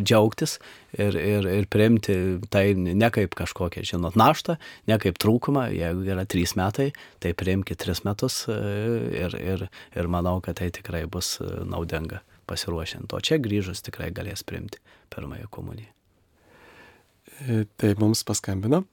[0.00, 0.58] džiaugtis
[0.96, 2.16] ir, ir, ir priimti
[2.52, 4.56] tai ne kaip kažkokią, žinot, naštą,
[4.90, 6.90] ne kaip trūkumą, jeigu yra trys metai,
[7.22, 8.56] tai priimkite tris metus e,
[9.22, 13.12] ir, ir, ir manau, kad tai tikrai bus e, naudinga pasiruošiant.
[13.14, 14.80] O čia grįžus tikrai galės priimti
[15.14, 15.90] pirmąją komuniją.
[17.40, 18.84] E, tai mums paskambino.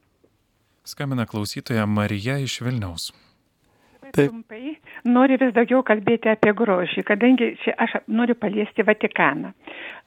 [0.88, 3.12] Skambina klausytoja Marija iš Vilniaus.
[4.16, 4.32] Taip.
[4.32, 9.52] Trumpai noriu vis daugiau kalbėti apie grožį, kadangi čia aš noriu paliesti Vatikaną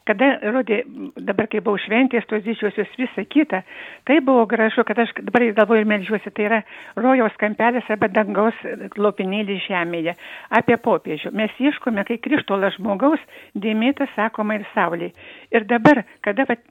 [0.08, 0.80] kada rodė,
[1.20, 3.60] dabar kai buvau šventės, tos didžiosios visą kitą,
[4.08, 6.60] tai buvo gražu, kad aš dabar galvoju ir melžiuosi, tai yra
[6.96, 8.56] rojaus kampelis arba dangaus
[8.96, 10.16] lopinėlis žemėje,
[10.60, 11.34] apie popiežių.
[11.36, 13.20] Mes ieškome, kai krištolas žmogaus
[13.54, 15.10] dėmėtas, sakoma, ir saulė.
[15.54, 16.64] Ir dabar, kada vat,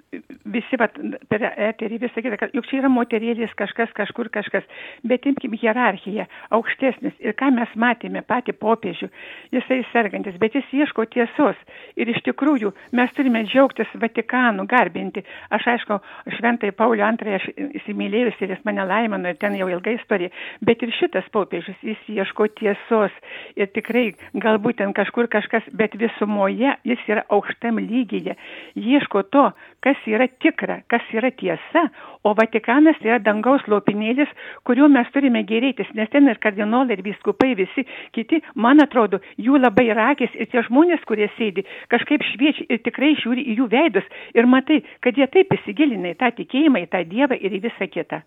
[0.49, 0.97] visi vat,
[1.30, 4.65] per eterį visą kitą, kad juk čia yra moterėlis kažkas, kažkur kažkas,
[5.07, 6.26] bet imkim hierarchiją,
[6.56, 7.15] aukštesnis.
[7.23, 9.10] Ir ką mes matėme, patį popiežių,
[9.56, 11.60] jisai sergantis, bet jis ieško tiesos.
[11.99, 15.24] Ir iš tikrųjų mes turime džiaugtis Vatikanu, garbinti.
[15.52, 16.00] Aš aišku,
[16.38, 17.48] šventai Paulio antrąją aš
[17.82, 20.32] įsimylėjusi ir jis mane laimino ir ten jau ilgai istorija,
[20.64, 23.16] bet ir šitas popiežius, jis ieško tiesos
[23.60, 24.06] ir tikrai
[24.40, 28.38] galbūt ten kažkur kažkas, bet visumoje jis yra aukštam lygyje,
[28.80, 29.50] ieško to,
[29.84, 31.90] kas yra tikra, kas yra tiesa,
[32.24, 34.32] o Vatikanas tai yra dangaus lopinėlis,
[34.68, 37.86] kuriuo mes turime gerėtis, nes ten ir kardinolai, ir viskupai, visi
[38.16, 43.09] kiti, man atrodo, jų labai rakės ir tie žmonės, kurie sėdi, kažkaip šviečia ir tikrai
[43.18, 44.07] žiūri į jų veidus
[44.38, 47.88] ir matai, kad jie taip įsigilina į tą tikėjimą, į tą Dievą ir į visą
[47.91, 48.22] kitą.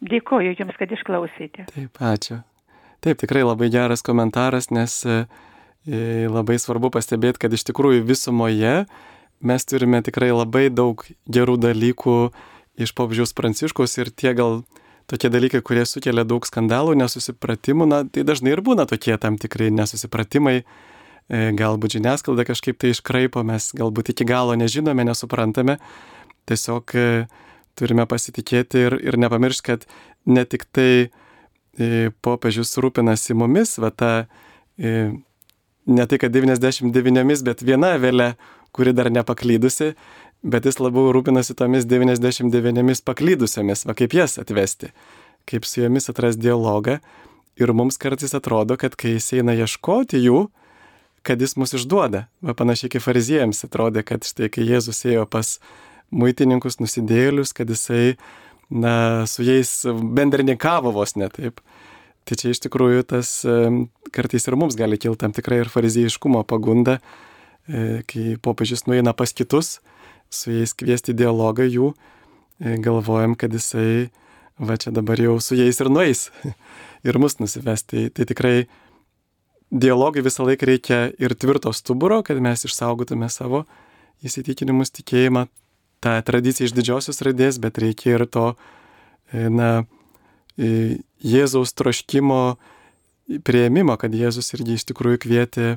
[0.00, 1.66] Dėkoju Jums, kad išklausėte.
[1.74, 2.40] Taip, ačiū.
[3.04, 5.22] Taip, tikrai labai geras komentaras, nes e,
[6.28, 8.84] labai svarbu pastebėti, kad iš tikrųjų visumoje
[9.40, 12.16] mes turime tikrai labai daug gerų dalykų
[12.80, 14.62] iš popžiaus pranciškos ir tie gal
[15.08, 19.72] tokie dalykai, kurie sukelia daug skandalų, nesusipratimų, na, tai dažnai ir būna tokie tam tikrai
[19.74, 20.89] nesusipratimai, e,
[21.30, 25.78] galbūt žiniasklaida kažkaip tai iškraipo, mes galbūt iki galo nežinome, nesuprantame,
[26.50, 27.08] tiesiog e,
[27.78, 29.86] turime pasitikėti ir, ir nepamiršti, kad
[30.26, 34.12] ne tik tai e, popiežius rūpinasi mumis, va ta,
[34.80, 38.32] ne tai kad 99, bet viena vėlė,
[38.74, 39.94] kuri dar nepaklydusi,
[40.42, 44.90] bet jis labiau rūpinasi tomis 99 paklydusiamis, va kaip jas atvesti,
[45.46, 47.00] kaip su jomis atras dialogą.
[47.60, 50.46] Ir mums kartais atrodo, kad kai jis eina ieškoti jų,
[51.26, 52.26] kad jis mus išduoda.
[52.44, 55.58] Va panašiai kaip fariziejams atrodė, kad štai kai Jėzus ėjo pas
[56.10, 58.16] muitininkus, nusidėlius, kad jisai,
[58.70, 61.60] na, su jais bendrininkavo vos netaip.
[62.28, 63.32] Tai čia iš tikrųjų tas
[64.14, 66.98] kartais ir mums gali kilti tam tikrai ir fariziejiškumo pagunda,
[67.66, 69.78] e, kai popiežius nueina pas kitus,
[70.30, 71.92] su jais kviesti dialogą jų,
[72.60, 74.10] e, galvojam, kad jisai
[74.60, 76.28] va čia dabar jau su jais ir nueis
[77.08, 77.90] ir mus nusivesti.
[77.90, 78.56] Tai, tai tikrai
[79.70, 83.64] dialogui visą laiką reikia ir tvirto stuburo, kad mes išsaugotume savo
[84.26, 85.46] įsitikinimus, tikėjimą,
[86.04, 88.52] tą tradiciją iš didžiosios raidės, bet reikia ir to,
[89.32, 89.70] e, na,
[90.60, 92.58] Jėzaus troškimo
[93.46, 95.68] prieimimo, kad Jėzus irgi iš tikrųjų kvietė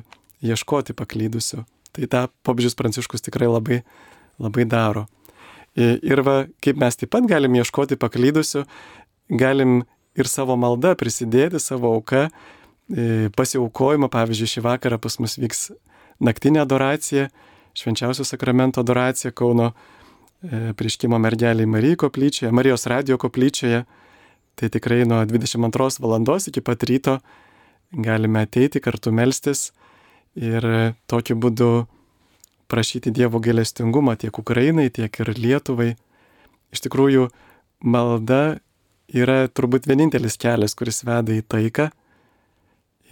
[0.44, 1.62] ieškoti paklydusių.
[1.94, 3.78] Tai tą popžius Pranciškus tikrai labai
[4.38, 5.06] labai daro.
[5.76, 8.64] Ir va, kaip mes taip pat galim ieškoti paklydusių,
[9.40, 9.82] galim
[10.14, 12.28] ir savo maldą prisidėti, savo auką,
[13.36, 14.10] pasiaukojimą.
[14.12, 15.70] Pavyzdžiui, šį vakarą pas mus vyks
[16.24, 17.28] naktinė adoracija,
[17.74, 19.72] švenčiausio sakramento adoracija Kauno
[20.76, 23.84] prieškimo mergeliai Marijai koplyčioje, Marijos radio koplyčioje.
[24.54, 26.38] Tai tikrai nuo 22 val.
[26.46, 27.18] iki pat ryto
[27.90, 29.72] galime ateiti kartu melstis
[30.34, 31.86] ir tokiu būdu
[32.68, 35.96] prašyti Dievo gailestingumą tiek Ukrainai, tiek ir Lietuvai.
[36.72, 37.28] Iš tikrųjų,
[37.80, 38.58] malda
[39.08, 41.90] yra turbūt vienintelis kelias, kuris veda į taiką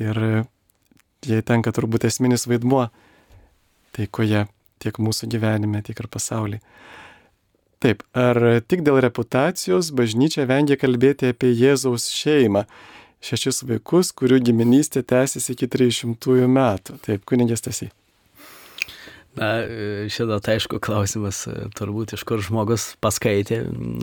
[0.01, 0.19] ir
[1.27, 2.89] jai tenka turbūt esminis vaidmuo
[3.97, 4.47] taikoje
[4.83, 6.63] tiek mūsų gyvenime, tiek ir pasaulyje.
[7.83, 8.39] Taip, ar
[8.71, 12.65] tik dėl reputacijos bažnyčia vengia kalbėti apie Jėzaus šeimą,
[13.23, 17.01] šešis vaikus, kurių giminystė tęsiasi iki 300 metų?
[17.03, 17.91] Taip, kunigės tasiai.
[19.33, 19.63] Na,
[20.13, 21.47] šitą tai aišku klausimas,
[21.79, 23.63] turbūt iš kur žmogus paskaitė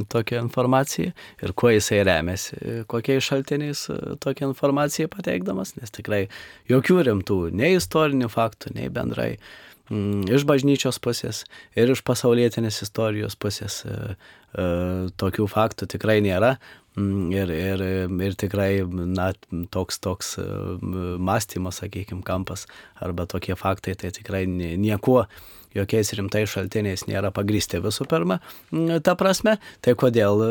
[0.09, 1.11] tokią informaciją
[1.45, 2.57] ir kuo jisai remiasi,
[2.89, 3.83] kokiais šaltiniais
[4.25, 6.23] tokią informaciją pateikdamas, nes tikrai
[6.71, 9.35] jokių rimtų nei istorinių faktų, nei bendrai
[10.33, 11.43] iš bažnyčios pusės
[11.77, 13.83] ir iš pasaulietinės istorijos pusės
[14.49, 16.55] tokių faktų tikrai nėra.
[16.99, 17.83] Ir, ir,
[18.25, 19.29] ir tikrai, na,
[19.71, 20.33] toks, toks
[20.81, 22.65] mąstymas, sakykime, kampas
[22.99, 25.23] arba tokie faktai, tai tikrai niekuo,
[25.75, 28.39] jokiais rimtais šaltiniais nėra pagristi visų pirma.
[29.05, 30.43] Ta prasme, tai kodėl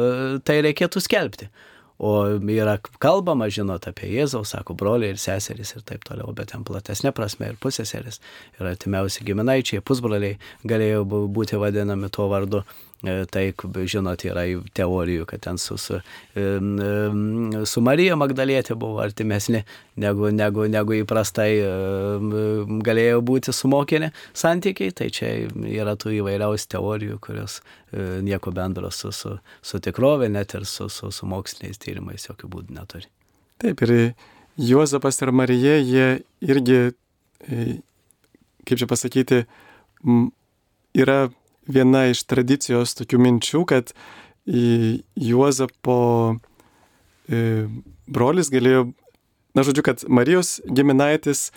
[0.46, 1.50] tai reikėtų skelbti.
[1.98, 6.62] O yra kalbama, žinot, apie Jėzaus, sako, broliai ir seserys ir taip toliau, bet ten
[6.62, 8.20] platesnė prasme ir pusėseris,
[8.54, 12.62] ir artimiausi giminaičiai, pusbroliai galėjo būti vadinami tuo vardu.
[12.98, 13.42] Tai,
[13.86, 14.42] žinot, yra
[14.74, 16.00] teorijų, kad ten su, su,
[17.70, 19.60] su Marija Magdalietė buvo artimesni
[20.02, 21.52] negu, negu, negu įprastai
[22.88, 24.90] galėjo būti su mokinė santykiai.
[24.98, 25.30] Tai čia
[25.62, 27.60] yra tų įvairiausių teorijų, kurios
[27.94, 32.80] nieko bendro su, su, su tikrovė, net ir su, su, su moksliniais tyrimais jokių būdų
[32.80, 33.06] neturi.
[33.62, 33.94] Taip, ir
[34.58, 36.06] Juozapas ir Marija, jie
[36.42, 36.80] irgi,
[38.66, 39.44] kaip čia pasakyti,
[40.98, 41.28] yra
[41.68, 43.92] viena iš tradicijos tokių minčių, kad
[44.48, 45.98] Juozapo
[48.08, 48.86] brolis galėjo,
[49.52, 51.50] na žodžiu, kad Marijos giminaitis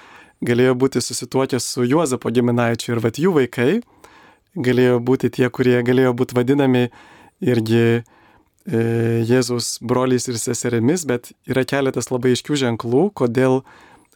[0.44, 3.80] galėjo būti susituokęs su Juozapo giminaičiu ir vat jų vaikai
[4.60, 6.90] galėjo būti tie, kurie galėjo būti vadinami
[7.40, 8.04] irgi
[8.68, 13.64] Jėzaus broliais ir seserimis, bet yra keletas labai iškių ženklų, kodėl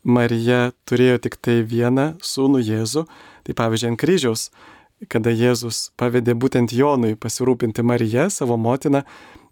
[0.05, 3.07] Marija turėjo tik tai vieną sūnų Jėzų.
[3.45, 4.43] Tai pavyzdžiui, ant kryžiaus
[5.11, 9.03] kada Jėzus pavedė būtent Jonui pasirūpinti Mariją, savo motiną,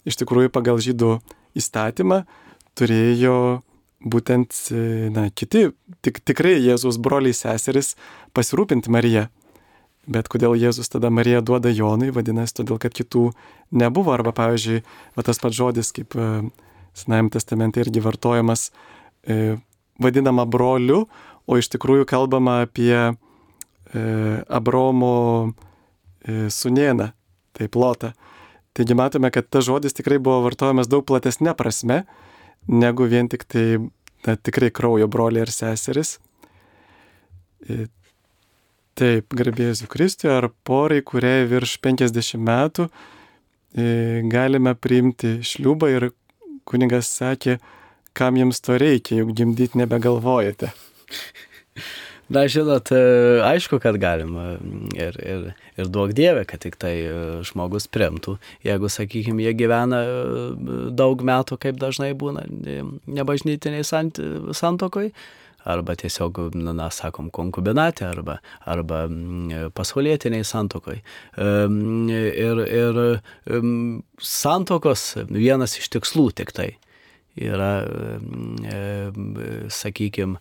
[0.07, 1.17] iš tikrųjų pagal žydų
[1.59, 2.23] įstatymą
[2.77, 3.61] turėjo
[4.03, 4.55] būtent
[5.15, 5.69] na, kiti,
[6.03, 7.93] tik, tikrai Jėzus broliai seseris
[8.35, 9.27] pasirūpinti Mariją.
[10.03, 13.29] Bet kodėl Jėzus tada Mariją duoda Jonui, vadinasi, todėl kad kitų
[13.71, 14.11] nebuvo.
[14.11, 14.81] Arba, pavyzdžiui,
[15.15, 16.17] va, tas pats žodis, kaip
[16.93, 18.67] Senajame testamente irgi vartojamas,
[19.25, 19.55] e,
[20.03, 21.07] vadinama broliu,
[21.47, 23.15] o iš tikrųjų kalbama apie
[23.93, 25.53] Abromo
[26.49, 27.09] sunieną,
[27.53, 28.13] tai plotą.
[28.73, 32.03] Taigi matome, kad tas žodis tikrai buvo vartojamas daug platesnė prasme,
[32.67, 33.65] negu vien tik tai
[34.25, 36.15] na, tikrai kraujo broliai ir seseris.
[38.93, 42.87] Taip, garbėsiu Kristui, ar porai, kuriai virš 50 metų
[44.29, 46.09] galime priimti šliubą ir
[46.69, 47.57] kuningas sakė,
[48.13, 50.69] kam jums to reikia, juk gimdyti nebegalvojate.
[52.31, 52.87] Na, žinot,
[53.43, 54.53] aišku, kad galima
[54.95, 55.45] ir, ir,
[55.75, 56.93] ir duok dievė, kad tik tai
[57.45, 58.37] žmogus primtų.
[58.63, 60.01] Jeigu, sakykime, jie gyvena
[60.95, 64.21] daug metų, kaip dažnai būna nebažnytiniai sant,
[64.55, 65.11] santokoj,
[65.63, 69.03] arba tiesiog, na, na sakom, konkubinatė, arba, arba
[69.75, 71.01] pasaulietiniai santokoj.
[71.39, 73.01] Ir, ir
[74.23, 76.71] santokos vienas iš tikslų tik tai
[77.39, 77.71] yra,
[79.73, 80.39] sakykime,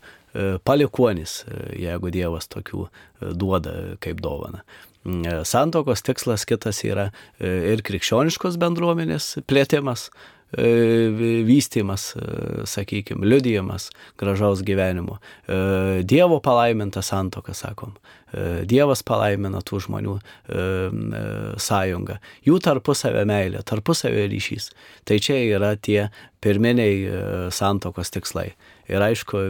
[0.64, 1.42] palikonis,
[1.76, 2.86] jeigu Dievas tokių
[3.36, 4.62] duoda kaip dovana.
[5.48, 7.08] Santokos tikslas kitas yra
[7.42, 10.10] ir krikščioniškos bendruomenės plėtimas,
[10.52, 12.12] vystimas,
[12.68, 15.18] sakykime, liudijimas gražaus gyvenimo.
[16.04, 17.94] Dievo palaiminta santoka, sakom.
[18.64, 20.14] Dievas palaimina tų žmonių
[21.60, 22.16] sąjungą.
[22.48, 24.70] Jų tarpusavio meilė, tarpusavio ryšys.
[25.04, 26.06] Tai čia yra tie
[26.42, 28.54] pirminiai santokos tikslai.
[28.88, 29.44] Ir aišku,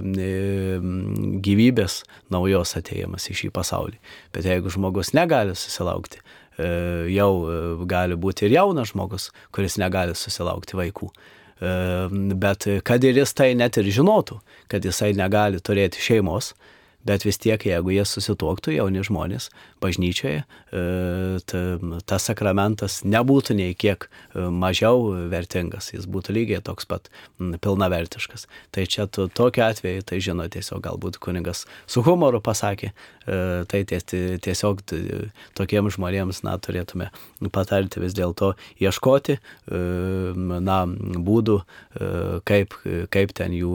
[1.46, 2.02] gyvybės
[2.34, 3.98] naujos ateimas į šį pasaulį.
[4.34, 6.18] Bet jeigu žmogus negali susilaukti,
[6.58, 7.32] jau
[7.88, 11.08] gali būti ir jaunas žmogus, kuris negali susilaukti vaikų.
[12.42, 16.52] Bet kad ir jis tai net ir žinotų, kad jisai negali turėti šeimos,
[17.08, 19.48] bet vis tiek, jeigu jie susituoktų, jauni žmonės
[19.82, 20.44] bažnyčioje,
[22.06, 28.46] tas sakramentas nebūtų nei kiek mažiau vertingas, jis būtų lygiai toks pat pilnavertiškas.
[28.74, 32.92] Tai čia tokiu atveju, tai žino, tiesiog galbūt kuningas su humoru pasakė,
[33.70, 34.82] tai tiesiog
[35.58, 37.10] tokiems žmonėms, na, turėtume
[37.52, 39.38] patarti vis dėlto ieškoti,
[40.70, 40.80] na,
[41.30, 41.60] būdų,
[42.48, 42.78] kaip,
[43.12, 43.72] kaip ten jų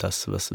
[0.00, 0.52] tas vis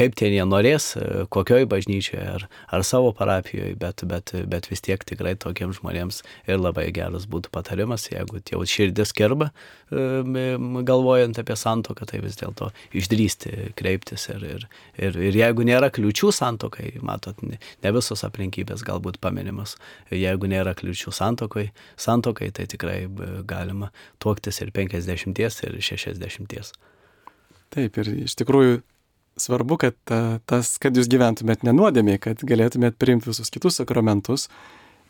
[0.00, 0.94] kaip ten jie norės,
[1.32, 6.60] kokioj bažnyčioje ar, ar savo parapijoje, bet, bet, bet vis tiek tikrai tokiems žmonėms ir
[6.60, 9.50] labai geras būtų patarimas, jeigu jau širdis kerba,
[9.90, 14.66] galvojant apie santoką, tai vis dėlto išdrysti kreiptis ir, ir,
[14.96, 19.76] ir, ir jeigu nėra kliučių santokai, matot, ne visos aplinkybės galbūt paminimas,
[20.14, 21.66] jeigu nėra kliučių santokai,
[22.00, 23.02] santokai tai tikrai
[23.48, 26.72] galima tuoktis ir 50 ir 60.
[27.70, 28.80] Taip, ir iš tikrųjų
[29.40, 29.96] svarbu, kad
[30.48, 34.48] tas, kad jūs gyventumėt nenuodėmiai, kad galėtumėt priimti visus kitus sakramentus,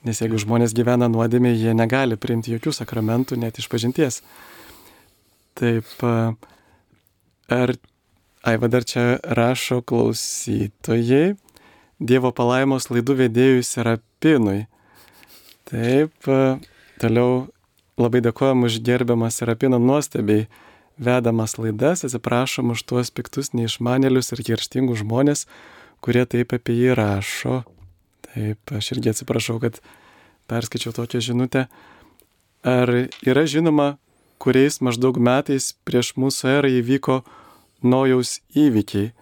[0.06, 4.22] nes jeigu žmonės gyvena nuodėmiai, jie negali priimti jokių sakramentų, net iš pažinties.
[5.60, 5.90] Taip,
[7.50, 7.74] ar,
[8.46, 11.36] ai, va dar čia rašo klausytojai,
[12.00, 14.62] Dievo palaimos laidų vedėjui Serapinui.
[15.68, 16.14] Taip,
[16.96, 17.42] toliau
[18.00, 20.46] labai dėkojom už gerbiamą Serapiną nuostabiai
[21.00, 25.46] vedamas laidas, atsiprašom už tuos piktus neišmanėlius ir kerštingus žmonės,
[26.04, 27.62] kurie taip apie jį rašo.
[28.28, 29.80] Taip, aš irgi atsiprašau, kad
[30.50, 31.66] perskaičiau tokią žinutę.
[32.62, 32.92] Ar
[33.24, 33.94] yra žinoma,
[34.40, 37.22] kuriais maždaug metais prieš mūsų erą įvyko
[37.80, 39.14] Nojaus įvykiai,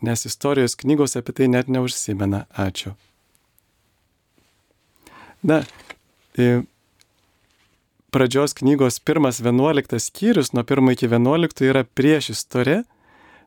[0.00, 2.46] nes istorijos knygos apie tai net neužsimena.
[2.56, 2.94] Ačiū.
[5.44, 5.60] Na,
[8.12, 12.84] pradžios knygos pirmas vienuoliktas skyrius, nuo pirmo iki vienuolikto yra prieš istoriją.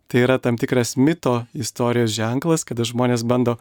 [0.08, 3.56] Tai yra tam tikras mito istorijos ženklas, kada žmonės bando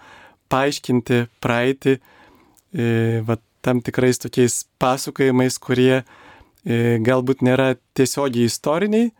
[0.53, 2.87] paaiškinti praeitį e,
[3.24, 9.12] va, tam tikrais tokiais pasakojimais, kurie e, galbūt nėra tiesiogiai istoriniai,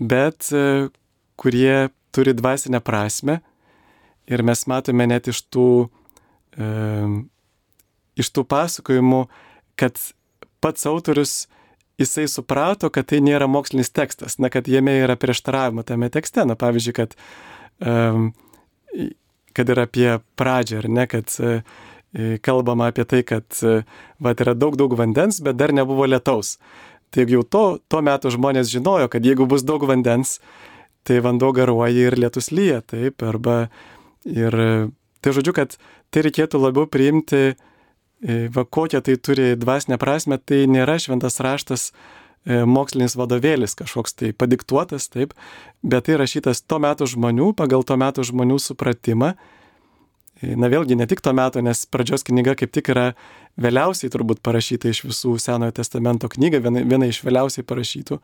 [0.00, 0.88] bet e,
[1.38, 3.40] kurie turi dvasinę prasme.
[4.28, 5.68] Ir mes matome net iš tų,
[6.56, 6.68] e,
[8.18, 9.26] iš tų pasakojimų,
[9.78, 10.00] kad
[10.60, 11.46] pats autorius
[11.98, 16.54] jisai suprato, kad tai nėra mokslinis tekstas, na, kad jame yra prieštaravimo tame tekste, na,
[16.58, 17.16] pavyzdžiui, kad,
[17.82, 18.30] um,
[19.56, 21.82] kad yra apie pradžią, ar ne, kad uh,
[22.44, 23.82] kalbama apie tai, kad uh,
[24.22, 26.56] va, yra daug, daug vandens, bet dar nebuvo lietaus.
[27.14, 30.38] Tai jau to, tuo metu žmonės žinojo, kad jeigu bus daug vandens,
[31.08, 33.70] tai vanduo garuoja ir lietus lyja, taip, arba
[34.28, 34.54] ir
[35.24, 35.78] tai žodžiu, kad
[36.12, 37.67] tai reikėtų labiau priimti uh,
[38.24, 44.32] va kokią tai turi dvasinę prasme, tai nėra šventas raštas e, mokslinis vadovėlis kažkoks tai
[44.32, 45.36] padiktuotas, taip,
[45.82, 49.34] bet tai rašytas to metu žmonių, pagal to metu žmonių supratimą.
[50.42, 53.12] E, na vėlgi, ne tik to metu, nes pradžios knyga kaip tik yra
[53.58, 58.18] vėliausiai turbūt parašyta iš visų Senojo testamento knyga, viena, viena iš vėliausiai parašytų.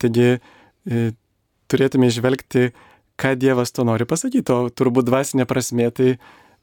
[0.00, 0.36] Taigi
[1.70, 2.70] turėtume išvelgti,
[3.20, 6.14] ką Dievas to nori pasakyti, o turbūt dvasinė prasme tai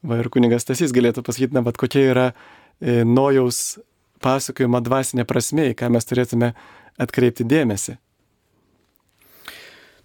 [0.06, 3.78] Va ir kunigas Tasys galėtų pasakyti, na, bet kokia yra e, nojaus
[4.22, 6.52] pasakojimo dvasinė prasme, ką mes turėtume
[6.98, 7.96] atkreipti dėmesį.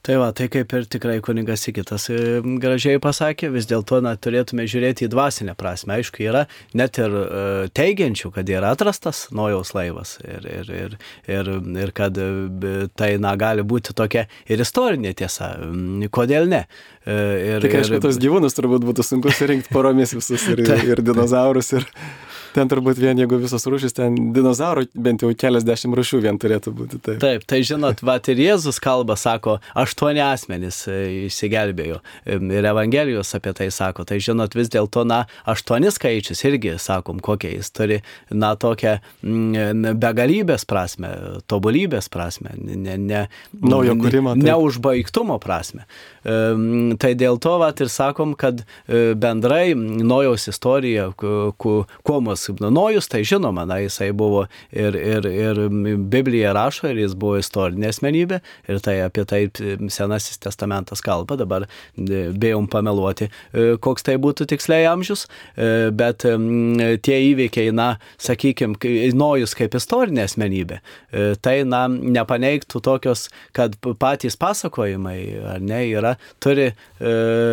[0.04, 4.66] Tai va, tai kaip ir tikrai kunigas Sikitas e, gražiai pasakė, vis dėlto na, turėtume
[4.68, 5.96] žiūrėti į dvasinę prasme.
[5.96, 6.42] Aišku, yra
[6.76, 10.98] net ir uh, teigiančių, kad yra atrastas Nojaus laivas ir, ir, ir,
[11.32, 11.52] ir,
[11.86, 15.54] ir kad uh, tai na, gali būti tokia ir istorinė tiesa.
[16.12, 16.66] Kodėl ne?
[17.08, 21.78] Ir, Tik aišku, tos gyvūnus turbūt būtų sunku surinkti poromis visus ir, ir dinozaurus.
[21.80, 21.88] Ir...
[22.54, 27.00] Ten turbūt vien, jeigu visos rūšys, ten dinozaurų bent jau keliasdešimt rūšių vien turėtų būti.
[27.02, 30.98] Taip, taip tai žinot, va ir Jėzus kalba, sako, aštuoni asmenys e,
[31.30, 31.98] išsigelbėjo.
[32.30, 34.06] Ir Evangelijos apie tai sako.
[34.10, 38.00] Tai žinot, vis dėlto, na, aštuoni skaičius irgi, sakom, kokie jis turi,
[38.30, 41.12] na, tokią mm, begalybės prasme,
[41.50, 43.26] tobulybės prasme, ne, ne,
[43.66, 44.38] naujo kūrimo.
[44.38, 45.88] Neužbaigtumo prasme.
[46.24, 53.24] Tai dėl to, va, ir sakom, kad e, bendrai Nojaus istorija, kuo mus Nojus, tai
[53.28, 55.62] žinoma, na, jisai buvo ir, ir, ir
[56.12, 59.44] Biblija rašo, ir jis buvo istorinė asmenybė, ir tai apie tai
[59.94, 61.68] Senasis testamentas kalba, dabar
[61.98, 65.26] bėjom pameluoti, e, koks tai būtų tiksliai amžius,
[65.56, 66.26] e, bet
[67.06, 68.80] tie įvykiai, na, sakykime,
[69.14, 75.20] Nojus kaip istorinė asmenybė, e, tai, na, nepaneigtų tokios, kad patys pasakojimai,
[75.56, 76.76] ar ne, yra, turi e,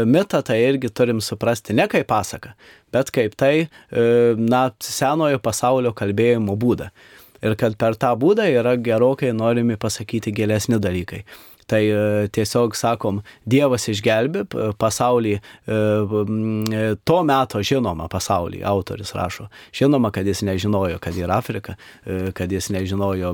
[0.08, 2.54] mitą, tai irgi turim suprasti ne kaip pasaka,
[2.92, 4.04] bet kaip tai, e,
[4.36, 6.90] na, senojo pasaulio kalbėjimo būdą.
[7.40, 11.22] Ir kad per tą būdą yra gerokai norimi pasakyti gilesni dalykai.
[11.70, 14.42] Tai e, tiesiog sakom, Dievas išgelbė
[14.80, 19.46] pasaulį, e, e, to meto žinoma pasaulį, autoris rašo.
[19.76, 21.76] Žinoma, kad jis nežinojo, kad yra Afrika,
[22.34, 23.32] kad jis nežinojo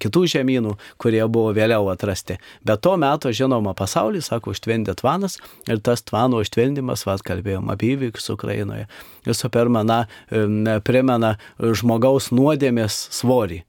[0.00, 2.38] kitų žemynų, kurie buvo vėliau atrasti.
[2.64, 5.36] Bet to meto žinoma pasaulį, sako, užtvendė tvanas
[5.68, 8.88] ir tas tvano užtvendimas, vad kalbėjom apie įvykius Ukrainoje,
[9.28, 10.04] visų pirma, na,
[10.88, 13.66] primena žmogaus nuodėmės svorį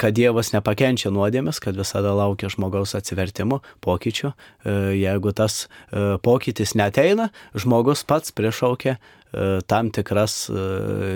[0.00, 4.32] kad Dievas nepakenčia nuodėmės, kad visada laukia žmogaus atsivertimo, pokyčių.
[4.32, 8.98] E, jeigu tas e, pokytis neteina, žmogus pats priešaukia
[9.64, 10.50] tam tikras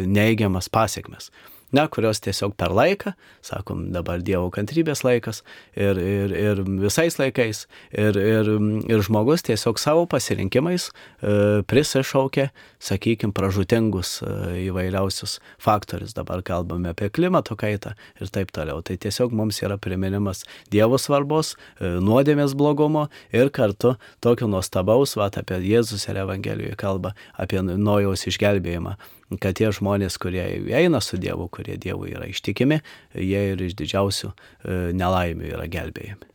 [0.09, 1.27] neigiamas pasiekmes
[1.75, 3.13] na, kurios tiesiog per laiką,
[3.45, 5.43] sakom, dabar Dievo kantrybės laikas
[5.75, 8.51] ir, ir, ir visais laikais, ir, ir,
[8.87, 11.35] ir žmogus tiesiog savo pasirinkimais e,
[11.67, 12.49] prisišaukia,
[12.83, 14.37] sakykime, pražutingus e,
[14.69, 16.15] įvairiausius faktorius.
[16.17, 18.83] Dabar kalbame apie klimato kaitą ir taip toliau.
[18.87, 25.31] Tai tiesiog mums yra priminimas Dievo svarbos, e, nuodėmės blogumo ir kartu tokio nuostabaus, va,
[25.35, 28.97] apie Jėzus ir Evangelijoje kalba, apie nojaus išgelbėjimą
[29.43, 30.45] kad tie žmonės, kurie
[30.79, 32.79] eina su Dievu, kurie Dievui yra ištikimi,
[33.19, 36.31] jie ir iš didžiausių e, nelaimių yra gelbėjami.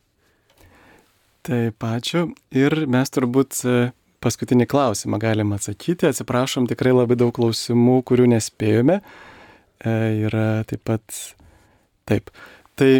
[1.47, 2.27] Taip, ačiū.
[2.53, 3.77] Ir mes turbūt e,
[4.22, 6.09] paskutinį klausimą galime atsakyti.
[6.11, 8.99] Atsiprašom, tikrai labai daug klausimų, kurių nespėjome.
[9.81, 9.95] E,
[10.27, 11.18] yra taip pat.
[12.09, 12.30] Taip.
[12.77, 12.91] Tai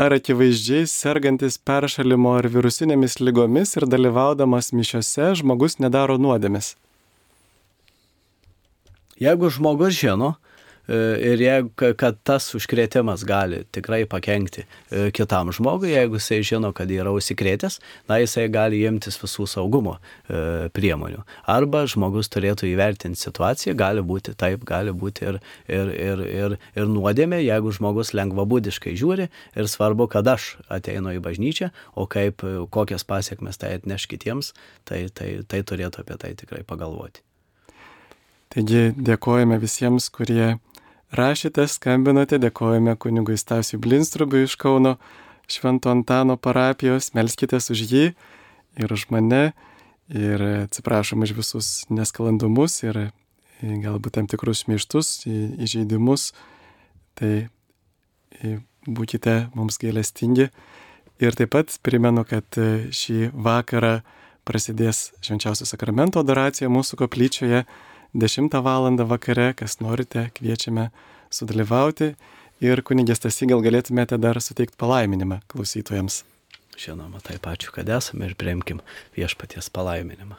[0.00, 6.74] ar akivaizdžiai sergantis peršalimo ar virusinėmis lygomis ir dalyvaudamas mišiose žmogus nedaro nuodėmis?
[9.20, 10.30] Jeigu žmogus žino,
[10.88, 10.96] e,
[11.32, 11.68] ir jeigu,
[12.00, 17.76] kad tas užkrėtimas gali tikrai pakengti e, kitam žmogui, jeigu jisai žino, kad yra užsikrėtęs,
[18.08, 21.20] na jisai gali imtis visų saugumo e, priemonių.
[21.44, 26.88] Arba žmogus turėtų įvertinti situaciją, gali būti taip, gali būti ir, ir, ir, ir, ir
[26.96, 32.40] nuodėmė, jeigu žmogus lengvabūdiškai žiūri ir svarbu, kad aš ateinu į bažnyčią, o kaip,
[32.72, 34.54] kokias pasiekmes tai atneš kitiems,
[34.88, 37.20] tai, tai, tai turėtų apie tai tikrai pagalvoti.
[38.50, 40.56] Taigi dėkojame visiems, kurie
[41.14, 44.96] rašėte, skambinote, dėkojame kunigui Stasiui Blinstrubiui iš Kauno
[45.50, 48.04] Švento Antano parapijos, melskitės už jį
[48.82, 49.52] ir už mane
[50.10, 52.98] ir atsiprašom už visus neskalandumus ir
[53.62, 56.32] galbūt tam tikrus šmeištus, įžeidimus.
[57.14, 57.32] Tai
[58.86, 60.48] būkite mums gailestingi.
[61.20, 62.46] Ir taip pat primenu, kad
[62.90, 64.00] šį vakarą
[64.48, 67.62] prasidės švenčiausio sakramento adoracija mūsų koplyčioje
[68.14, 68.90] 10 val.
[69.06, 70.90] vakare, kas norite, kviečiame
[71.30, 72.14] sudalyvauti
[72.60, 76.24] ir kunigės tas gal galėtumėte dar suteikti palaiminimą klausytojams.
[76.80, 78.80] Žinoma, taip ačiū, kad esame ir priimkim
[79.16, 80.38] viešpaties palaiminimą.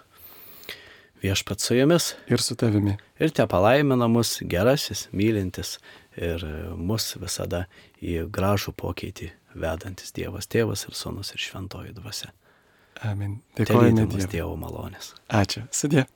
[1.21, 2.15] Viešpat su jumis.
[2.33, 2.95] Ir su tavimi.
[3.21, 5.75] Ir te palaimina mus gerasis, mylintis
[6.17, 6.41] ir
[6.77, 7.67] mus visada
[8.01, 12.31] į gražų pokytį vedantis Dievas Tėvas ir Sūnus ir Šventoji Dvasia.
[13.05, 13.37] Amen.
[13.57, 14.07] Dėkojame.
[14.31, 15.13] Dievo malonės.
[15.29, 15.67] Ačiū.
[15.73, 16.07] Sudė.